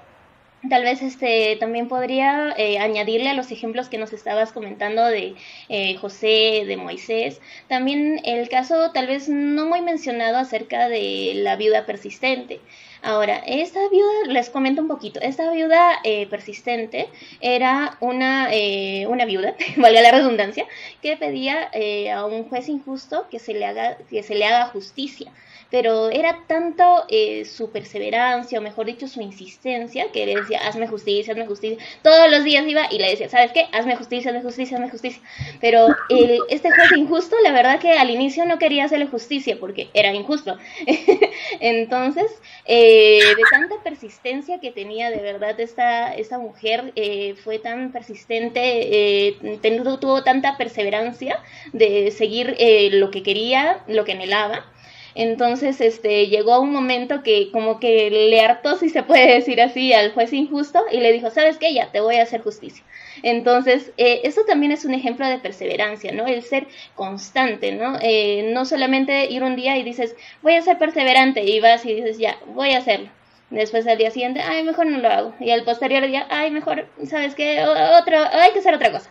tal 0.68 0.84
vez 0.84 1.02
este 1.02 1.56
también 1.58 1.88
podría 1.88 2.54
eh, 2.56 2.78
añadirle 2.78 3.30
a 3.30 3.34
los 3.34 3.50
ejemplos 3.50 3.88
que 3.88 3.98
nos 3.98 4.12
estabas 4.12 4.52
comentando 4.52 5.04
de 5.06 5.34
eh, 5.68 5.96
José, 5.96 6.64
de 6.66 6.76
Moisés, 6.76 7.40
también 7.68 8.20
el 8.24 8.48
caso 8.48 8.90
tal 8.92 9.06
vez 9.06 9.28
no 9.28 9.66
muy 9.66 9.80
mencionado 9.80 10.38
acerca 10.38 10.88
de 10.88 11.32
la 11.36 11.56
viuda 11.56 11.86
persistente. 11.86 12.60
Ahora, 13.02 13.38
esta 13.46 13.80
viuda, 13.88 14.26
les 14.26 14.50
comento 14.50 14.82
un 14.82 14.88
poquito, 14.88 15.20
esta 15.20 15.50
viuda 15.50 16.00
eh, 16.04 16.26
persistente 16.26 17.08
era 17.40 17.96
una, 18.00 18.52
eh, 18.52 19.06
una 19.06 19.24
viuda, 19.24 19.54
valga 19.78 20.02
la 20.02 20.10
redundancia, 20.10 20.66
que 21.00 21.16
pedía 21.16 21.70
eh, 21.72 22.10
a 22.10 22.26
un 22.26 22.48
juez 22.48 22.68
injusto 22.68 23.26
que 23.30 23.38
se 23.38 23.54
le 23.54 23.64
haga, 23.64 23.96
que 24.10 24.22
se 24.22 24.34
le 24.34 24.44
haga 24.44 24.66
justicia 24.66 25.32
pero 25.70 26.11
era 26.11 26.44
tanto 26.46 27.04
eh, 27.09 27.44
su 27.44 27.70
perseverancia, 27.70 28.59
o 28.59 28.62
mejor 28.62 28.87
dicho, 28.87 29.06
su 29.06 29.20
insistencia, 29.20 30.11
que 30.12 30.26
le 30.26 30.37
decía, 30.37 30.61
hazme 30.66 30.88
justicia, 30.88 31.33
hazme 31.33 31.46
justicia. 31.46 31.78
Todos 32.02 32.30
los 32.30 32.42
días 32.44 32.66
iba 32.66 32.83
y 32.90 32.98
le 32.98 33.11
decía, 33.11 33.28
¿sabes 33.28 33.52
qué? 33.52 33.66
Hazme 33.72 33.96
justicia, 33.96 34.30
hazme 34.30 34.42
justicia, 34.42 34.76
hazme 34.76 34.90
justicia. 34.90 35.22
Pero 35.61 35.88
este 36.48 36.70
juez 36.70 36.92
injusto, 36.96 37.37
la 37.42 37.52
verdad 37.52 37.78
que 37.78 37.92
al 37.92 38.11
inicio 38.11 38.44
no 38.46 38.59
quería 38.59 38.85
hacerle 38.85 39.06
justicia 39.06 39.59
porque 39.61 39.88
era 39.94 40.12
injusto. 40.12 40.56
Entonces, 41.61 42.30
eh, 42.64 43.20
de 43.37 43.42
tanta 43.50 43.76
persistencia 43.85 44.59
que 44.59 44.72
tenía 44.72 45.11
de 45.11 45.22
verdad 45.22 45.59
esta, 45.61 46.12
esta 46.14 46.38
mujer, 46.38 46.92
eh, 46.96 47.35
fue 47.44 47.59
tan 47.59 47.92
persistente, 47.92 49.37
tuvo 50.00 50.22
tanta 50.24 50.56
perseverancia 50.56 51.40
de 51.72 52.11
seguir 52.11 52.56
lo 52.92 53.11
que 53.11 53.22
quería, 53.22 53.85
lo 53.87 54.04
que 54.04 54.12
anhelaba 54.12 54.64
entonces, 55.14 55.80
este, 55.80 56.26
llegó 56.28 56.60
un 56.60 56.72
momento 56.72 57.22
que 57.22 57.50
como 57.50 57.80
que 57.80 58.10
le 58.10 58.40
hartó, 58.40 58.76
si 58.76 58.88
se 58.88 59.02
puede 59.02 59.34
decir 59.34 59.60
así, 59.60 59.92
al 59.92 60.12
juez 60.12 60.32
injusto 60.32 60.84
y 60.92 61.00
le 61.00 61.12
dijo, 61.12 61.30
¿sabes 61.30 61.58
qué? 61.58 61.74
Ya, 61.74 61.90
te 61.90 62.00
voy 62.00 62.16
a 62.16 62.22
hacer 62.22 62.42
justicia. 62.42 62.84
Entonces, 63.22 63.92
eh, 63.96 64.20
eso 64.24 64.42
también 64.44 64.72
es 64.72 64.84
un 64.84 64.94
ejemplo 64.94 65.26
de 65.26 65.38
perseverancia, 65.38 66.12
¿no? 66.12 66.26
El 66.26 66.42
ser 66.42 66.66
constante, 66.94 67.72
¿no? 67.72 67.98
Eh, 68.00 68.50
no 68.52 68.64
solamente 68.64 69.30
ir 69.30 69.42
un 69.42 69.56
día 69.56 69.76
y 69.76 69.82
dices, 69.82 70.16
voy 70.42 70.54
a 70.54 70.62
ser 70.62 70.78
perseverante 70.78 71.44
y 71.44 71.60
vas 71.60 71.84
y 71.84 71.94
dices, 71.94 72.18
ya, 72.18 72.38
voy 72.54 72.72
a 72.72 72.78
hacerlo 72.78 73.10
Después 73.50 73.84
al 73.88 73.98
día 73.98 74.12
siguiente, 74.12 74.40
ay, 74.40 74.62
mejor 74.62 74.86
no 74.86 74.98
lo 74.98 75.08
hago. 75.08 75.34
Y 75.40 75.50
al 75.50 75.64
posterior 75.64 76.06
día, 76.06 76.24
ay, 76.30 76.52
mejor, 76.52 76.86
¿sabes 77.04 77.34
qué? 77.34 77.64
Otro, 77.64 78.16
hay 78.32 78.52
que 78.52 78.60
hacer 78.60 78.74
otra 78.74 78.92
cosa. 78.92 79.10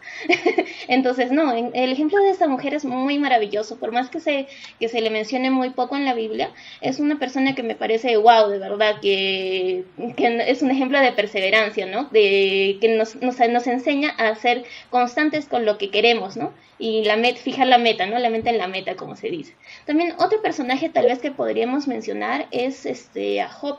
Entonces, 0.89 1.32
no, 1.32 1.54
el 1.54 1.91
ejemplo 1.91 2.19
de 2.19 2.32
esta 2.32 2.47
mujer 2.47 2.73
es 2.73 2.84
muy 2.84 3.19
maravilloso. 3.19 3.78
Por 3.78 3.91
más 3.91 4.10
que 4.10 4.19
se, 4.19 4.47
que 4.80 4.89
se 4.89 5.02
le 5.02 5.12
mencione 5.12 5.52
muy 5.52 5.69
poco 5.69 5.95
en 5.95 6.04
la 6.04 6.15
Biblia, 6.15 6.49
es 6.82 6.99
una 6.99 7.19
persona 7.19 7.54
que 7.54 7.62
me 7.62 7.75
parece, 7.75 8.17
wow, 8.17 8.49
de 8.49 8.58
verdad, 8.58 8.99
que, 8.99 9.86
que 10.17 10.43
es 10.47 10.63
un 10.63 10.71
ejemplo 10.71 10.99
de 10.99 11.12
perseverancia, 11.12 11.86
¿no? 11.86 12.06
De 12.06 12.80
que 12.82 12.97
nos, 12.97 13.15
nos, 13.17 13.38
nos 13.38 13.67
enseña 13.67 14.10
a 14.10 14.34
ser 14.34 14.63
constantes 14.89 15.47
con 15.47 15.63
lo 15.63 15.78
que 15.78 15.91
queremos, 15.91 16.38
¿no? 16.38 16.54
Y 16.80 17.04
la 17.04 17.17
met, 17.17 17.38
fijar 17.38 17.67
la 17.67 17.78
meta, 17.78 18.08
¿no? 18.08 18.17
La 18.17 18.32
meta 18.32 18.49
en 18.49 18.58
la 18.58 18.67
meta, 18.67 18.95
como 18.95 19.15
se 19.15 19.30
dice. 19.30 19.54
También 19.86 20.15
otro 20.17 20.41
personaje 20.41 20.89
tal 20.89 21.06
vez 21.06 21.19
que 21.19 21.30
podríamos 21.30 21.88
mencionar 21.88 22.47
es 22.49 22.88
este 22.88 23.41
a 23.41 23.49
Job 23.49 23.78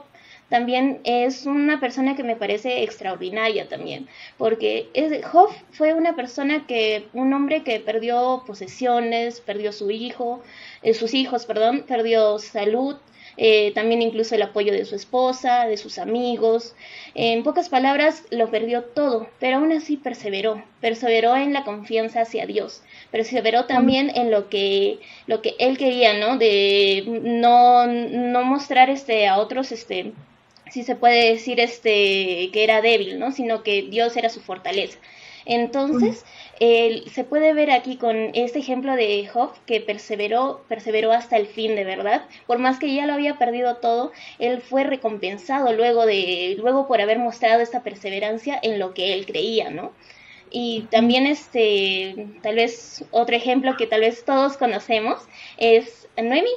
también 0.50 1.00
es 1.04 1.46
una 1.46 1.80
persona 1.80 2.16
que 2.16 2.24
me 2.24 2.36
parece 2.36 2.82
extraordinaria 2.82 3.68
también, 3.68 4.08
porque 4.36 4.88
es, 4.94 5.24
Job 5.24 5.48
fue 5.70 5.94
una 5.94 6.16
persona 6.16 6.66
que, 6.66 7.06
un 7.14 7.32
hombre 7.32 7.62
que 7.62 7.80
perdió 7.80 8.42
posesiones, 8.46 9.40
perdió 9.40 9.72
su 9.72 9.90
hijo, 9.90 10.42
eh, 10.82 10.92
sus 10.92 11.14
hijos, 11.14 11.46
perdón, 11.46 11.84
perdió 11.86 12.38
salud, 12.40 12.96
eh, 13.36 13.72
también 13.74 14.02
incluso 14.02 14.34
el 14.34 14.42
apoyo 14.42 14.72
de 14.72 14.84
su 14.84 14.96
esposa, 14.96 15.66
de 15.66 15.76
sus 15.76 15.98
amigos. 15.98 16.74
En 17.14 17.42
pocas 17.44 17.68
palabras, 17.68 18.24
lo 18.30 18.50
perdió 18.50 18.82
todo, 18.82 19.28
pero 19.38 19.58
aún 19.58 19.72
así 19.72 19.96
perseveró, 19.96 20.62
perseveró 20.80 21.36
en 21.36 21.52
la 21.52 21.64
confianza 21.64 22.22
hacia 22.22 22.46
Dios, 22.46 22.82
perseveró 23.12 23.66
también 23.66 24.10
en 24.14 24.30
lo 24.30 24.48
que, 24.48 24.98
lo 25.26 25.42
que 25.42 25.54
él 25.58 25.78
quería, 25.78 26.18
¿no? 26.18 26.38
De 26.38 27.04
no, 27.22 27.86
no 27.86 28.42
mostrar 28.42 28.90
este, 28.90 29.28
a 29.28 29.38
otros 29.38 29.72
este, 29.72 30.12
si 30.70 30.82
se 30.82 30.96
puede 30.96 31.32
decir 31.32 31.60
este 31.60 32.50
que 32.52 32.64
era 32.64 32.80
débil, 32.80 33.18
¿no? 33.18 33.32
Sino 33.32 33.62
que 33.62 33.82
Dios 33.82 34.16
era 34.16 34.28
su 34.28 34.40
fortaleza. 34.40 34.98
Entonces, 35.46 36.24
se 36.58 37.24
puede 37.24 37.52
ver 37.54 37.70
aquí 37.70 37.96
con 37.96 38.30
este 38.34 38.58
ejemplo 38.58 38.94
de 38.94 39.26
Job 39.26 39.52
que 39.66 39.80
perseveró, 39.80 40.62
perseveró 40.68 41.12
hasta 41.12 41.36
el 41.36 41.46
fin, 41.46 41.74
de 41.74 41.84
verdad. 41.84 42.26
Por 42.46 42.58
más 42.58 42.78
que 42.78 42.94
ya 42.94 43.06
lo 43.06 43.14
había 43.14 43.38
perdido 43.38 43.76
todo, 43.76 44.12
él 44.38 44.60
fue 44.60 44.84
recompensado 44.84 45.72
luego 45.72 46.06
de, 46.06 46.56
luego 46.58 46.86
por 46.86 47.00
haber 47.00 47.18
mostrado 47.18 47.62
esta 47.62 47.82
perseverancia 47.82 48.58
en 48.62 48.78
lo 48.78 48.94
que 48.94 49.14
él 49.14 49.26
creía, 49.26 49.70
¿no? 49.70 49.92
Y 50.50 50.82
también 50.90 51.26
este, 51.26 52.26
tal 52.42 52.56
vez 52.56 53.04
otro 53.12 53.36
ejemplo 53.36 53.76
que 53.76 53.86
tal 53.86 54.00
vez 54.00 54.24
todos 54.24 54.56
conocemos 54.56 55.22
es 55.56 56.08
Noemi, 56.16 56.50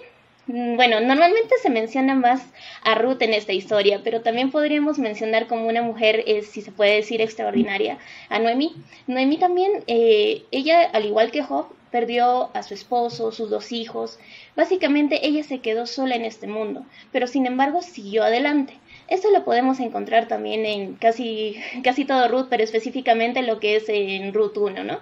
bueno, 0.47 0.99
normalmente 0.99 1.55
se 1.61 1.69
menciona 1.69 2.15
más 2.15 2.41
a 2.83 2.95
Ruth 2.95 3.21
en 3.21 3.33
esta 3.33 3.53
historia, 3.53 4.01
pero 4.03 4.21
también 4.21 4.51
podríamos 4.51 4.99
mencionar 4.99 5.47
como 5.47 5.67
una 5.67 5.81
mujer, 5.81 6.23
eh, 6.27 6.41
si 6.41 6.61
se 6.61 6.71
puede 6.71 6.95
decir, 6.95 7.21
extraordinaria, 7.21 7.97
a 8.29 8.39
Noemi. 8.39 8.75
Noemi 9.07 9.37
también, 9.37 9.83
eh, 9.87 10.43
ella, 10.51 10.81
al 10.91 11.05
igual 11.05 11.31
que 11.31 11.43
Job, 11.43 11.67
perdió 11.91 12.49
a 12.55 12.63
su 12.63 12.73
esposo, 12.73 13.31
sus 13.31 13.49
dos 13.49 13.71
hijos. 13.71 14.19
Básicamente 14.55 15.27
ella 15.27 15.43
se 15.43 15.59
quedó 15.59 15.85
sola 15.85 16.15
en 16.15 16.25
este 16.25 16.47
mundo, 16.47 16.85
pero 17.11 17.27
sin 17.27 17.45
embargo 17.45 17.81
siguió 17.81 18.23
adelante. 18.23 18.73
Esto 19.07 19.29
lo 19.31 19.45
podemos 19.45 19.79
encontrar 19.79 20.27
también 20.27 20.65
en 20.65 20.95
casi, 20.95 21.55
casi 21.83 22.03
todo 22.03 22.27
Ruth, 22.27 22.47
pero 22.49 22.63
específicamente 22.63 23.43
lo 23.43 23.59
que 23.59 23.75
es 23.75 23.87
en 23.89 24.33
Ruth 24.33 24.57
1, 24.57 24.83
¿no? 24.83 24.99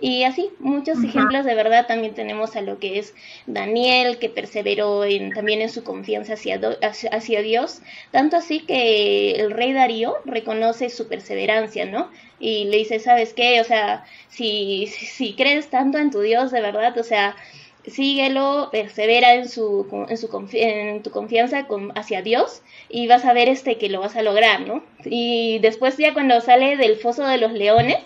Y 0.00 0.24
así, 0.24 0.50
muchos 0.58 1.02
ejemplos 1.02 1.44
de 1.44 1.54
verdad 1.54 1.86
también 1.86 2.14
tenemos 2.14 2.56
a 2.56 2.60
lo 2.60 2.78
que 2.78 2.98
es 2.98 3.14
Daniel, 3.46 4.18
que 4.18 4.28
perseveró 4.28 5.04
en, 5.04 5.32
también 5.32 5.60
en 5.60 5.70
su 5.70 5.84
confianza 5.84 6.34
hacia, 6.34 6.60
hacia, 6.82 7.42
Dios, 7.42 7.80
tanto 8.10 8.36
así 8.36 8.60
que 8.60 9.32
el 9.32 9.50
rey 9.50 9.72
Darío 9.72 10.16
reconoce 10.24 10.90
su 10.90 11.08
perseverancia, 11.08 11.86
¿no? 11.86 12.10
Y 12.40 12.64
le 12.66 12.78
dice, 12.78 12.98
¿sabes 12.98 13.34
qué? 13.34 13.60
O 13.60 13.64
sea, 13.64 14.04
si, 14.28 14.86
si 14.88 15.34
crees 15.34 15.70
tanto 15.70 15.98
en 15.98 16.10
tu 16.10 16.20
Dios, 16.20 16.50
de 16.50 16.60
verdad, 16.60 16.98
o 16.98 17.04
sea, 17.04 17.36
síguelo, 17.86 18.68
persevera 18.72 19.34
en, 19.34 19.48
su, 19.48 19.86
en, 20.08 20.16
su 20.16 20.48
en 20.52 21.02
tu 21.02 21.10
confianza 21.10 21.66
hacia 21.94 22.22
Dios 22.22 22.62
y 22.88 23.06
vas 23.06 23.24
a 23.24 23.32
ver 23.32 23.48
este 23.48 23.78
que 23.78 23.88
lo 23.88 24.00
vas 24.00 24.16
a 24.16 24.22
lograr, 24.22 24.60
¿no? 24.60 24.82
Y 25.04 25.58
después 25.60 25.96
ya 25.96 26.14
cuando 26.14 26.40
sale 26.40 26.76
del 26.76 26.96
foso 26.96 27.26
de 27.26 27.38
los 27.38 27.52
leones, 27.52 27.98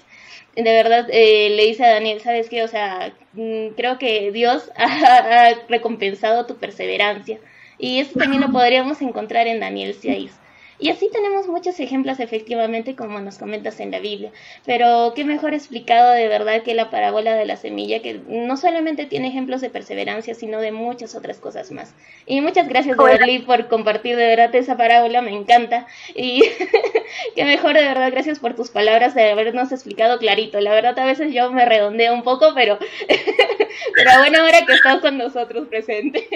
de 0.54 0.62
verdad 0.62 1.06
eh, 1.11 1.50
le 1.50 1.66
dice 1.66 1.84
a 1.84 1.94
Daniel, 1.94 2.20
¿sabes 2.20 2.48
qué? 2.48 2.62
O 2.62 2.68
sea, 2.68 3.12
mm, 3.32 3.68
creo 3.76 3.98
que 3.98 4.32
Dios 4.32 4.70
ha, 4.76 5.50
recompensado 5.68 6.46
tu 6.46 6.56
perseverancia. 6.56 7.38
Y 7.78 8.00
eso 8.00 8.18
también 8.18 8.42
lo 8.42 8.48
podríamos 8.52 9.00
encontrar 9.02 9.46
en 9.46 9.61
Daniel 9.61 9.94
6. 9.94 10.32
Y 10.78 10.90
así 10.90 11.08
tenemos 11.10 11.48
muchos 11.48 11.80
ejemplos 11.80 12.20
efectivamente 12.20 12.94
como 12.94 13.20
nos 13.20 13.38
comentas 13.38 13.80
en 13.80 13.90
la 13.90 13.98
Biblia. 13.98 14.30
Pero 14.64 15.12
qué 15.14 15.24
mejor 15.24 15.54
explicado 15.54 16.12
de 16.12 16.28
verdad 16.28 16.62
que 16.62 16.74
la 16.74 16.90
parábola 16.90 17.34
de 17.34 17.46
la 17.46 17.56
semilla, 17.56 18.00
que 18.00 18.20
no 18.28 18.56
solamente 18.56 19.06
tiene 19.06 19.28
ejemplos 19.28 19.60
de 19.60 19.70
perseverancia, 19.70 20.34
sino 20.34 20.60
de 20.60 20.72
muchas 20.72 21.14
otras 21.14 21.38
cosas 21.38 21.72
más. 21.72 21.94
Y 22.26 22.40
muchas 22.40 22.68
gracias, 22.68 22.96
Berly, 22.96 23.40
por 23.40 23.68
compartir 23.68 24.16
de 24.16 24.26
verdad 24.26 24.54
esa 24.54 24.76
parábola, 24.76 25.20
me 25.20 25.32
encanta. 25.32 25.86
Y 26.14 26.42
qué 27.34 27.44
mejor 27.44 27.74
de 27.74 27.82
verdad, 27.82 28.10
gracias 28.12 28.38
por 28.38 28.54
tus 28.54 28.70
palabras 28.70 29.14
de 29.14 29.30
habernos 29.30 29.72
explicado 29.72 30.18
clarito. 30.18 30.60
La 30.60 30.72
verdad 30.72 30.98
a 30.98 31.04
veces 31.04 31.32
yo 31.32 31.50
me 31.50 31.64
redondeo 31.64 32.14
un 32.14 32.22
poco, 32.22 32.52
pero, 32.54 32.78
pero 33.98 34.18
bueno, 34.18 34.38
ahora 34.40 34.64
que 34.64 34.74
estás 34.74 35.00
con 35.00 35.18
nosotros 35.18 35.66
presente. 35.68 36.28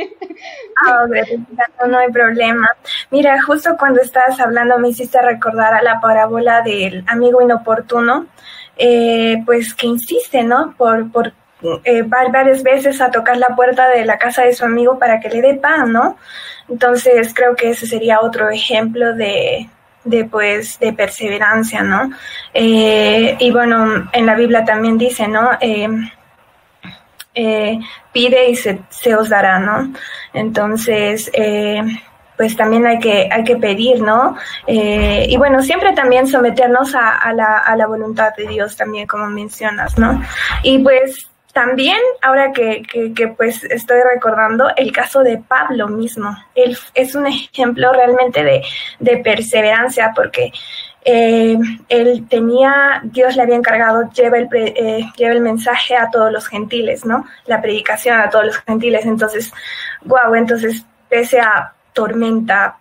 Ah, 0.85 1.07
no 1.87 1.99
hay 1.99 2.11
problema. 2.11 2.69
Mira, 3.11 3.41
justo 3.43 3.77
cuando 3.79 4.01
estás 4.01 4.41
hablando 4.41 4.79
me 4.79 4.89
hiciste 4.89 5.23
recordar 5.23 5.75
a 5.75 5.83
la 5.83 6.01
parábola 6.01 6.63
del 6.63 7.05
amigo 7.07 7.41
inoportuno, 7.41 8.27
eh, 8.77 9.37
pues 9.47 9.75
que 9.75 9.87
insiste, 9.87 10.43
¿no? 10.43 10.75
Por, 10.77 11.13
por 11.13 11.33
eh, 11.85 12.03
va 12.03 12.27
varias 12.33 12.65
veces 12.65 13.01
a 13.01 13.13
tocar 13.13 13.37
la 13.37 13.55
puerta 13.55 13.89
de 13.91 14.05
la 14.05 14.19
casa 14.19 14.43
de 14.43 14.53
su 14.53 14.65
amigo 14.65 14.99
para 14.99 15.21
que 15.21 15.29
le 15.29 15.43
dé 15.43 15.55
pan, 15.55 15.93
¿no? 15.93 16.19
Entonces 16.69 17.33
creo 17.33 17.55
que 17.55 17.71
ese 17.71 17.87
sería 17.87 18.21
otro 18.21 18.51
ejemplo 18.51 19.15
de, 19.15 19.69
de 20.05 20.25
pues 20.25 20.81
de 20.81 20.93
perseverancia, 20.93 21.83
¿no? 21.83 22.11
Eh, 22.53 23.37
y 23.39 23.51
bueno, 23.53 24.09
en 24.13 24.27
la 24.27 24.35
Biblia 24.35 24.65
también 24.65 24.99
dice, 24.99 25.29
¿no? 25.29 25.51
Eh, 25.61 25.89
eh, 27.35 27.79
pide 28.13 28.51
y 28.51 28.57
se, 28.57 28.81
os 29.17 29.29
dará, 29.29 29.59
¿no? 29.59 29.93
Entonces, 30.33 31.31
pues 32.37 32.57
también 32.57 32.87
hay 32.87 32.99
que, 32.99 33.29
hay 33.31 33.45
que 33.45 33.57
pedir, 33.57 34.01
¿no? 34.01 34.37
y 34.67 35.37
bueno, 35.37 35.63
siempre 35.63 35.93
también 35.93 36.27
someternos 36.27 36.95
a, 36.95 37.33
la, 37.35 37.59
a 37.59 37.77
la 37.77 37.87
voluntad 37.87 38.35
de 38.37 38.49
Dios 38.49 38.77
también, 38.77 39.07
como 39.07 39.27
mencionas, 39.27 39.97
¿no? 39.99 40.21
Y 40.63 40.79
pues 40.79 41.31
también, 41.53 41.99
ahora 42.23 42.53
que, 42.53 42.83
que, 43.15 43.29
pues 43.29 43.63
estoy 43.65 44.01
recordando 44.03 44.71
el 44.75 44.91
caso 44.91 45.21
de 45.21 45.37
Pablo 45.37 45.87
mismo, 45.89 46.35
él 46.55 46.77
es 46.95 47.15
un 47.15 47.27
ejemplo 47.27 47.93
realmente 47.93 48.43
de, 48.43 48.63
de 49.01 49.19
perseverancia 49.19 50.13
porque 50.17 50.51
eh, 51.05 51.59
él 51.89 52.27
tenía, 52.29 53.01
Dios 53.03 53.35
le 53.35 53.43
había 53.43 53.57
encargado, 53.57 54.11
lleva 54.13 54.39
el, 54.39 54.49
eh, 54.53 55.11
lleva 55.17 55.33
el 55.33 55.41
mensaje 55.41 55.97
a 55.97 56.11
todos 56.11 56.31
los 56.31 56.47
gentiles, 56.47 57.05
¿no? 57.05 57.27
La 57.47 57.61
predicación 57.61 58.21
a 58.21 58.31
todos 58.31 58.47
los 58.47 58.59
gentiles. 58.59 59.05
Entonces, 59.05 59.53
wow, 60.05 60.35
entonces, 60.35 60.85
pese 61.09 61.41
a 61.41 61.73
tormenta, 61.93 62.77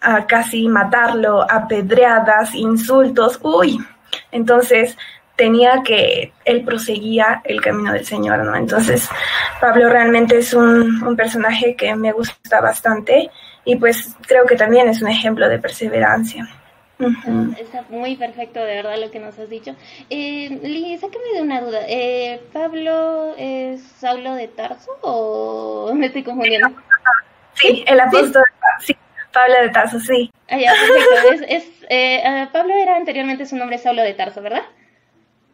a 0.00 0.26
casi 0.26 0.68
matarlo, 0.68 1.44
apedreadas, 1.50 2.54
insultos, 2.54 3.40
uy, 3.42 3.78
entonces 4.30 4.96
tenía 5.34 5.82
que, 5.84 6.32
él 6.44 6.64
proseguía 6.64 7.42
el 7.44 7.60
camino 7.60 7.92
del 7.92 8.06
Señor, 8.06 8.44
¿no? 8.44 8.54
Entonces, 8.54 9.08
Pablo 9.60 9.88
realmente 9.90 10.38
es 10.38 10.54
un, 10.54 11.02
un, 11.02 11.16
personaje 11.16 11.74
que 11.76 11.94
me 11.94 12.12
gusta 12.12 12.60
bastante 12.60 13.30
y 13.64 13.76
pues 13.76 14.16
creo 14.26 14.46
que 14.46 14.56
también 14.56 14.88
es 14.88 15.02
un 15.02 15.08
ejemplo 15.08 15.48
de 15.48 15.58
perseverancia. 15.58 16.48
Está 17.58 17.84
muy 17.90 18.16
perfecto, 18.16 18.60
de 18.60 18.76
verdad, 18.76 18.98
lo 18.98 19.10
que 19.10 19.18
nos 19.18 19.38
has 19.38 19.50
dicho. 19.50 19.76
Eh, 20.08 20.60
Liz, 20.62 21.00
sácame 21.00 21.32
de 21.34 21.42
una 21.42 21.60
duda. 21.60 21.80
Eh, 21.86 22.40
¿Pablo 22.52 23.34
es 23.36 23.82
Saulo 23.82 24.34
de 24.34 24.48
Tarso 24.48 24.90
o 25.02 25.92
me 25.94 26.06
estoy 26.06 26.22
confundiendo? 26.22 26.68
Sí, 27.54 27.84
el 27.86 28.00
apóstol, 28.00 28.42
sí, 28.80 28.96
Pablo 29.32 29.54
de 29.60 29.68
Tarso, 29.70 30.00
sí. 30.00 30.30
Ah, 30.48 30.58
ya, 30.58 30.72
perfecto. 30.72 31.44
Es, 31.44 31.64
es 31.64 31.86
eh, 31.88 32.22
ah, 32.24 32.48
Pablo 32.52 32.74
era 32.74 32.96
anteriormente 32.96 33.46
su 33.46 33.56
nombre 33.56 33.78
Saulo 33.78 34.02
de 34.02 34.14
Tarso, 34.14 34.40
¿verdad? 34.42 34.62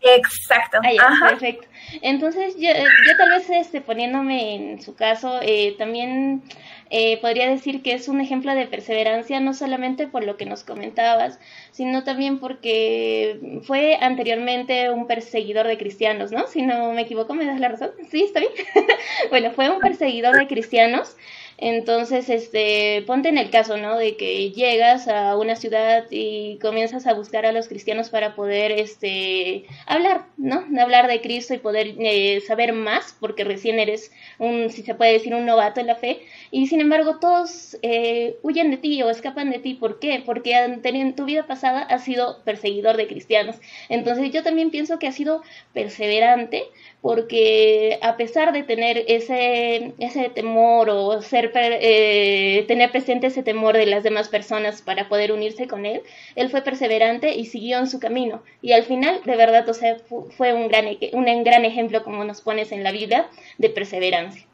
Exacto. 0.02 0.78
Ah, 1.00 1.28
perfecto. 1.28 1.66
Entonces, 2.00 2.54
yo, 2.56 2.70
yo 2.70 3.16
tal 3.16 3.30
vez 3.30 3.48
este, 3.50 3.80
poniéndome 3.80 4.54
en 4.54 4.82
su 4.82 4.94
caso, 4.94 5.40
eh, 5.42 5.74
también 5.78 6.42
eh, 6.90 7.18
podría 7.20 7.48
decir 7.48 7.82
que 7.82 7.94
es 7.94 8.08
un 8.08 8.20
ejemplo 8.20 8.54
de 8.54 8.66
perseverancia, 8.66 9.40
no 9.40 9.54
solamente 9.54 10.06
por 10.06 10.24
lo 10.24 10.36
que 10.36 10.46
nos 10.46 10.64
comentabas, 10.64 11.38
sino 11.70 12.04
también 12.04 12.38
porque 12.38 13.60
fue 13.62 13.96
anteriormente 14.00 14.90
un 14.90 15.06
perseguidor 15.06 15.66
de 15.66 15.78
cristianos, 15.78 16.32
¿no? 16.32 16.46
Si 16.46 16.62
no 16.62 16.92
me 16.92 17.02
equivoco, 17.02 17.34
¿me 17.34 17.46
das 17.46 17.60
la 17.60 17.68
razón? 17.68 17.92
Sí, 18.10 18.24
está 18.24 18.40
bien. 18.40 18.52
bueno, 19.30 19.52
fue 19.52 19.70
un 19.70 19.80
perseguidor 19.80 20.36
de 20.36 20.46
cristianos. 20.46 21.16
Entonces, 21.64 22.28
este, 22.28 23.04
ponte 23.06 23.28
en 23.28 23.38
el 23.38 23.48
caso, 23.50 23.76
¿no? 23.76 23.96
De 23.96 24.16
que 24.16 24.50
llegas 24.50 25.06
a 25.06 25.36
una 25.36 25.54
ciudad 25.54 26.06
y 26.10 26.58
comienzas 26.58 27.06
a 27.06 27.14
buscar 27.14 27.46
a 27.46 27.52
los 27.52 27.68
cristianos 27.68 28.10
para 28.10 28.34
poder, 28.34 28.72
este, 28.72 29.66
hablar, 29.86 30.26
¿no? 30.36 30.64
Hablar 30.80 31.06
de 31.06 31.20
Cristo 31.20 31.54
y 31.54 31.58
poder 31.58 31.94
eh, 32.00 32.40
saber 32.40 32.72
más, 32.72 33.16
porque 33.20 33.44
recién 33.44 33.78
eres 33.78 34.10
un, 34.40 34.70
si 34.70 34.82
se 34.82 34.96
puede 34.96 35.12
decir, 35.12 35.36
un 35.36 35.46
novato 35.46 35.78
en 35.78 35.86
la 35.86 35.94
fe. 35.94 36.22
Y 36.50 36.66
sin 36.66 36.80
embargo, 36.80 37.20
todos 37.20 37.78
eh, 37.82 38.38
huyen 38.42 38.72
de 38.72 38.78
ti 38.78 39.00
o 39.04 39.10
escapan 39.10 39.50
de 39.50 39.60
ti. 39.60 39.74
¿Por 39.74 40.00
qué? 40.00 40.20
Porque 40.26 40.56
en 40.56 41.14
tu 41.14 41.26
vida 41.26 41.46
pasada 41.46 41.82
has 41.82 42.02
sido 42.02 42.42
perseguidor 42.42 42.96
de 42.96 43.06
cristianos. 43.06 43.60
Entonces, 43.88 44.32
yo 44.32 44.42
también 44.42 44.72
pienso 44.72 44.98
que 44.98 45.06
has 45.06 45.14
sido 45.14 45.42
perseverante, 45.72 46.64
porque 47.02 47.98
a 48.00 48.16
pesar 48.16 48.52
de 48.52 48.62
tener 48.62 49.04
ese, 49.08 49.92
ese 49.98 50.30
temor 50.30 50.88
o 50.88 51.20
ser, 51.20 51.50
eh, 51.54 52.64
tener 52.68 52.92
presente 52.92 53.26
ese 53.26 53.42
temor 53.42 53.76
de 53.76 53.86
las 53.86 54.04
demás 54.04 54.28
personas 54.28 54.82
para 54.82 55.08
poder 55.08 55.32
unirse 55.32 55.66
con 55.66 55.84
él, 55.84 56.02
él 56.36 56.48
fue 56.48 56.62
perseverante 56.62 57.34
y 57.34 57.46
siguió 57.46 57.78
en 57.78 57.88
su 57.88 57.98
camino. 57.98 58.40
Y 58.62 58.72
al 58.72 58.84
final, 58.84 59.20
de 59.24 59.36
verdad, 59.36 59.68
o 59.68 59.74
sea, 59.74 59.96
fue 60.36 60.54
un 60.54 60.68
gran, 60.68 60.86
un 61.12 61.42
gran 61.42 61.64
ejemplo, 61.64 62.04
como 62.04 62.24
nos 62.24 62.40
pones 62.40 62.70
en 62.70 62.84
la 62.84 62.92
Biblia, 62.92 63.26
de 63.58 63.68
perseverancia. 63.68 64.46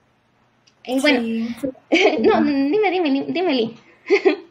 Y 0.85 1.01
bueno, 1.01 1.21
no, 1.91 2.43
dime, 2.43 2.91
dime, 2.91 3.25
dime, 3.29 3.55
Lee. 3.55 3.77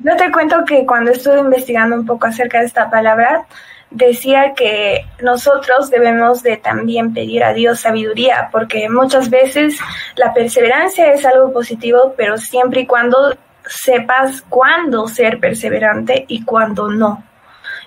Yo 0.00 0.16
te 0.16 0.32
cuento 0.32 0.64
que 0.66 0.84
cuando 0.84 1.12
estuve 1.12 1.38
investigando 1.38 1.94
un 1.94 2.04
poco 2.04 2.26
acerca 2.26 2.58
de 2.58 2.66
esta 2.66 2.90
palabra, 2.90 3.46
decía 3.90 4.52
que 4.54 5.06
nosotros 5.20 5.90
debemos 5.90 6.42
de 6.42 6.56
también 6.56 7.14
pedir 7.14 7.42
a 7.44 7.52
Dios 7.52 7.80
sabiduría, 7.80 8.48
porque 8.52 8.88
muchas 8.88 9.30
veces 9.30 9.78
la 10.16 10.32
perseverancia 10.34 11.12
es 11.12 11.24
algo 11.24 11.52
positivo, 11.52 12.14
pero 12.16 12.36
siempre 12.38 12.82
y 12.82 12.86
cuando 12.86 13.36
sepas 13.66 14.42
cuándo 14.48 15.08
ser 15.08 15.38
perseverante 15.38 16.24
y 16.28 16.44
cuándo 16.44 16.88
no. 16.88 17.24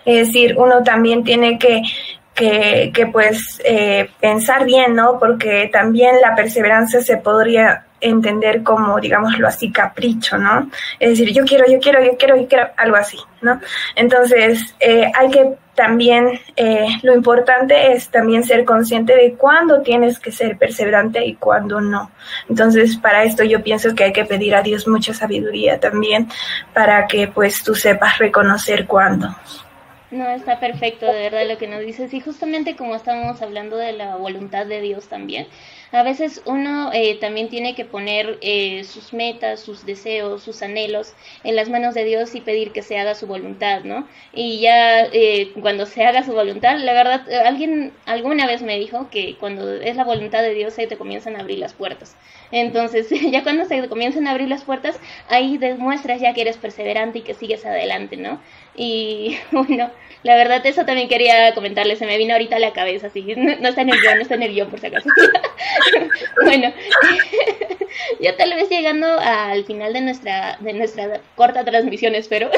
Es 0.05 0.27
decir, 0.27 0.55
uno 0.57 0.83
también 0.83 1.23
tiene 1.23 1.59
que, 1.59 1.81
que, 2.33 2.91
que 2.93 3.07
pues 3.07 3.61
eh, 3.63 4.09
pensar 4.19 4.65
bien, 4.65 4.95
¿no? 4.95 5.19
Porque 5.19 5.69
también 5.71 6.15
la 6.21 6.35
perseverancia 6.35 7.01
se 7.01 7.17
podría 7.17 7.85
entender 8.01 8.63
como, 8.63 8.99
digámoslo 8.99 9.47
así, 9.47 9.71
capricho, 9.71 10.37
¿no? 10.37 10.69
Es 10.99 11.11
decir, 11.11 11.33
yo 11.33 11.45
quiero, 11.45 11.65
yo 11.71 11.79
quiero, 11.79 12.03
yo 12.03 12.17
quiero, 12.17 12.35
yo 12.35 12.47
quiero, 12.47 12.67
algo 12.77 12.95
así, 12.97 13.17
¿no? 13.41 13.61
Entonces, 13.95 14.75
eh, 14.79 15.09
hay 15.15 15.29
que 15.29 15.55
también, 15.75 16.39
eh, 16.55 16.87
lo 17.01 17.15
importante 17.15 17.93
es 17.93 18.09
también 18.09 18.43
ser 18.43 18.65
consciente 18.65 19.15
de 19.15 19.35
cuándo 19.35 19.81
tienes 19.81 20.19
que 20.19 20.31
ser 20.31 20.57
perseverante 20.57 21.25
y 21.25 21.35
cuándo 21.35 21.79
no. 21.79 22.11
Entonces, 22.49 22.97
para 22.97 23.23
esto 23.23 23.43
yo 23.43 23.63
pienso 23.63 23.95
que 23.95 24.03
hay 24.05 24.13
que 24.13 24.25
pedir 24.25 24.55
a 24.55 24.61
Dios 24.61 24.87
mucha 24.87 25.13
sabiduría 25.13 25.79
también 25.79 26.27
para 26.73 27.07
que 27.07 27.27
pues 27.27 27.63
tú 27.63 27.73
sepas 27.73 28.17
reconocer 28.17 28.85
cuándo. 28.85 29.35
No, 30.11 30.29
está 30.29 30.59
perfecto, 30.59 31.05
de 31.05 31.29
verdad, 31.29 31.47
lo 31.47 31.57
que 31.57 31.69
nos 31.69 31.79
dices. 31.79 32.13
Y 32.13 32.19
justamente 32.19 32.75
como 32.75 32.95
estábamos 32.95 33.41
hablando 33.41 33.77
de 33.77 33.93
la 33.93 34.17
voluntad 34.17 34.65
de 34.65 34.81
Dios 34.81 35.07
también, 35.07 35.47
a 35.91 36.03
veces 36.03 36.41
uno 36.45 36.91
eh, 36.93 37.17
también 37.19 37.49
tiene 37.49 37.75
que 37.75 37.85
poner 37.85 38.37
eh, 38.41 38.83
sus 38.83 39.13
metas, 39.13 39.59
sus 39.59 39.85
deseos, 39.85 40.43
sus 40.43 40.61
anhelos 40.61 41.13
en 41.43 41.55
las 41.55 41.69
manos 41.69 41.93
de 41.93 42.05
Dios 42.05 42.33
y 42.35 42.41
pedir 42.41 42.71
que 42.71 42.81
se 42.81 42.97
haga 42.97 43.15
su 43.15 43.27
voluntad, 43.27 43.83
¿no? 43.83 44.07
Y 44.33 44.59
ya 44.61 45.03
eh, 45.05 45.51
cuando 45.61 45.85
se 45.85 46.05
haga 46.05 46.23
su 46.23 46.33
voluntad, 46.33 46.77
la 46.77 46.93
verdad, 46.93 47.29
alguien 47.45 47.93
alguna 48.05 48.47
vez 48.47 48.61
me 48.61 48.79
dijo 48.79 49.09
que 49.09 49.35
cuando 49.39 49.73
es 49.73 49.95
la 49.95 50.03
voluntad 50.03 50.41
de 50.41 50.53
Dios 50.53 50.73
se 50.73 50.87
te 50.87 50.97
comienzan 50.97 51.35
a 51.35 51.39
abrir 51.39 51.59
las 51.59 51.73
puertas. 51.73 52.15
Entonces, 52.51 53.09
ya 53.31 53.43
cuando 53.43 53.65
se 53.65 53.87
comienzan 53.87 54.27
a 54.27 54.31
abrir 54.31 54.49
las 54.49 54.63
puertas, 54.63 54.99
ahí 55.29 55.57
demuestras 55.57 56.21
ya 56.21 56.33
que 56.33 56.41
eres 56.41 56.57
perseverante 56.57 57.19
y 57.19 57.21
que 57.21 57.33
sigues 57.33 57.65
adelante, 57.65 58.17
¿no? 58.17 58.39
Y 58.75 59.37
bueno, 59.51 59.89
la 60.23 60.35
verdad, 60.35 60.65
eso 60.65 60.85
también 60.85 61.07
quería 61.07 61.53
comentarles, 61.53 61.99
se 61.99 62.05
me 62.05 62.17
vino 62.17 62.33
ahorita 62.33 62.57
a 62.57 62.59
la 62.59 62.73
cabeza, 62.73 63.07
así, 63.07 63.21
no, 63.35 63.69
está 63.69 63.81
en 63.81 63.89
el 63.89 63.99
guion, 63.99 64.15
no 64.15 64.21
está 64.21 64.35
en 64.35 64.43
el 64.43 64.53
guion 64.53 64.69
por 64.69 64.79
si 64.79 64.87
acaso. 64.87 65.09
bueno, 66.43 66.71
ya 68.19 68.35
tal 68.37 68.53
vez 68.55 68.69
llegando 68.69 69.07
al 69.19 69.63
final 69.65 69.93
de 69.93 70.01
nuestra, 70.01 70.57
de 70.59 70.73
nuestra 70.73 71.21
corta 71.35 71.63
transmisión, 71.63 72.15
espero, 72.15 72.49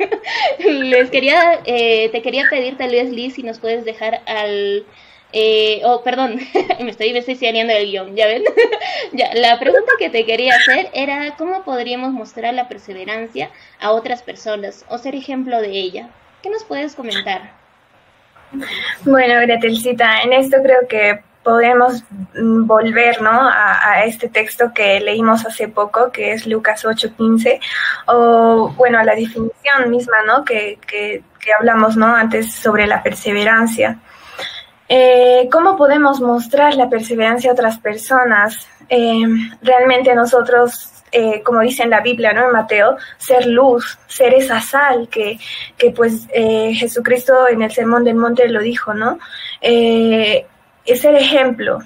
les 0.58 1.10
quería, 1.10 1.60
eh, 1.64 2.08
te 2.10 2.22
quería 2.22 2.44
pedir 2.50 2.76
tal 2.76 2.90
vez, 2.90 3.10
Liz, 3.10 3.34
si 3.34 3.42
nos 3.42 3.58
puedes 3.58 3.84
dejar 3.84 4.20
al... 4.26 4.84
Eh, 5.32 5.82
oh, 5.84 6.02
perdón, 6.02 6.40
me 6.80 6.90
estoy, 6.90 7.14
estoy 7.16 7.38
el 7.42 7.90
guion, 7.90 8.14
¿ya 8.16 8.26
ven? 8.26 8.44
ya, 9.12 9.34
la 9.34 9.58
pregunta 9.58 9.92
que 9.98 10.08
te 10.08 10.24
quería 10.24 10.54
hacer 10.54 10.88
era 10.94 11.34
cómo 11.36 11.62
podríamos 11.64 12.12
mostrar 12.12 12.54
la 12.54 12.68
perseverancia 12.68 13.50
a 13.80 13.90
otras 13.90 14.22
personas 14.22 14.86
o 14.88 14.98
ser 14.98 15.14
ejemplo 15.14 15.60
de 15.60 15.70
ella. 15.70 16.08
¿Qué 16.42 16.48
nos 16.48 16.64
puedes 16.64 16.94
comentar? 16.94 17.50
Bueno, 19.04 19.40
Gretelcita, 19.40 20.22
en 20.22 20.32
esto 20.32 20.58
creo 20.62 20.86
que 20.88 21.20
podemos 21.46 22.02
mm, 22.34 22.66
volver 22.66 23.22
¿no? 23.22 23.30
a, 23.30 24.02
este 24.04 24.28
texto 24.28 24.72
que 24.74 24.98
leímos 24.98 25.46
hace 25.46 25.68
poco, 25.68 26.10
que 26.10 26.32
es 26.32 26.44
Lucas 26.44 26.84
8:15, 26.84 27.60
o 28.08 28.72
bueno, 28.76 28.98
a 28.98 29.04
la 29.04 29.14
definición 29.14 29.88
misma 29.88 30.16
¿no? 30.26 30.44
que, 30.44 30.80
que, 30.84 31.22
hablamos 31.56 31.96
¿no? 31.96 32.12
antes 32.16 32.52
sobre 32.52 32.88
la 32.88 33.00
perseverancia. 33.00 34.00
Eh, 34.88 35.48
¿Cómo 35.52 35.76
podemos 35.76 36.20
mostrar 36.20 36.74
la 36.74 36.88
perseverancia 36.88 37.50
a 37.50 37.52
otras 37.52 37.78
personas? 37.78 38.66
Eh, 38.88 39.22
realmente 39.62 40.12
nosotros, 40.16 41.04
eh, 41.12 41.44
como 41.44 41.60
dice 41.60 41.84
en 41.84 41.90
la 41.90 42.00
Biblia, 42.00 42.32
¿no? 42.32 42.46
En 42.46 42.52
Mateo, 42.52 42.96
ser 43.18 43.46
luz, 43.46 43.96
ser 44.08 44.34
esa 44.34 44.60
sal 44.60 45.08
que, 45.08 45.38
que 45.78 45.92
pues 45.92 46.26
Jesucristo 46.32 47.46
en 47.46 47.62
el 47.62 47.70
Sermón 47.70 48.02
del 48.02 48.16
Monte 48.16 48.48
lo 48.48 48.60
dijo, 48.60 48.94
¿no? 48.94 49.20
Es 50.86 51.00
ser 51.00 51.14
ejemplo, 51.14 51.78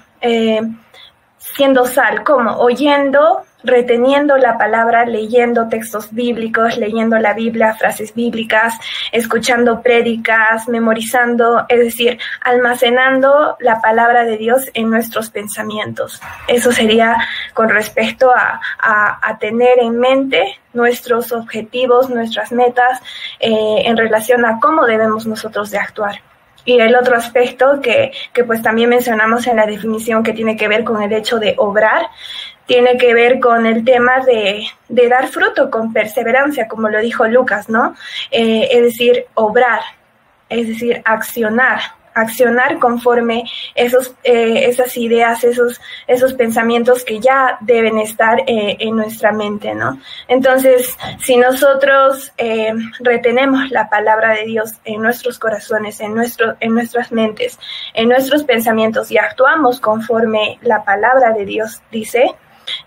siendo 1.37 1.85
sal, 1.85 2.23
¿cómo? 2.23 2.57
Oyendo 2.57 3.43
reteniendo 3.63 4.37
la 4.37 4.57
palabra, 4.57 5.05
leyendo 5.05 5.67
textos 5.67 6.11
bíblicos, 6.11 6.77
leyendo 6.77 7.17
la 7.19 7.33
Biblia, 7.33 7.73
frases 7.73 8.13
bíblicas, 8.13 8.75
escuchando 9.11 9.81
prédicas, 9.81 10.67
memorizando, 10.67 11.65
es 11.69 11.79
decir, 11.79 12.19
almacenando 12.41 13.57
la 13.59 13.81
palabra 13.81 14.23
de 14.23 14.37
Dios 14.37 14.69
en 14.73 14.89
nuestros 14.89 15.29
pensamientos. 15.29 16.21
Eso 16.47 16.71
sería 16.71 17.15
con 17.53 17.69
respecto 17.69 18.31
a, 18.31 18.59
a, 18.79 19.37
tener 19.39 19.79
en 19.79 19.99
mente 19.99 20.59
nuestros 20.73 21.31
objetivos, 21.31 22.09
nuestras 22.09 22.51
metas 22.51 22.99
eh, 23.39 23.83
en 23.85 23.97
relación 23.97 24.45
a 24.45 24.59
cómo 24.59 24.85
debemos 24.85 25.25
nosotros 25.25 25.71
de 25.71 25.79
actuar. 25.79 26.30
Y 26.65 26.79
el 26.79 26.95
otro 26.95 27.15
aspecto 27.15 27.81
que, 27.81 28.11
que 28.33 28.43
pues 28.43 28.61
también 28.61 28.89
mencionamos 28.89 29.47
en 29.47 29.57
la 29.57 29.65
definición 29.65 30.23
que 30.23 30.33
tiene 30.33 30.55
que 30.55 30.67
ver 30.67 30.83
con 30.83 31.01
el 31.01 31.11
hecho 31.13 31.39
de 31.39 31.55
obrar, 31.57 32.07
tiene 32.65 32.97
que 32.97 33.13
ver 33.13 33.39
con 33.39 33.65
el 33.65 33.83
tema 33.83 34.19
de, 34.19 34.65
de 34.87 35.09
dar 35.09 35.27
fruto 35.27 35.69
con 35.69 35.91
perseverancia, 35.91 36.67
como 36.67 36.89
lo 36.89 36.99
dijo 36.99 37.27
Lucas, 37.27 37.67
¿no? 37.67 37.95
Eh, 38.29 38.69
es 38.71 38.83
decir, 38.83 39.25
obrar, 39.33 39.81
es 40.47 40.67
decir, 40.67 41.01
accionar, 41.03 41.81
accionar 42.13 42.79
conforme 42.79 43.43
esos, 43.75 44.13
eh, 44.23 44.65
esas 44.67 44.97
ideas, 44.97 45.43
esos, 45.43 45.79
esos 46.07 46.33
pensamientos 46.33 47.03
que 47.03 47.19
ya 47.19 47.57
deben 47.61 47.97
estar 47.99 48.39
eh, 48.47 48.77
en 48.79 48.95
nuestra 48.95 49.31
mente, 49.31 49.73
¿no? 49.73 49.99
Entonces, 50.27 50.97
si 51.19 51.37
nosotros 51.37 52.31
retenemos 52.99 53.69
la 53.69 53.89
palabra 53.89 54.33
de 54.33 54.45
Dios 54.45 54.73
en 54.85 55.01
nuestros 55.01 55.39
corazones, 55.39 55.99
en, 55.99 56.15
nuestro, 56.15 56.55
en 56.59 56.73
nuestras 56.73 57.11
mentes, 57.11 57.59
en 57.93 58.09
nuestros 58.09 58.43
pensamientos 58.43 59.11
y 59.11 59.17
actuamos 59.17 59.79
conforme 59.79 60.57
la 60.61 60.83
palabra 60.83 61.31
de 61.33 61.45
Dios 61.45 61.81
dice, 61.91 62.35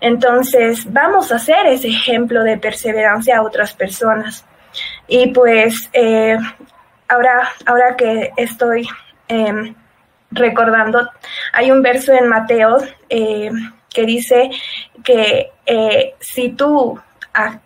entonces, 0.01 0.91
vamos 0.91 1.31
a 1.31 1.35
hacer 1.35 1.67
ese 1.67 1.89
ejemplo 1.89 2.43
de 2.43 2.57
perseverancia 2.57 3.37
a 3.37 3.43
otras 3.43 3.73
personas. 3.73 4.45
Y 5.07 5.27
pues, 5.27 5.89
eh, 5.93 6.37
ahora, 7.07 7.49
ahora 7.65 7.95
que 7.95 8.31
estoy 8.37 8.87
em, 9.27 9.75
recordando, 10.31 11.09
hay 11.53 11.71
un 11.71 11.81
verso 11.81 12.13
en 12.13 12.27
Mateo 12.27 12.77
eh, 13.09 13.51
que 13.93 14.05
dice 14.05 14.49
que 15.03 15.51
eh, 15.65 16.15
si, 16.19 16.49
tú, 16.49 16.99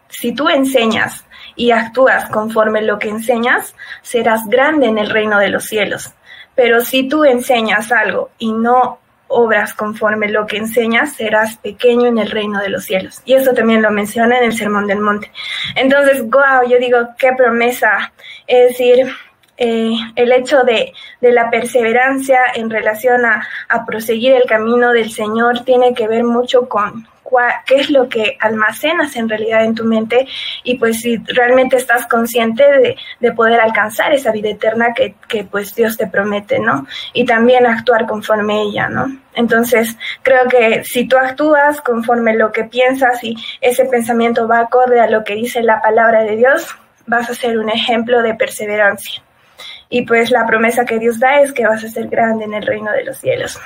si 0.07 0.33
tú 0.33 0.47
enseñas 0.49 1.25
y 1.55 1.71
actúas 1.71 2.29
conforme 2.29 2.81
lo 2.81 2.99
que 2.99 3.09
enseñas, 3.09 3.75
serás 4.01 4.45
grande 4.47 4.87
en 4.87 4.97
el 4.97 5.09
reino 5.09 5.39
de 5.39 5.49
los 5.49 5.65
cielos. 5.65 6.13
Pero 6.55 6.81
si 6.81 7.07
tú 7.07 7.23
enseñas 7.23 7.91
algo 7.91 8.31
y 8.37 8.51
no 8.51 8.99
obras 9.29 9.73
conforme 9.73 10.27
lo 10.29 10.45
que 10.45 10.57
enseñas, 10.57 11.13
serás 11.13 11.57
pequeño 11.57 12.07
en 12.07 12.17
el 12.17 12.29
reino 12.29 12.59
de 12.59 12.69
los 12.69 12.83
cielos. 12.83 13.21
Y 13.25 13.33
eso 13.33 13.53
también 13.53 13.81
lo 13.81 13.91
menciona 13.91 14.37
en 14.37 14.45
el 14.45 14.57
Sermón 14.57 14.87
del 14.87 14.99
Monte. 14.99 15.31
Entonces, 15.75 16.21
wow, 16.21 16.67
yo 16.67 16.77
digo, 16.79 16.97
qué 17.17 17.31
promesa. 17.37 18.11
Es 18.47 18.69
decir, 18.69 19.07
eh, 19.61 19.93
el 20.15 20.31
hecho 20.31 20.63
de, 20.63 20.93
la 21.19 21.49
perseverancia 21.49 22.39
en 22.55 22.69
relación 22.69 23.25
a, 23.25 23.45
proseguir 23.85 24.33
el 24.33 24.45
camino 24.45 24.93
del 24.93 25.11
Señor 25.11 25.65
tiene 25.65 25.93
que 25.93 26.07
ver 26.07 26.23
mucho 26.23 26.69
con, 26.69 27.05
qué 27.65 27.75
es 27.75 27.89
lo 27.89 28.07
que 28.07 28.37
almacenas 28.39 29.15
en 29.17 29.27
realidad 29.27 29.65
en 29.65 29.75
tu 29.75 29.83
mente 29.83 30.27
y 30.63 30.77
pues 30.77 31.01
si 31.01 31.17
realmente 31.17 31.75
estás 31.75 32.07
consciente 32.07 32.63
de, 32.63 32.95
de 33.19 33.31
poder 33.33 33.59
alcanzar 33.59 34.13
esa 34.13 34.31
vida 34.31 34.49
eterna 34.49 34.93
que, 34.95 35.15
que, 35.27 35.43
pues 35.43 35.75
Dios 35.75 35.97
te 35.97 36.07
promete, 36.07 36.59
¿no? 36.59 36.87
Y 37.13 37.25
también 37.25 37.65
actuar 37.65 38.07
conforme 38.07 38.61
ella, 38.61 38.87
¿no? 38.87 39.07
Entonces, 39.35 39.97
creo 40.23 40.47
que 40.47 40.83
si 40.85 41.07
tú 41.07 41.17
actúas 41.17 41.81
conforme 41.81 42.33
lo 42.33 42.51
que 42.51 42.63
piensas 42.63 43.23
y 43.23 43.35
ese 43.61 43.85
pensamiento 43.85 44.47
va 44.47 44.59
acorde 44.59 45.01
a 45.01 45.09
lo 45.09 45.23
que 45.23 45.35
dice 45.35 45.61
la 45.61 45.81
palabra 45.81 46.23
de 46.23 46.37
Dios, 46.37 46.67
vas 47.05 47.29
a 47.29 47.35
ser 47.35 47.59
un 47.59 47.69
ejemplo 47.69 48.21
de 48.21 48.35
perseverancia. 48.35 49.21
Y 49.89 50.03
pues 50.03 50.31
la 50.31 50.45
promesa 50.45 50.85
que 50.85 50.99
Dios 50.99 51.19
da 51.19 51.41
es 51.41 51.51
que 51.51 51.65
vas 51.65 51.83
a 51.83 51.87
ser 51.87 52.07
grande 52.07 52.45
en 52.45 52.53
el 52.53 52.65
reino 52.65 52.91
de 52.91 53.03
los 53.03 53.17
cielos 53.17 53.59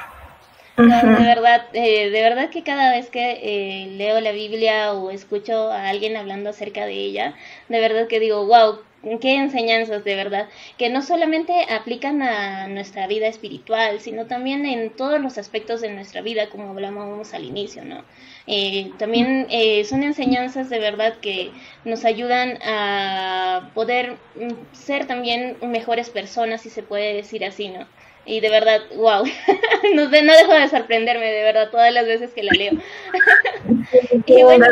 de 0.75 0.83
verdad, 0.86 1.65
eh, 1.73 2.09
de 2.09 2.21
verdad 2.21 2.49
que 2.49 2.63
cada 2.63 2.91
vez 2.91 3.09
que 3.09 3.39
eh, 3.43 3.88
leo 3.91 4.19
la 4.21 4.31
Biblia 4.31 4.93
o 4.93 5.12
escucho 5.12 5.71
a 5.71 5.89
alguien 5.89 6.17
hablando 6.17 6.49
acerca 6.49 6.86
de 6.86 6.93
ella, 6.93 7.36
de 7.69 7.79
verdad 7.79 8.07
que 8.07 8.19
digo, 8.19 8.45
wow, 8.47 8.79
qué 9.21 9.36
enseñanzas 9.36 10.03
de 10.03 10.15
verdad, 10.15 10.49
que 10.77 10.89
no 10.89 11.03
solamente 11.03 11.53
aplican 11.69 12.23
a 12.23 12.67
nuestra 12.67 13.05
vida 13.05 13.27
espiritual, 13.27 13.99
sino 13.99 14.25
también 14.25 14.65
en 14.65 14.89
todos 14.89 15.21
los 15.21 15.38
aspectos 15.38 15.81
de 15.81 15.91
nuestra 15.91 16.21
vida, 16.21 16.49
como 16.49 16.69
hablamos 16.69 17.33
al 17.33 17.43
inicio, 17.43 17.86
¿no? 17.86 18.03
Eh, 18.45 18.91
también 18.99 19.47
son 19.86 20.03
enseñanzas 20.03 20.69
de 20.69 20.79
verdad 20.79 21.15
que 21.21 21.51
nos 21.86 22.03
ayudan 22.03 22.60
a 22.62 23.69
poder 23.73 24.17
mm, 24.36 24.73
ser 24.73 25.08
también 25.08 25.58
mejores 25.62 26.10
personas, 26.10 26.62
si 26.62 26.69
se 26.69 26.84
puede 26.84 27.13
decir 27.13 27.45
así, 27.45 27.69
¿no? 27.69 27.88
Y 28.25 28.39
de 28.39 28.49
verdad, 28.49 28.82
wow, 28.95 29.25
no, 29.95 30.03
no 30.06 30.10
dejo 30.10 30.53
de 30.53 30.69
sorprenderme, 30.69 31.25
de 31.32 31.43
verdad, 31.43 31.69
todas 31.69 31.93
las 31.93 32.06
veces 32.06 32.32
que 32.34 32.43
la 32.43 32.53
leo. 32.53 32.73
y 34.25 34.43
bueno, 34.43 34.65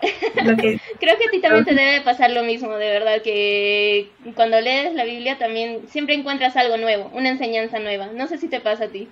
creo 1.00 1.16
que 1.18 1.24
a 1.24 1.30
ti 1.30 1.40
también 1.40 1.64
te 1.64 1.74
debe 1.74 2.00
pasar 2.00 2.30
lo 2.30 2.42
mismo, 2.42 2.76
de 2.76 2.90
verdad, 2.90 3.22
que 3.22 4.10
cuando 4.34 4.60
lees 4.60 4.94
la 4.94 5.04
Biblia 5.04 5.38
también 5.38 5.88
siempre 5.88 6.14
encuentras 6.14 6.56
algo 6.56 6.76
nuevo, 6.76 7.10
una 7.14 7.28
enseñanza 7.28 7.78
nueva. 7.78 8.06
No 8.06 8.26
sé 8.26 8.38
si 8.38 8.48
te 8.48 8.60
pasa 8.60 8.84
a 8.84 8.88
ti. 8.88 9.08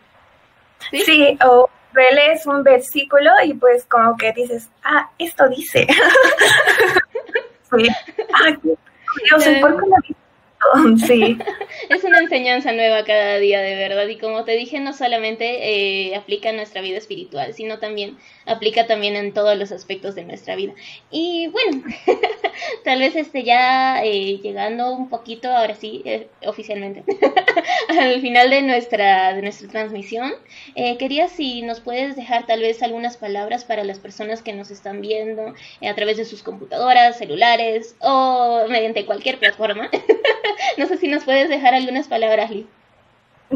Sí, 0.90 1.38
o 1.44 1.68
lees 2.12 2.46
un 2.46 2.62
versículo 2.62 3.30
y 3.44 3.54
pues 3.54 3.84
como 3.86 4.16
que 4.16 4.32
dices, 4.32 4.68
ah, 4.84 5.10
esto 5.18 5.48
dice. 5.48 5.86
sí. 7.76 7.88
Ah, 8.34 8.56
Dios, 8.62 9.44
¿por 9.60 9.80
qué 9.80 9.88
lo 9.88 9.96
dice? 10.02 10.16
Sí. 11.06 11.38
es 11.90 12.04
una 12.04 12.20
enseñanza 12.20 12.72
nueva 12.72 13.04
cada 13.04 13.38
día, 13.38 13.60
de 13.60 13.76
verdad. 13.76 14.06
Y 14.08 14.18
como 14.18 14.44
te 14.44 14.52
dije, 14.52 14.80
no 14.80 14.92
solamente 14.92 16.08
eh, 16.10 16.16
aplica 16.16 16.50
en 16.50 16.56
nuestra 16.56 16.80
vida 16.80 16.98
espiritual, 16.98 17.54
sino 17.54 17.78
también 17.78 18.16
aplica 18.46 18.86
también 18.86 19.16
en 19.16 19.32
todos 19.32 19.56
los 19.58 19.72
aspectos 19.72 20.14
de 20.14 20.24
nuestra 20.24 20.56
vida. 20.56 20.72
Y 21.10 21.48
bueno, 21.48 21.82
tal 22.84 23.00
vez 23.00 23.16
esté 23.16 23.44
ya 23.44 24.02
eh, 24.04 24.38
llegando 24.42 24.92
un 24.92 25.08
poquito, 25.08 25.50
ahora 25.50 25.74
sí, 25.74 26.02
eh, 26.04 26.28
oficialmente, 26.46 27.04
al 27.88 28.20
final 28.20 28.50
de 28.50 28.62
nuestra, 28.62 29.34
de 29.34 29.42
nuestra 29.42 29.68
transmisión. 29.68 30.32
Eh, 30.74 30.96
quería 30.96 31.28
si 31.28 31.62
nos 31.62 31.80
puedes 31.80 32.16
dejar 32.16 32.46
tal 32.46 32.60
vez 32.60 32.82
algunas 32.82 33.16
palabras 33.16 33.64
para 33.64 33.84
las 33.84 33.98
personas 33.98 34.42
que 34.42 34.52
nos 34.52 34.70
están 34.70 35.00
viendo 35.00 35.54
a 35.82 35.94
través 35.94 36.16
de 36.16 36.24
sus 36.24 36.42
computadoras, 36.42 37.18
celulares 37.18 37.96
o 38.00 38.64
mediante 38.68 39.04
cualquier 39.04 39.38
plataforma. 39.38 39.90
no 40.78 40.86
sé 40.86 40.96
si 40.96 41.08
nos 41.08 41.24
puedes 41.24 41.48
dejar 41.48 41.74
algunas 41.74 42.08
palabras, 42.08 42.50
Lee. 42.50 42.66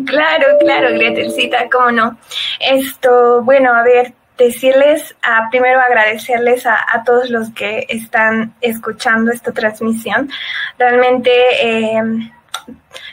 Claro, 0.07 0.47
claro, 0.61 0.91
Gretelcita, 0.95 1.69
cómo 1.69 1.91
no. 1.91 2.19
Esto, 2.61 3.43
bueno, 3.43 3.75
a 3.75 3.83
ver, 3.83 4.15
decirles, 4.45 5.15
a, 5.23 5.49
primero 5.51 5.81
agradecerles 5.81 6.67
a, 6.67 6.79
a, 6.93 7.05
todos 7.05 7.31
los 7.31 7.51
que 7.51 7.87
están 7.89 8.55
escuchando 8.61 9.31
esta 9.31 9.53
transmisión. 9.53 10.31
Realmente 10.79 11.31
eh, 11.63 12.03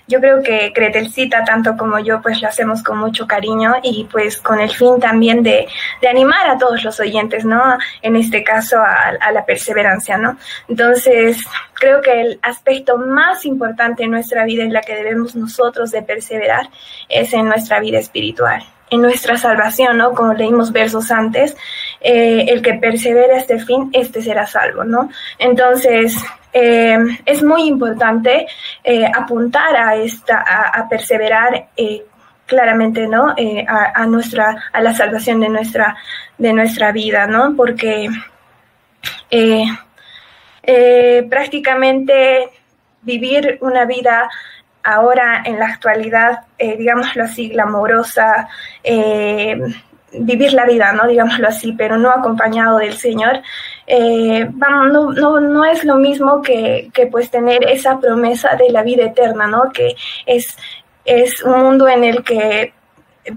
yo 0.08 0.20
creo 0.22 0.42
que 0.42 0.72
Gretelcita, 0.74 1.44
tanto 1.44 1.76
como 1.76 2.00
yo, 2.00 2.22
pues 2.22 2.42
lo 2.42 2.48
hacemos 2.48 2.82
con 2.82 2.98
mucho 2.98 3.28
cariño 3.28 3.76
y 3.84 4.06
pues 4.06 4.42
con 4.42 4.60
el 4.60 4.70
fin 4.70 5.00
también 5.00 5.44
de, 5.44 5.68
de 6.02 6.08
animar 6.08 6.50
a 6.50 6.58
todos 6.58 6.84
los 6.84 7.00
oyentes, 7.00 7.44
¿no? 7.44 7.62
En 8.02 8.16
este 8.16 8.44
caso 8.44 8.78
a, 8.80 9.10
a, 9.20 9.32
la 9.32 9.46
perseverancia, 9.46 10.18
¿no? 10.18 10.38
Entonces, 10.70 11.38
creo 11.74 12.02
que 12.02 12.22
el 12.22 12.40
aspecto 12.42 12.98
más 12.98 13.46
importante 13.46 14.04
en 14.04 14.12
nuestra 14.12 14.46
vida 14.46 14.64
en 14.64 14.74
la 14.74 14.82
que 14.82 14.96
debemos 14.96 15.36
nosotros 15.36 15.92
de 15.92 16.02
perseverar 16.04 16.70
es 17.10 17.34
en 17.34 17.46
nuestra 17.46 17.80
vida 17.82 18.00
espiritual 18.00 18.64
en 18.90 19.02
nuestra 19.02 19.38
salvación, 19.38 19.98
¿no? 19.98 20.14
Como 20.14 20.34
leímos 20.34 20.72
versos 20.72 21.12
antes, 21.12 21.56
eh, 22.02 22.46
el 22.48 22.62
que 22.62 22.76
persevera 22.76 23.38
este 23.38 23.60
fin, 23.60 23.90
este 23.94 24.22
será 24.22 24.48
salvo, 24.48 24.84
¿no? 24.84 25.10
Entonces, 25.38 26.18
eh, 26.54 26.98
es 27.26 27.44
muy 27.44 27.64
importante 27.64 28.48
eh, 28.84 29.06
apuntar 29.14 29.76
a 29.76 29.96
esta, 29.96 30.38
a, 30.38 30.88
perseverar 30.88 31.68
claramente, 32.46 33.08
¿no? 33.08 33.36
A, 33.68 33.92
a, 34.02 34.06
nuestra, 34.06 34.56
a 34.72 34.82
la 34.82 34.94
salvación 34.94 35.42
de 35.42 35.50
nuestra, 35.50 35.98
de 36.38 36.54
nuestra 36.54 36.92
vida, 36.92 37.28
¿no? 37.28 37.56
Porque 37.56 38.08
prácticamente 41.30 42.50
vivir 43.02 43.58
una 43.62 43.86
vida 43.86 44.30
ahora 44.88 45.44
en 45.46 45.60
la 45.60 45.68
actualidad, 45.68 46.46
eh, 46.58 46.78
digámoslo 46.78 47.26
así, 47.26 47.50
glamorosa, 47.50 48.48
eh, 48.84 49.60
vivir 50.14 50.54
la 50.54 50.66
vida, 50.66 50.94
¿no? 50.94 51.06
Digámoslo 51.06 51.50
así, 51.50 51.74
pero 51.74 51.98
no 51.98 52.10
acompañado 52.10 52.78
del 52.78 52.98
Señor, 52.98 53.42
eh, 53.86 54.50
no, 54.56 55.12
no, 55.12 55.40
no, 55.42 55.66
es 55.66 55.84
lo 55.84 55.98
mismo 55.98 56.42
que, 56.42 56.90
que, 56.94 57.08
pues 57.08 57.30
tener 57.30 57.66
esa 57.66 58.00
promesa 58.00 58.56
de 58.56 58.70
la 58.70 58.84
vida 58.84 59.04
eterna, 59.04 59.48
¿no? 59.48 59.72
Que 59.74 59.96
es, 60.26 60.58
es 61.04 61.44
un 61.44 61.60
mundo 61.60 61.90
en 61.90 62.06
el 62.06 62.24
que 62.24 62.74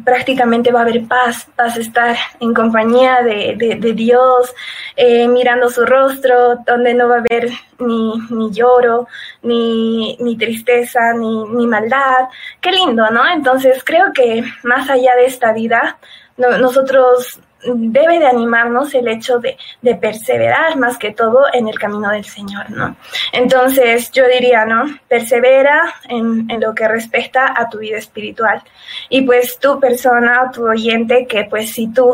prácticamente 0.04 0.72
va 0.72 0.80
a 0.80 0.82
haber 0.82 1.06
paz, 1.06 1.48
vas 1.56 1.76
a 1.76 1.80
estar 1.80 2.16
en 2.40 2.54
compañía 2.54 3.22
de, 3.22 3.56
de, 3.78 3.92
Dios, 3.92 4.54
eh, 4.96 5.28
mirando 5.28 5.68
su 5.68 5.84
rostro, 5.84 6.56
donde 6.66 6.94
no 6.94 7.08
va 7.08 7.16
a 7.16 7.18
haber 7.18 7.50
ni, 7.78 8.12
ni 8.30 8.50
lloro, 8.50 9.08
ni, 9.42 10.16
ni 10.20 10.36
tristeza, 10.36 11.12
ni, 11.14 11.44
ni, 11.44 11.66
maldad. 11.66 12.28
Qué 12.60 12.72
lindo, 12.72 13.10
¿no? 13.10 13.22
Entonces 13.32 13.82
creo 13.84 14.12
que 14.12 14.44
más 14.62 14.88
allá 14.88 15.14
de 15.16 15.26
esta 15.26 15.52
vida, 15.52 15.98
nosotros 16.36 17.40
debe 17.64 18.18
de 18.18 18.26
animarnos 18.26 18.94
el 18.94 19.08
hecho 19.08 19.38
de, 19.38 19.56
perseverar 19.96 20.76
más 20.76 20.96
que 20.96 21.12
todo 21.12 21.44
en 21.52 21.68
el 21.68 21.78
camino 21.78 22.10
del 22.10 22.24
Señor, 22.24 22.70
¿no? 22.70 22.96
Entonces 23.32 24.10
yo 24.12 24.26
diría, 24.28 24.64
¿no? 24.64 24.84
Persevera 25.08 25.94
en, 26.08 26.50
en 26.50 26.60
lo 26.60 26.74
que 26.74 26.88
respecta 26.88 27.52
a 27.56 27.68
tu 27.68 27.78
vida 27.78 27.98
espiritual. 27.98 28.62
Y 29.08 29.22
pues 29.22 29.58
tu 29.58 29.78
persona, 29.78 30.50
tu 30.52 30.66
oyente, 30.66 31.26
que 31.26 31.44
pues 31.44 31.72
si 31.72 31.88
tú 31.88 32.12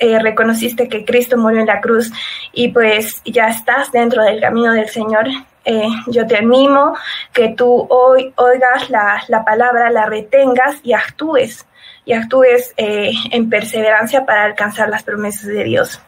eh, 0.00 0.18
reconociste 0.18 0.88
que 0.88 1.04
Cristo 1.04 1.36
murió 1.36 1.60
en 1.60 1.66
la 1.66 1.80
cruz 1.80 2.10
y 2.52 2.68
pues 2.68 3.20
ya 3.24 3.48
estás 3.48 3.92
dentro 3.92 4.22
del 4.24 4.40
camino 4.40 4.72
del 4.72 4.88
Señor, 4.88 5.26
eh, 5.64 5.88
yo 6.06 6.26
te 6.26 6.38
animo 6.38 6.94
que 7.34 7.50
tú 7.50 7.86
hoy 7.90 8.32
oigas 8.36 8.88
la, 8.88 9.22
la 9.28 9.44
palabra, 9.44 9.90
la 9.90 10.06
retengas 10.06 10.76
y 10.82 10.94
actúes 10.94 11.66
y 12.04 12.12
actúes 12.12 12.72
eh, 12.76 13.12
en 13.30 13.48
perseverancia 13.48 14.24
para 14.24 14.44
alcanzar 14.44 14.88
las 14.88 15.02
promesas 15.02 15.46
de 15.46 15.64
Dios. 15.64 16.00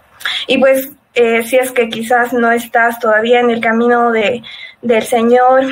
Y 0.47 0.59
pues 0.59 0.91
eh, 1.15 1.43
si 1.43 1.57
es 1.57 1.73
que 1.73 1.89
quizás 1.89 2.33
no 2.33 2.51
estás 2.51 2.99
todavía 2.99 3.41
en 3.41 3.51
el 3.51 3.61
camino 3.61 4.13
de, 4.13 4.43
del 4.81 5.03
Señor, 5.03 5.65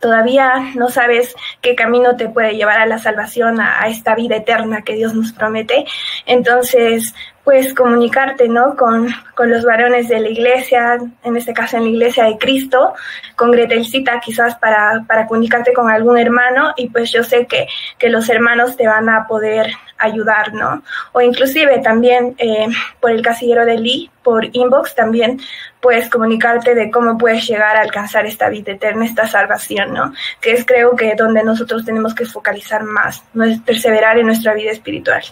todavía 0.00 0.72
no 0.74 0.90
sabes 0.90 1.34
qué 1.62 1.74
camino 1.74 2.14
te 2.16 2.28
puede 2.28 2.56
llevar 2.56 2.78
a 2.78 2.86
la 2.86 2.98
salvación, 2.98 3.58
a, 3.58 3.88
esta 3.88 4.14
vida 4.14 4.36
eterna 4.36 4.82
que 4.82 4.94
Dios 4.94 5.14
nos 5.14 5.32
promete, 5.32 5.86
entonces 6.26 7.14
pues 7.44 7.74
comunicarte, 7.74 8.48
¿no? 8.48 8.74
Con, 8.74 9.08
con, 9.34 9.50
los 9.50 9.64
varones 9.64 10.08
de 10.08 10.18
la 10.18 10.30
iglesia, 10.30 10.98
en 11.22 11.36
este 11.36 11.52
caso 11.52 11.76
en 11.76 11.84
la 11.84 11.90
iglesia 11.90 12.24
de 12.24 12.38
Cristo, 12.38 12.94
con 13.36 13.50
Gretelcita 13.50 14.18
quizás 14.18 14.56
para, 14.56 15.04
para 15.06 15.26
comunicarte 15.26 15.74
con 15.74 15.90
algún 15.90 16.16
hermano 16.16 16.72
y 16.76 16.88
pues 16.88 17.12
yo 17.12 17.22
sé 17.22 17.46
que, 17.46 17.66
que 17.98 18.08
los 18.08 18.30
hermanos 18.30 18.76
te 18.76 18.86
van 18.86 19.10
a 19.10 19.26
poder 19.26 19.70
ayudar, 19.98 20.54
¿no? 20.54 20.82
O 21.12 21.20
inclusive 21.20 21.78
también 21.80 22.34
eh, 22.38 22.66
por 23.00 23.10
el 23.10 23.22
casillero 23.22 23.64
de 23.66 23.78
Lee, 23.78 24.10
por 24.22 24.44
inbox 24.56 24.94
también 24.94 25.38
puedes 25.80 26.08
comunicarte 26.08 26.74
de 26.74 26.90
cómo 26.90 27.18
puedes 27.18 27.46
llegar 27.46 27.76
a 27.76 27.82
alcanzar 27.82 28.24
esta 28.24 28.48
vida 28.48 28.72
eterna, 28.72 29.04
esta 29.04 29.26
salvación, 29.26 29.92
¿no? 29.92 30.14
Que 30.40 30.52
es 30.52 30.64
creo 30.64 30.96
que 30.96 31.14
donde 31.14 31.42
nosotros 31.42 31.84
tenemos 31.84 32.14
que 32.14 32.24
focalizar 32.24 32.82
más, 32.84 33.22
no 33.34 33.44
es 33.44 33.60
perseverar 33.60 34.18
en 34.18 34.26
nuestra 34.26 34.54
vida 34.54 34.70
espiritual. 34.70 35.22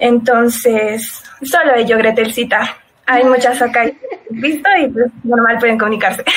Entonces, 0.00 1.22
solo 1.42 1.76
ello, 1.76 1.98
Gretelcita. 1.98 2.78
Hay 3.06 3.24
muchas 3.24 3.60
acá 3.60 3.90
visto 4.30 4.68
y 4.80 4.88
pues 4.88 5.06
normal 5.24 5.58
pueden 5.58 5.78
comunicarse. 5.78 6.24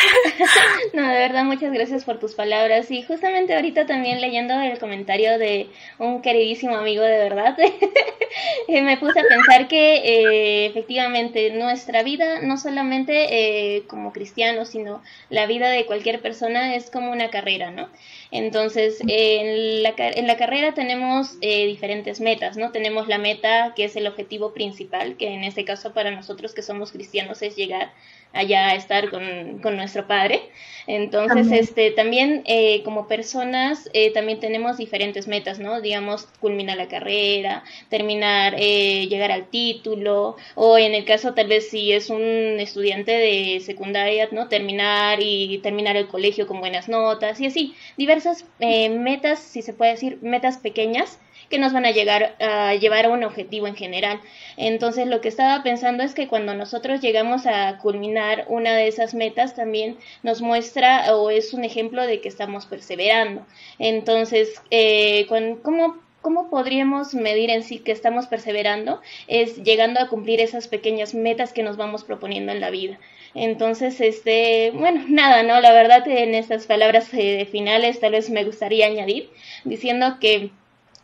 No, 0.93 1.01
de 1.07 1.19
verdad, 1.19 1.43
muchas 1.43 1.71
gracias 1.71 2.03
por 2.03 2.19
tus 2.19 2.35
palabras. 2.35 2.91
Y 2.91 3.01
justamente 3.01 3.55
ahorita 3.55 3.87
también 3.87 4.21
leyendo 4.21 4.53
el 4.53 4.77
comentario 4.77 5.39
de 5.39 5.69
un 5.97 6.21
queridísimo 6.21 6.75
amigo 6.75 7.01
de 7.01 7.17
verdad, 7.17 7.57
me 8.67 8.97
puse 8.97 9.19
a 9.19 9.23
pensar 9.23 9.67
que 9.67 9.95
eh, 9.95 10.65
efectivamente 10.67 11.51
nuestra 11.51 12.03
vida, 12.03 12.41
no 12.41 12.57
solamente 12.57 13.77
eh, 13.77 13.83
como 13.87 14.13
cristianos, 14.13 14.69
sino 14.69 15.01
la 15.29 15.47
vida 15.47 15.69
de 15.69 15.85
cualquier 15.85 16.21
persona 16.21 16.75
es 16.75 16.91
como 16.91 17.11
una 17.11 17.29
carrera, 17.29 17.71
¿no? 17.71 17.89
Entonces, 18.35 18.97
en, 19.07 19.83
la, 19.83 19.93
en 19.95 20.25
la 20.25 20.37
carrera 20.37 20.73
tenemos 20.73 21.37
eh, 21.41 21.67
diferentes 21.67 22.19
metas, 22.19 22.57
¿no? 22.57 22.71
Tenemos 22.71 23.07
la 23.07 23.19
meta 23.19 23.73
que 23.75 23.85
es 23.85 23.95
el 23.95 24.07
objetivo 24.07 24.53
principal, 24.53 25.17
que 25.17 25.27
en 25.27 25.43
este 25.43 25.65
caso 25.65 25.93
para 25.93 26.09
nosotros 26.09 26.55
que 26.55 26.63
somos 26.63 26.91
cristianos 26.91 27.43
es 27.43 27.55
llegar 27.55 27.93
allá 28.33 28.69
a 28.69 28.75
estar 28.75 29.09
con, 29.09 29.59
con 29.61 29.77
nuestro 29.77 30.07
Padre. 30.07 30.41
Entonces, 30.85 31.49
este, 31.51 31.91
también 31.91 32.43
eh, 32.45 32.83
como 32.83 33.07
personas, 33.07 33.89
eh, 33.93 34.11
también 34.11 34.39
tenemos 34.39 34.77
diferentes 34.77 35.27
metas, 35.27 35.59
¿no? 35.59 35.79
Digamos, 35.79 36.27
culminar 36.41 36.75
la 36.75 36.89
carrera, 36.89 37.63
terminar, 37.89 38.55
eh, 38.57 39.07
llegar 39.07 39.31
al 39.31 39.49
título, 39.49 40.35
o 40.55 40.77
en 40.77 40.93
el 40.93 41.05
caso 41.05 41.33
tal 41.33 41.47
vez 41.47 41.69
si 41.69 41.93
es 41.93 42.09
un 42.09 42.21
estudiante 42.59 43.13
de 43.13 43.61
secundaria, 43.61 44.27
¿no? 44.31 44.49
Terminar 44.49 45.19
y 45.21 45.59
terminar 45.59 45.95
el 45.95 46.07
colegio 46.07 46.47
con 46.47 46.59
buenas 46.59 46.89
notas 46.89 47.39
y 47.39 47.45
así, 47.45 47.75
diversas 47.97 48.45
metas, 48.59 49.39
si 49.39 49.61
se 49.61 49.73
puede 49.73 49.91
decir, 49.91 50.17
metas 50.21 50.57
pequeñas 50.57 51.19
que 51.49 51.57
nos 51.57 51.73
van 51.73 51.85
a 51.85 51.91
llegar 51.91 52.35
a 52.39 52.73
llevar 52.75 53.05
a 53.05 53.09
un 53.09 53.23
objetivo 53.23 53.67
en 53.67 53.75
general. 53.75 54.19
Entonces 54.57 55.07
lo 55.07 55.21
que 55.21 55.29
estaba 55.29 55.63
pensando 55.63 56.03
es 56.03 56.13
que 56.13 56.27
cuando 56.27 56.53
nosotros 56.53 57.01
llegamos 57.01 57.45
a 57.45 57.77
culminar 57.77 58.45
una 58.49 58.75
de 58.75 58.87
esas 58.87 59.13
metas 59.13 59.55
también 59.55 59.97
nos 60.23 60.41
muestra 60.41 61.15
o 61.15 61.29
es 61.29 61.53
un 61.53 61.63
ejemplo 61.63 62.05
de 62.05 62.21
que 62.21 62.29
estamos 62.29 62.65
perseverando. 62.65 63.45
Entonces, 63.79 64.61
eh, 64.71 65.25
¿cómo 65.27 66.03
¿Cómo 66.23 66.49
podríamos 66.49 67.13
medir 67.13 67.49
en 67.49 67.63
sí 67.63 67.79
que 67.79 67.91
estamos 67.91 68.27
perseverando? 68.27 69.01
Es 69.27 69.61
llegando 69.61 69.99
a 69.99 70.07
cumplir 70.07 70.39
esas 70.39 70.69
pequeñas 70.69 71.13
metas 71.13 71.51
que 71.51 71.63
nos 71.63 71.75
vamos 71.75 72.05
proponiendo 72.05 72.53
en 72.53 72.61
la 72.61 72.69
vida. 72.69 72.97
Entonces, 73.35 73.99
este, 73.99 74.71
bueno, 74.71 75.03
nada, 75.09 75.43
¿no? 75.43 75.59
La 75.59 75.73
verdad, 75.73 76.07
en 76.07 76.33
estas 76.33 76.65
palabras 76.65 77.13
eh, 77.13 77.45
finales 77.51 77.99
tal 77.99 78.13
vez 78.13 78.29
me 78.29 78.45
gustaría 78.45 78.85
añadir 78.85 79.31
diciendo 79.65 80.15
que 80.21 80.51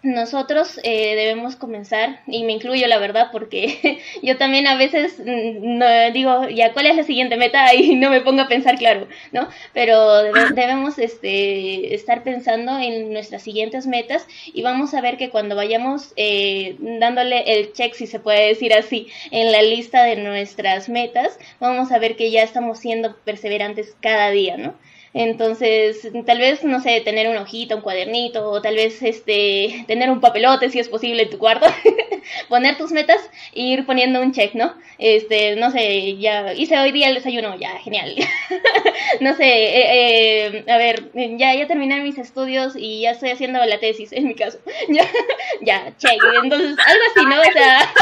nosotros 0.01 0.79
eh, 0.83 1.15
debemos 1.15 1.57
comenzar, 1.57 2.21
y 2.25 2.43
me 2.43 2.53
incluyo 2.53 2.87
la 2.87 2.99
verdad, 2.99 3.29
porque 3.31 4.01
yo 4.23 4.37
también 4.37 4.65
a 4.67 4.77
veces 4.77 5.19
mm, 5.19 5.77
no, 5.77 6.11
digo, 6.13 6.47
ya, 6.47 6.71
¿cuál 6.71 6.85
es 6.85 6.95
la 6.95 7.03
siguiente 7.03 7.37
meta? 7.37 7.73
Y 7.79 7.95
no 7.95 8.09
me 8.09 8.21
pongo 8.21 8.41
a 8.41 8.47
pensar, 8.47 8.77
claro, 8.77 9.07
¿no? 9.31 9.47
Pero 9.73 10.23
debemos 10.53 10.97
este, 10.99 11.93
estar 11.93 12.23
pensando 12.23 12.77
en 12.79 13.11
nuestras 13.13 13.41
siguientes 13.43 13.87
metas 13.87 14.27
y 14.45 14.61
vamos 14.61 14.93
a 14.93 15.01
ver 15.01 15.17
que 15.17 15.29
cuando 15.29 15.55
vayamos 15.55 16.13
eh, 16.15 16.75
dándole 16.79 17.41
el 17.53 17.73
check, 17.73 17.93
si 17.93 18.07
se 18.07 18.19
puede 18.19 18.47
decir 18.47 18.73
así, 18.73 19.07
en 19.31 19.51
la 19.51 19.61
lista 19.61 20.03
de 20.03 20.15
nuestras 20.15 20.89
metas, 20.89 21.39
vamos 21.59 21.91
a 21.91 21.99
ver 21.99 22.15
que 22.15 22.31
ya 22.31 22.43
estamos 22.43 22.79
siendo 22.79 23.15
perseverantes 23.17 23.95
cada 24.01 24.29
día, 24.31 24.57
¿no? 24.57 24.75
Entonces, 25.13 26.07
tal 26.25 26.37
vez, 26.37 26.63
no 26.63 26.81
sé, 26.81 27.01
tener 27.01 27.27
una 27.29 27.41
hojita, 27.41 27.75
un 27.75 27.81
cuadernito, 27.81 28.49
o 28.49 28.61
tal 28.61 28.75
vez 28.75 29.01
este, 29.01 29.85
tener 29.89 30.11
un 30.11 30.21
papelote 30.21 30.69
si 30.69 30.77
es 30.77 30.87
posible 30.87 31.23
en 31.23 31.31
tu 31.31 31.39
cuarto, 31.39 31.65
poner 32.47 32.77
tus 32.77 32.91
metas 32.91 33.27
e 33.55 33.61
ir 33.61 33.87
poniendo 33.87 34.21
un 34.21 34.31
check, 34.31 34.53
¿no? 34.53 34.75
Este, 34.99 35.55
no 35.55 35.71
sé, 35.71 36.15
ya 36.17 36.53
hice 36.53 36.77
hoy 36.77 36.91
día 36.91 37.07
el 37.09 37.15
desayuno, 37.15 37.57
ya, 37.57 37.71
genial. 37.79 38.15
no 39.19 39.35
sé, 39.35 39.47
eh, 39.47 40.45
eh, 40.45 40.65
a 40.67 40.77
ver, 40.77 41.09
ya, 41.15 41.55
ya 41.55 41.65
terminé 41.65 42.01
mis 42.01 42.19
estudios 42.19 42.75
y 42.75 43.01
ya 43.01 43.11
estoy 43.11 43.31
haciendo 43.31 43.65
la 43.65 43.79
tesis, 43.79 44.11
en 44.11 44.27
mi 44.27 44.35
caso. 44.35 44.59
ya, 44.89 45.07
ya, 45.61 45.91
check. 45.97 46.21
Entonces, 46.43 46.77
algo 46.85 47.03
así, 47.09 47.25
¿no? 47.25 47.41
O 47.41 47.51
sea, 47.51 47.93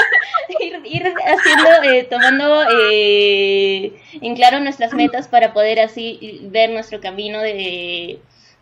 ir, 0.60 1.14
haciendo, 1.26 1.70
eh, 1.84 2.04
tomando 2.10 2.66
en 4.22 4.36
claro 4.36 4.60
nuestras 4.60 4.94
metas 4.94 5.30
para 5.30 5.54
poder 5.54 5.80
así 5.80 6.42
ver 6.52 6.70
nuestro 6.70 7.00
camino 7.00 7.40
de, 7.40 8.20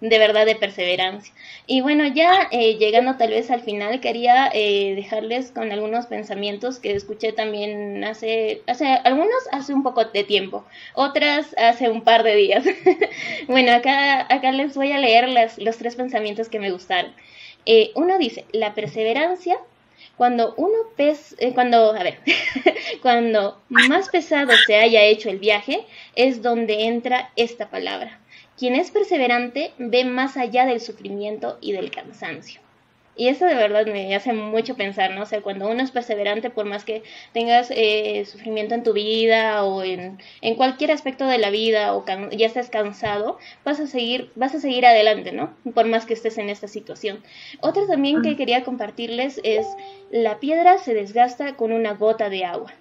de 0.09 0.19
verdad 0.19 0.45
de 0.45 0.55
perseverancia. 0.55 1.33
Y 1.67 1.81
bueno, 1.81 2.05
ya 2.07 2.47
eh, 2.51 2.77
llegando 2.77 3.17
tal 3.17 3.31
vez 3.31 3.49
al 3.49 3.61
final, 3.61 3.99
quería 3.99 4.49
eh, 4.53 4.93
dejarles 4.95 5.51
con 5.51 5.71
algunos 5.71 6.05
pensamientos 6.05 6.79
que 6.79 6.93
escuché 6.93 7.31
también 7.33 8.03
hace, 8.03 8.61
hace, 8.67 8.85
algunos 8.85 9.47
hace 9.51 9.73
un 9.73 9.83
poco 9.83 10.05
de 10.05 10.23
tiempo, 10.23 10.65
otras 10.93 11.55
hace 11.57 11.89
un 11.89 12.03
par 12.03 12.23
de 12.23 12.35
días. 12.35 12.65
bueno, 13.47 13.73
acá, 13.73 14.27
acá 14.33 14.51
les 14.51 14.75
voy 14.75 14.91
a 14.91 14.99
leer 14.99 15.27
las, 15.29 15.57
los 15.57 15.77
tres 15.77 15.95
pensamientos 15.95 16.49
que 16.49 16.59
me 16.59 16.71
gustaron. 16.71 17.13
Eh, 17.65 17.91
uno 17.95 18.17
dice, 18.17 18.45
la 18.51 18.73
perseverancia 18.75 19.57
cuando 20.17 20.53
uno 20.55 20.77
pes, 20.95 21.35
cuando, 21.53 21.91
a 21.91 22.03
ver, 22.03 22.19
cuando 23.01 23.61
más 23.69 24.09
pesado 24.09 24.53
se 24.65 24.75
haya 24.75 25.03
hecho 25.03 25.29
el 25.29 25.39
viaje, 25.39 25.85
es 26.15 26.41
donde 26.41 26.85
entra 26.85 27.31
esta 27.35 27.69
palabra, 27.69 28.19
quien 28.57 28.75
es 28.75 28.91
perseverante 28.91 29.73
ve 29.77 30.05
más 30.05 30.37
allá 30.37 30.65
del 30.65 30.81
sufrimiento 30.81 31.57
y 31.61 31.73
del 31.73 31.91
cansancio. 31.91 32.61
Y 33.17 33.29
eso 33.29 33.45
de 33.45 33.55
verdad 33.55 33.85
me 33.85 34.13
hace 34.13 34.33
mucho 34.33 34.75
pensar, 34.75 35.11
¿no? 35.11 35.21
O 35.21 35.25
sea, 35.25 35.41
cuando 35.41 35.69
uno 35.69 35.81
es 35.81 35.91
perseverante, 35.91 36.49
por 36.49 36.65
más 36.65 36.83
que 36.83 37.01
tengas 37.31 37.71
eh, 37.71 38.25
sufrimiento 38.25 38.75
en 38.75 38.83
tu 38.83 38.91
vida 38.91 39.63
o 39.63 39.83
en, 39.83 40.19
en, 40.41 40.55
cualquier 40.55 40.91
aspecto 40.91 41.25
de 41.25 41.37
la 41.37 41.49
vida 41.49 41.95
o 41.95 42.03
ya 42.31 42.45
estés 42.45 42.69
cansado, 42.69 43.37
vas 43.63 43.79
a 43.79 43.87
seguir, 43.87 44.31
vas 44.35 44.53
a 44.53 44.59
seguir 44.59 44.85
adelante, 44.85 45.31
¿no? 45.31 45.55
Por 45.73 45.85
más 45.85 46.05
que 46.05 46.13
estés 46.13 46.37
en 46.37 46.49
esta 46.49 46.67
situación. 46.67 47.23
Otra 47.61 47.87
también 47.87 48.21
que 48.21 48.35
quería 48.35 48.65
compartirles 48.65 49.39
es 49.43 49.65
la 50.11 50.39
piedra 50.39 50.77
se 50.77 50.93
desgasta 50.93 51.55
con 51.55 51.71
una 51.71 51.93
gota 51.93 52.29
de 52.29 52.43
agua, 52.43 52.73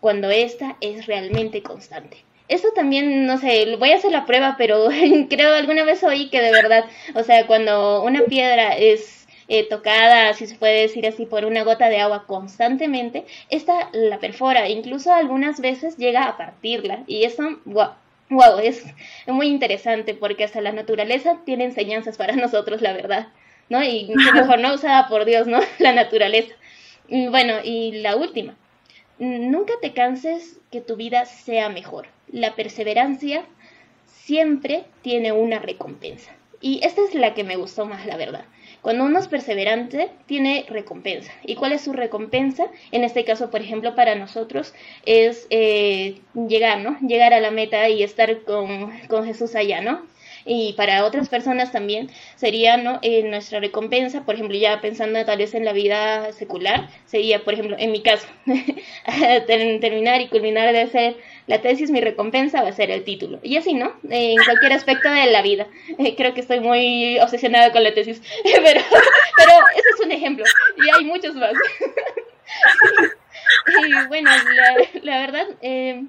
cuando 0.00 0.30
esta 0.30 0.76
es 0.80 1.06
realmente 1.06 1.62
constante. 1.62 2.24
Esto 2.50 2.72
también, 2.74 3.26
no 3.26 3.38
sé, 3.38 3.76
voy 3.78 3.92
a 3.92 3.96
hacer 3.96 4.10
la 4.10 4.26
prueba, 4.26 4.56
pero 4.58 4.88
creo 5.30 5.54
alguna 5.54 5.84
vez 5.84 6.02
oí 6.02 6.28
que 6.30 6.40
de 6.42 6.50
verdad, 6.50 6.84
o 7.14 7.22
sea, 7.22 7.46
cuando 7.46 8.02
una 8.02 8.22
piedra 8.24 8.76
es 8.76 9.28
eh, 9.46 9.68
tocada, 9.68 10.32
si 10.34 10.48
se 10.48 10.56
puede 10.56 10.82
decir 10.82 11.06
así, 11.06 11.26
por 11.26 11.44
una 11.44 11.62
gota 11.62 11.88
de 11.88 12.00
agua 12.00 12.24
constantemente, 12.26 13.24
esta 13.50 13.88
la 13.92 14.18
perfora, 14.18 14.68
incluso 14.68 15.12
algunas 15.12 15.60
veces 15.60 15.96
llega 15.96 16.24
a 16.24 16.36
partirla. 16.36 17.04
Y 17.06 17.22
eso, 17.24 17.60
wow, 17.66 17.90
wow, 18.30 18.58
es 18.58 18.84
muy 19.26 19.46
interesante 19.46 20.14
porque 20.14 20.44
hasta 20.44 20.60
la 20.60 20.72
naturaleza 20.72 21.38
tiene 21.44 21.64
enseñanzas 21.64 22.16
para 22.16 22.34
nosotros, 22.36 22.82
la 22.82 22.92
verdad, 22.92 23.28
¿no? 23.68 23.82
Y 23.84 24.12
mejor 24.34 24.58
no 24.58 24.74
usada 24.74 25.06
por 25.08 25.24
Dios, 25.24 25.46
¿no? 25.46 25.60
La 25.78 25.92
naturaleza. 25.92 26.54
Bueno, 27.08 27.54
y 27.62 27.92
la 28.02 28.16
última, 28.16 28.56
nunca 29.18 29.74
te 29.80 29.92
canses 29.92 30.58
que 30.72 30.80
tu 30.80 30.96
vida 30.96 31.26
sea 31.26 31.68
mejor. 31.68 32.06
La 32.32 32.54
perseverancia 32.54 33.44
siempre 34.06 34.84
tiene 35.02 35.32
una 35.32 35.58
recompensa. 35.58 36.30
Y 36.60 36.80
esta 36.84 37.02
es 37.02 37.14
la 37.14 37.34
que 37.34 37.44
me 37.44 37.56
gustó 37.56 37.86
más, 37.86 38.06
la 38.06 38.16
verdad. 38.16 38.44
Cuando 38.82 39.04
uno 39.04 39.18
es 39.18 39.28
perseverante, 39.28 40.10
tiene 40.26 40.64
recompensa. 40.68 41.32
¿Y 41.42 41.54
cuál 41.54 41.72
es 41.72 41.82
su 41.82 41.92
recompensa? 41.92 42.66
En 42.92 43.04
este 43.04 43.24
caso, 43.24 43.50
por 43.50 43.60
ejemplo, 43.60 43.94
para 43.94 44.14
nosotros 44.14 44.74
es 45.04 45.46
eh, 45.50 46.20
llegar, 46.48 46.80
¿no? 46.80 46.98
Llegar 47.00 47.34
a 47.34 47.40
la 47.40 47.50
meta 47.50 47.88
y 47.88 48.02
estar 48.02 48.42
con, 48.42 48.90
con 49.08 49.26
Jesús 49.26 49.54
allá, 49.54 49.80
¿no? 49.82 50.02
Y 50.44 50.72
para 50.74 51.04
otras 51.04 51.28
personas 51.28 51.72
también 51.72 52.10
sería 52.36 52.76
¿no? 52.76 52.98
Eh, 53.02 53.22
nuestra 53.24 53.60
recompensa, 53.60 54.24
por 54.24 54.34
ejemplo, 54.34 54.56
ya 54.56 54.80
pensando 54.80 55.24
tal 55.24 55.38
vez 55.38 55.54
en 55.54 55.64
la 55.64 55.72
vida 55.72 56.32
secular, 56.32 56.88
sería, 57.06 57.44
por 57.44 57.54
ejemplo, 57.54 57.76
en 57.78 57.92
mi 57.92 58.02
caso, 58.02 58.26
terminar 59.46 60.20
y 60.20 60.28
culminar 60.28 60.72
de 60.72 60.82
hacer 60.82 61.16
la 61.46 61.60
tesis, 61.60 61.90
mi 61.90 62.00
recompensa 62.00 62.62
va 62.62 62.68
a 62.68 62.72
ser 62.72 62.90
el 62.90 63.04
título. 63.04 63.40
Y 63.42 63.56
así, 63.56 63.74
¿no? 63.74 63.92
en 64.08 64.36
cualquier 64.44 64.72
aspecto 64.72 65.10
de 65.10 65.26
la 65.26 65.42
vida. 65.42 65.66
Eh, 65.98 66.14
creo 66.16 66.34
que 66.34 66.40
estoy 66.40 66.60
muy 66.60 67.18
obsesionada 67.18 67.72
con 67.72 67.82
la 67.82 67.92
tesis, 67.94 68.22
pero, 68.44 68.80
pero 69.36 69.52
ese 69.76 69.88
es 69.94 70.00
un 70.04 70.12
ejemplo. 70.12 70.44
Y 70.76 70.96
hay 70.96 71.04
muchos 71.04 71.34
más. 71.34 71.52
y 73.66 74.08
bueno, 74.08 74.30
la, 74.30 75.00
la 75.02 75.18
verdad, 75.20 75.46
eh, 75.60 76.04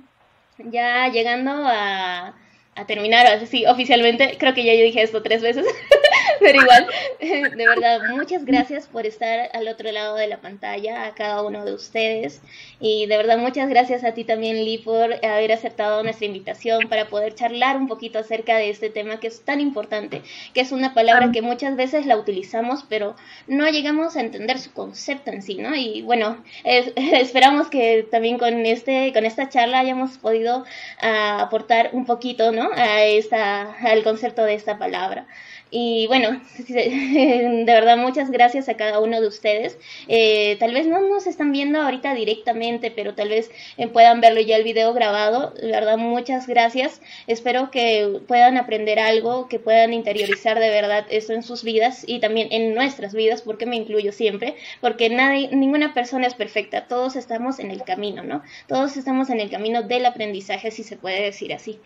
ya 0.57 1.07
llegando 1.09 1.51
a 1.65 2.35
a 2.75 2.85
terminar, 2.85 3.27
así 3.27 3.65
oficialmente, 3.65 4.37
creo 4.37 4.53
que 4.53 4.63
ya 4.63 4.73
yo 4.73 4.83
dije 4.83 5.01
esto 5.01 5.21
tres 5.21 5.41
veces, 5.41 5.65
pero 6.51 6.59
igual, 6.59 6.87
de 7.19 7.67
verdad, 7.67 8.01
muchas 8.09 8.45
gracias 8.45 8.87
por 8.87 9.05
estar 9.05 9.49
al 9.53 9.67
otro 9.67 9.91
lado 9.91 10.15
de 10.15 10.27
la 10.27 10.37
pantalla, 10.37 11.05
a 11.05 11.13
cada 11.13 11.43
uno 11.43 11.65
de 11.65 11.73
ustedes, 11.73 12.41
y 12.79 13.05
de 13.05 13.17
verdad 13.17 13.37
muchas 13.37 13.69
gracias 13.69 14.03
a 14.03 14.13
ti 14.13 14.23
también, 14.23 14.55
Lee, 14.65 14.79
por 14.79 15.13
haber 15.23 15.51
aceptado 15.51 16.01
nuestra 16.03 16.25
invitación 16.25 16.89
para 16.89 17.07
poder 17.07 17.35
charlar 17.35 17.77
un 17.77 17.87
poquito 17.87 18.17
acerca 18.17 18.57
de 18.57 18.71
este 18.71 18.89
tema 18.89 19.19
que 19.19 19.27
es 19.27 19.41
tan 19.41 19.59
importante, 19.59 20.23
que 20.53 20.61
es 20.61 20.71
una 20.71 20.93
palabra 20.95 21.31
que 21.31 21.43
muchas 21.43 21.75
veces 21.75 22.07
la 22.07 22.17
utilizamos, 22.17 22.85
pero 22.89 23.15
no 23.47 23.69
llegamos 23.69 24.15
a 24.15 24.21
entender 24.21 24.57
su 24.57 24.73
concepto 24.73 25.31
en 25.31 25.43
sí, 25.43 25.55
¿no? 25.55 25.75
Y 25.75 26.01
bueno, 26.01 26.43
esperamos 26.63 27.67
que 27.67 28.07
también 28.09 28.39
con, 28.39 28.65
este, 28.65 29.13
con 29.13 29.25
esta 29.25 29.49
charla 29.49 29.79
hayamos 29.79 30.17
podido 30.17 30.65
ah, 31.01 31.41
aportar 31.41 31.91
un 31.93 32.05
poquito, 32.05 32.51
¿no? 32.51 32.71
A 32.75 33.03
esta, 33.03 33.73
al 33.73 34.03
concepto 34.03 34.43
de 34.43 34.55
esta 34.55 34.79
palabra. 34.79 35.27
Y 35.73 36.05
bueno, 36.07 36.41
de 36.67 37.63
verdad 37.65 37.97
muchas 37.97 38.29
gracias 38.29 38.67
a 38.67 38.75
cada 38.75 38.99
uno 38.99 39.21
de 39.21 39.27
ustedes. 39.27 39.79
Eh, 40.09 40.57
tal 40.59 40.73
vez 40.73 40.85
no 40.85 40.99
nos 40.99 41.25
están 41.27 41.53
viendo 41.53 41.81
ahorita 41.81 42.13
directamente, 42.13 42.91
pero 42.91 43.15
tal 43.15 43.29
vez 43.29 43.49
eh, 43.77 43.87
puedan 43.87 44.19
verlo 44.19 44.41
ya 44.41 44.57
el 44.57 44.63
video 44.63 44.93
grabado. 44.93 45.51
De 45.51 45.71
verdad 45.71 45.97
muchas 45.97 46.45
gracias. 46.45 47.01
Espero 47.25 47.71
que 47.71 48.19
puedan 48.27 48.57
aprender 48.57 48.99
algo, 48.99 49.47
que 49.47 49.59
puedan 49.59 49.93
interiorizar 49.93 50.59
de 50.59 50.69
verdad 50.69 51.05
eso 51.09 51.31
en 51.31 51.41
sus 51.41 51.63
vidas 51.63 52.03
y 52.05 52.19
también 52.19 52.49
en 52.51 52.75
nuestras 52.75 53.13
vidas, 53.13 53.41
porque 53.41 53.65
me 53.65 53.77
incluyo 53.77 54.11
siempre, 54.11 54.55
porque 54.81 55.09
nadie, 55.09 55.49
ninguna 55.55 55.93
persona 55.93 56.27
es 56.27 56.35
perfecta. 56.35 56.87
Todos 56.87 57.15
estamos 57.15 57.59
en 57.59 57.71
el 57.71 57.83
camino, 57.83 58.23
¿no? 58.23 58.43
Todos 58.67 58.97
estamos 58.97 59.29
en 59.29 59.39
el 59.39 59.49
camino 59.49 59.83
del 59.83 60.05
aprendizaje, 60.05 60.69
si 60.71 60.83
se 60.83 60.97
puede 60.97 61.21
decir 61.21 61.53
así. 61.53 61.79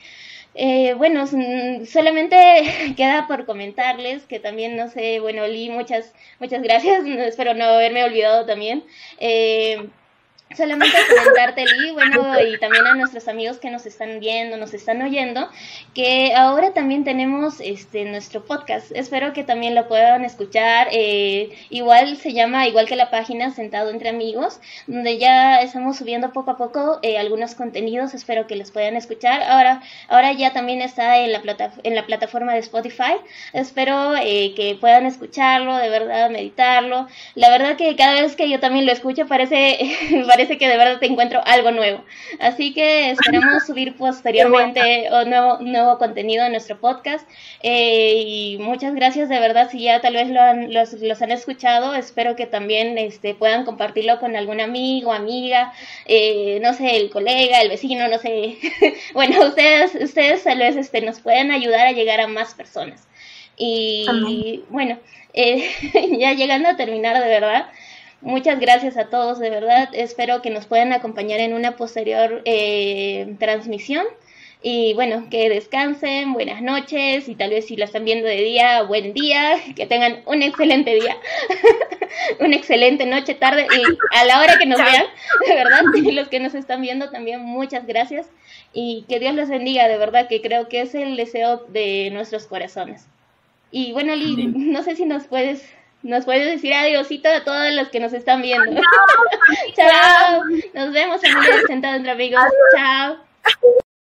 Eh, 0.57 0.93
bueno, 0.95 1.27
solamente 1.27 2.35
queda 2.97 3.27
por 3.27 3.45
comentarles 3.45 4.23
que 4.23 4.39
también, 4.39 4.77
no 4.77 4.89
sé, 4.89 5.19
bueno, 5.19 5.45
Lee, 5.47 5.69
muchas, 5.69 6.13
muchas 6.39 6.61
gracias, 6.63 7.05
espero 7.05 7.53
no 7.53 7.65
haberme 7.65 8.03
olvidado 8.05 8.45
también. 8.45 8.83
Eh, 9.19 9.89
Solamente 10.53 10.95
comentarte, 11.09 11.65
Lee, 11.65 11.91
bueno, 11.91 12.39
y 12.39 12.57
también 12.59 12.85
a 12.85 12.93
nuestros 12.93 13.27
amigos 13.27 13.57
que 13.57 13.71
nos 13.71 13.87
están 13.87 14.19
viendo, 14.19 14.57
nos 14.57 14.75
están 14.75 15.01
oyendo, 15.01 15.49
que 15.95 16.35
ahora 16.35 16.71
también 16.71 17.03
tenemos 17.03 17.59
este 17.59 18.05
nuestro 18.05 18.45
podcast. 18.45 18.91
Espero 18.93 19.33
que 19.33 19.43
también 19.43 19.73
lo 19.73 19.87
puedan 19.87 20.23
escuchar. 20.23 20.87
Eh, 20.91 21.49
igual 21.71 22.17
se 22.17 22.33
llama, 22.33 22.67
igual 22.67 22.85
que 22.85 22.95
la 22.95 23.09
página 23.09 23.49
Sentado 23.51 23.89
entre 23.89 24.09
Amigos, 24.09 24.59
donde 24.85 25.17
ya 25.17 25.61
estamos 25.61 25.97
subiendo 25.97 26.31
poco 26.31 26.51
a 26.51 26.57
poco 26.57 26.99
eh, 27.01 27.17
algunos 27.17 27.55
contenidos. 27.55 28.13
Espero 28.13 28.45
que 28.45 28.55
los 28.55 28.69
puedan 28.69 28.95
escuchar. 28.95 29.41
Ahora, 29.41 29.81
ahora 30.09 30.31
ya 30.33 30.53
también 30.53 30.79
está 30.81 31.17
en 31.17 31.31
la, 31.31 31.41
plata, 31.41 31.73
en 31.81 31.95
la 31.95 32.05
plataforma 32.05 32.53
de 32.53 32.59
Spotify. 32.59 33.15
Espero 33.51 34.15
eh, 34.15 34.53
que 34.55 34.77
puedan 34.79 35.07
escucharlo, 35.07 35.75
de 35.77 35.89
verdad, 35.89 36.29
meditarlo. 36.29 37.07
La 37.33 37.49
verdad 37.49 37.77
que 37.77 37.95
cada 37.95 38.21
vez 38.21 38.35
que 38.35 38.47
yo 38.47 38.59
también 38.59 38.85
lo 38.85 38.91
escucho 38.91 39.27
parece 39.27 39.79
parece 40.35 40.57
que 40.57 40.67
de 40.67 40.75
verdad 40.75 40.99
te 40.99 41.05
encuentro 41.05 41.41
algo 41.45 41.71
nuevo. 41.71 42.03
Así 42.39 42.73
que 42.73 43.11
esperamos 43.11 43.65
subir 43.67 43.95
posteriormente 43.95 45.07
nuevo, 45.25 45.59
nuevo 45.61 45.97
contenido 45.97 46.45
en 46.45 46.51
nuestro 46.51 46.77
podcast. 46.77 47.25
Eh, 47.63 48.21
y 48.25 48.57
muchas 48.59 48.93
gracias 48.93 49.29
de 49.29 49.39
verdad 49.39 49.69
si 49.71 49.83
ya 49.83 50.01
tal 50.01 50.15
vez 50.15 50.29
lo 50.29 50.41
han, 50.41 50.73
los, 50.73 50.91
los 50.93 51.21
han 51.21 51.31
escuchado. 51.31 51.95
Espero 51.95 52.35
que 52.35 52.47
también 52.47 52.97
este, 52.97 53.33
puedan 53.33 53.63
compartirlo 53.63 54.19
con 54.19 54.35
algún 54.35 54.59
amigo, 54.59 55.13
amiga, 55.13 55.71
eh, 56.05 56.59
no 56.61 56.73
sé, 56.73 56.97
el 56.97 57.09
colega, 57.09 57.61
el 57.61 57.69
vecino, 57.69 58.09
no 58.09 58.19
sé. 58.19 58.57
bueno, 59.13 59.39
ustedes, 59.47 59.95
ustedes 59.95 60.43
tal 60.43 60.59
vez 60.59 60.75
este, 60.75 60.99
nos 60.99 61.21
pueden 61.21 61.51
ayudar 61.51 61.87
a 61.87 61.93
llegar 61.93 62.19
a 62.19 62.27
más 62.27 62.53
personas. 62.55 63.07
Y 63.57 64.63
bueno, 64.67 64.99
eh, 65.33 65.69
ya 66.19 66.33
llegando 66.33 66.69
a 66.69 66.77
terminar 66.77 67.21
de 67.21 67.29
verdad, 67.29 67.67
Muchas 68.25 68.59
gracias 68.59 68.97
a 68.97 69.05
todos, 69.05 69.37
de 69.37 69.51
verdad. 69.51 69.89
Espero 69.93 70.41
que 70.41 70.49
nos 70.49 70.65
puedan 70.65 70.93
acompañar 70.93 71.39
en 71.39 71.53
una 71.53 71.75
posterior 71.75 72.41
eh, 72.45 73.35
transmisión. 73.37 74.03
Y 74.63 74.95
bueno, 74.95 75.27
que 75.29 75.47
descansen, 75.47 76.33
buenas 76.33 76.63
noches 76.63 77.29
y 77.29 77.35
tal 77.35 77.51
vez 77.51 77.67
si 77.67 77.75
la 77.75 77.85
están 77.85 78.03
viendo 78.03 78.27
de 78.27 78.37
día, 78.37 78.81
buen 78.81 79.13
día, 79.13 79.57
que 79.75 79.85
tengan 79.85 80.23
un 80.25 80.41
excelente 80.41 80.95
día, 80.95 81.15
una 82.39 82.55
excelente 82.55 83.05
noche, 83.05 83.35
tarde 83.35 83.67
y 83.67 84.17
a 84.17 84.25
la 84.25 84.39
hora 84.39 84.57
que 84.57 84.65
nos 84.65 84.79
vean, 84.79 85.05
de 85.47 85.53
verdad, 85.53 85.83
y 85.95 86.11
los 86.11 86.27
que 86.27 86.39
nos 86.39 86.55
están 86.55 86.81
viendo 86.81 87.11
también 87.11 87.41
muchas 87.41 87.85
gracias 87.85 88.27
y 88.73 89.05
que 89.07 89.19
Dios 89.19 89.35
les 89.35 89.49
bendiga, 89.49 89.87
de 89.87 89.99
verdad 89.99 90.27
que 90.27 90.41
creo 90.41 90.67
que 90.67 90.81
es 90.81 90.95
el 90.95 91.15
deseo 91.15 91.57
de 91.67 92.09
nuestros 92.11 92.47
corazones. 92.47 93.05
Y 93.69 93.91
bueno, 93.91 94.15
Lee, 94.15 94.47
no 94.47 94.81
sé 94.81 94.95
si 94.95 95.05
nos 95.05 95.27
puedes 95.27 95.63
nos 96.05 96.25
puedes 96.25 96.45
decir 96.45 96.73
adiósito 96.73 97.29
a 97.29 97.43
todos 97.43 97.73
los 97.73 97.89
que 97.89 97.99
nos 97.99 98.13
están 98.13 98.41
viendo. 98.41 98.79
Chao. 99.75 100.43
Nos 100.73 100.93
vemos 100.93 101.23
en 101.23 101.35
el 101.35 101.67
sentado 101.67 101.95
entre 101.95 102.11
amigos. 102.11 102.43
Chao. 102.75 103.17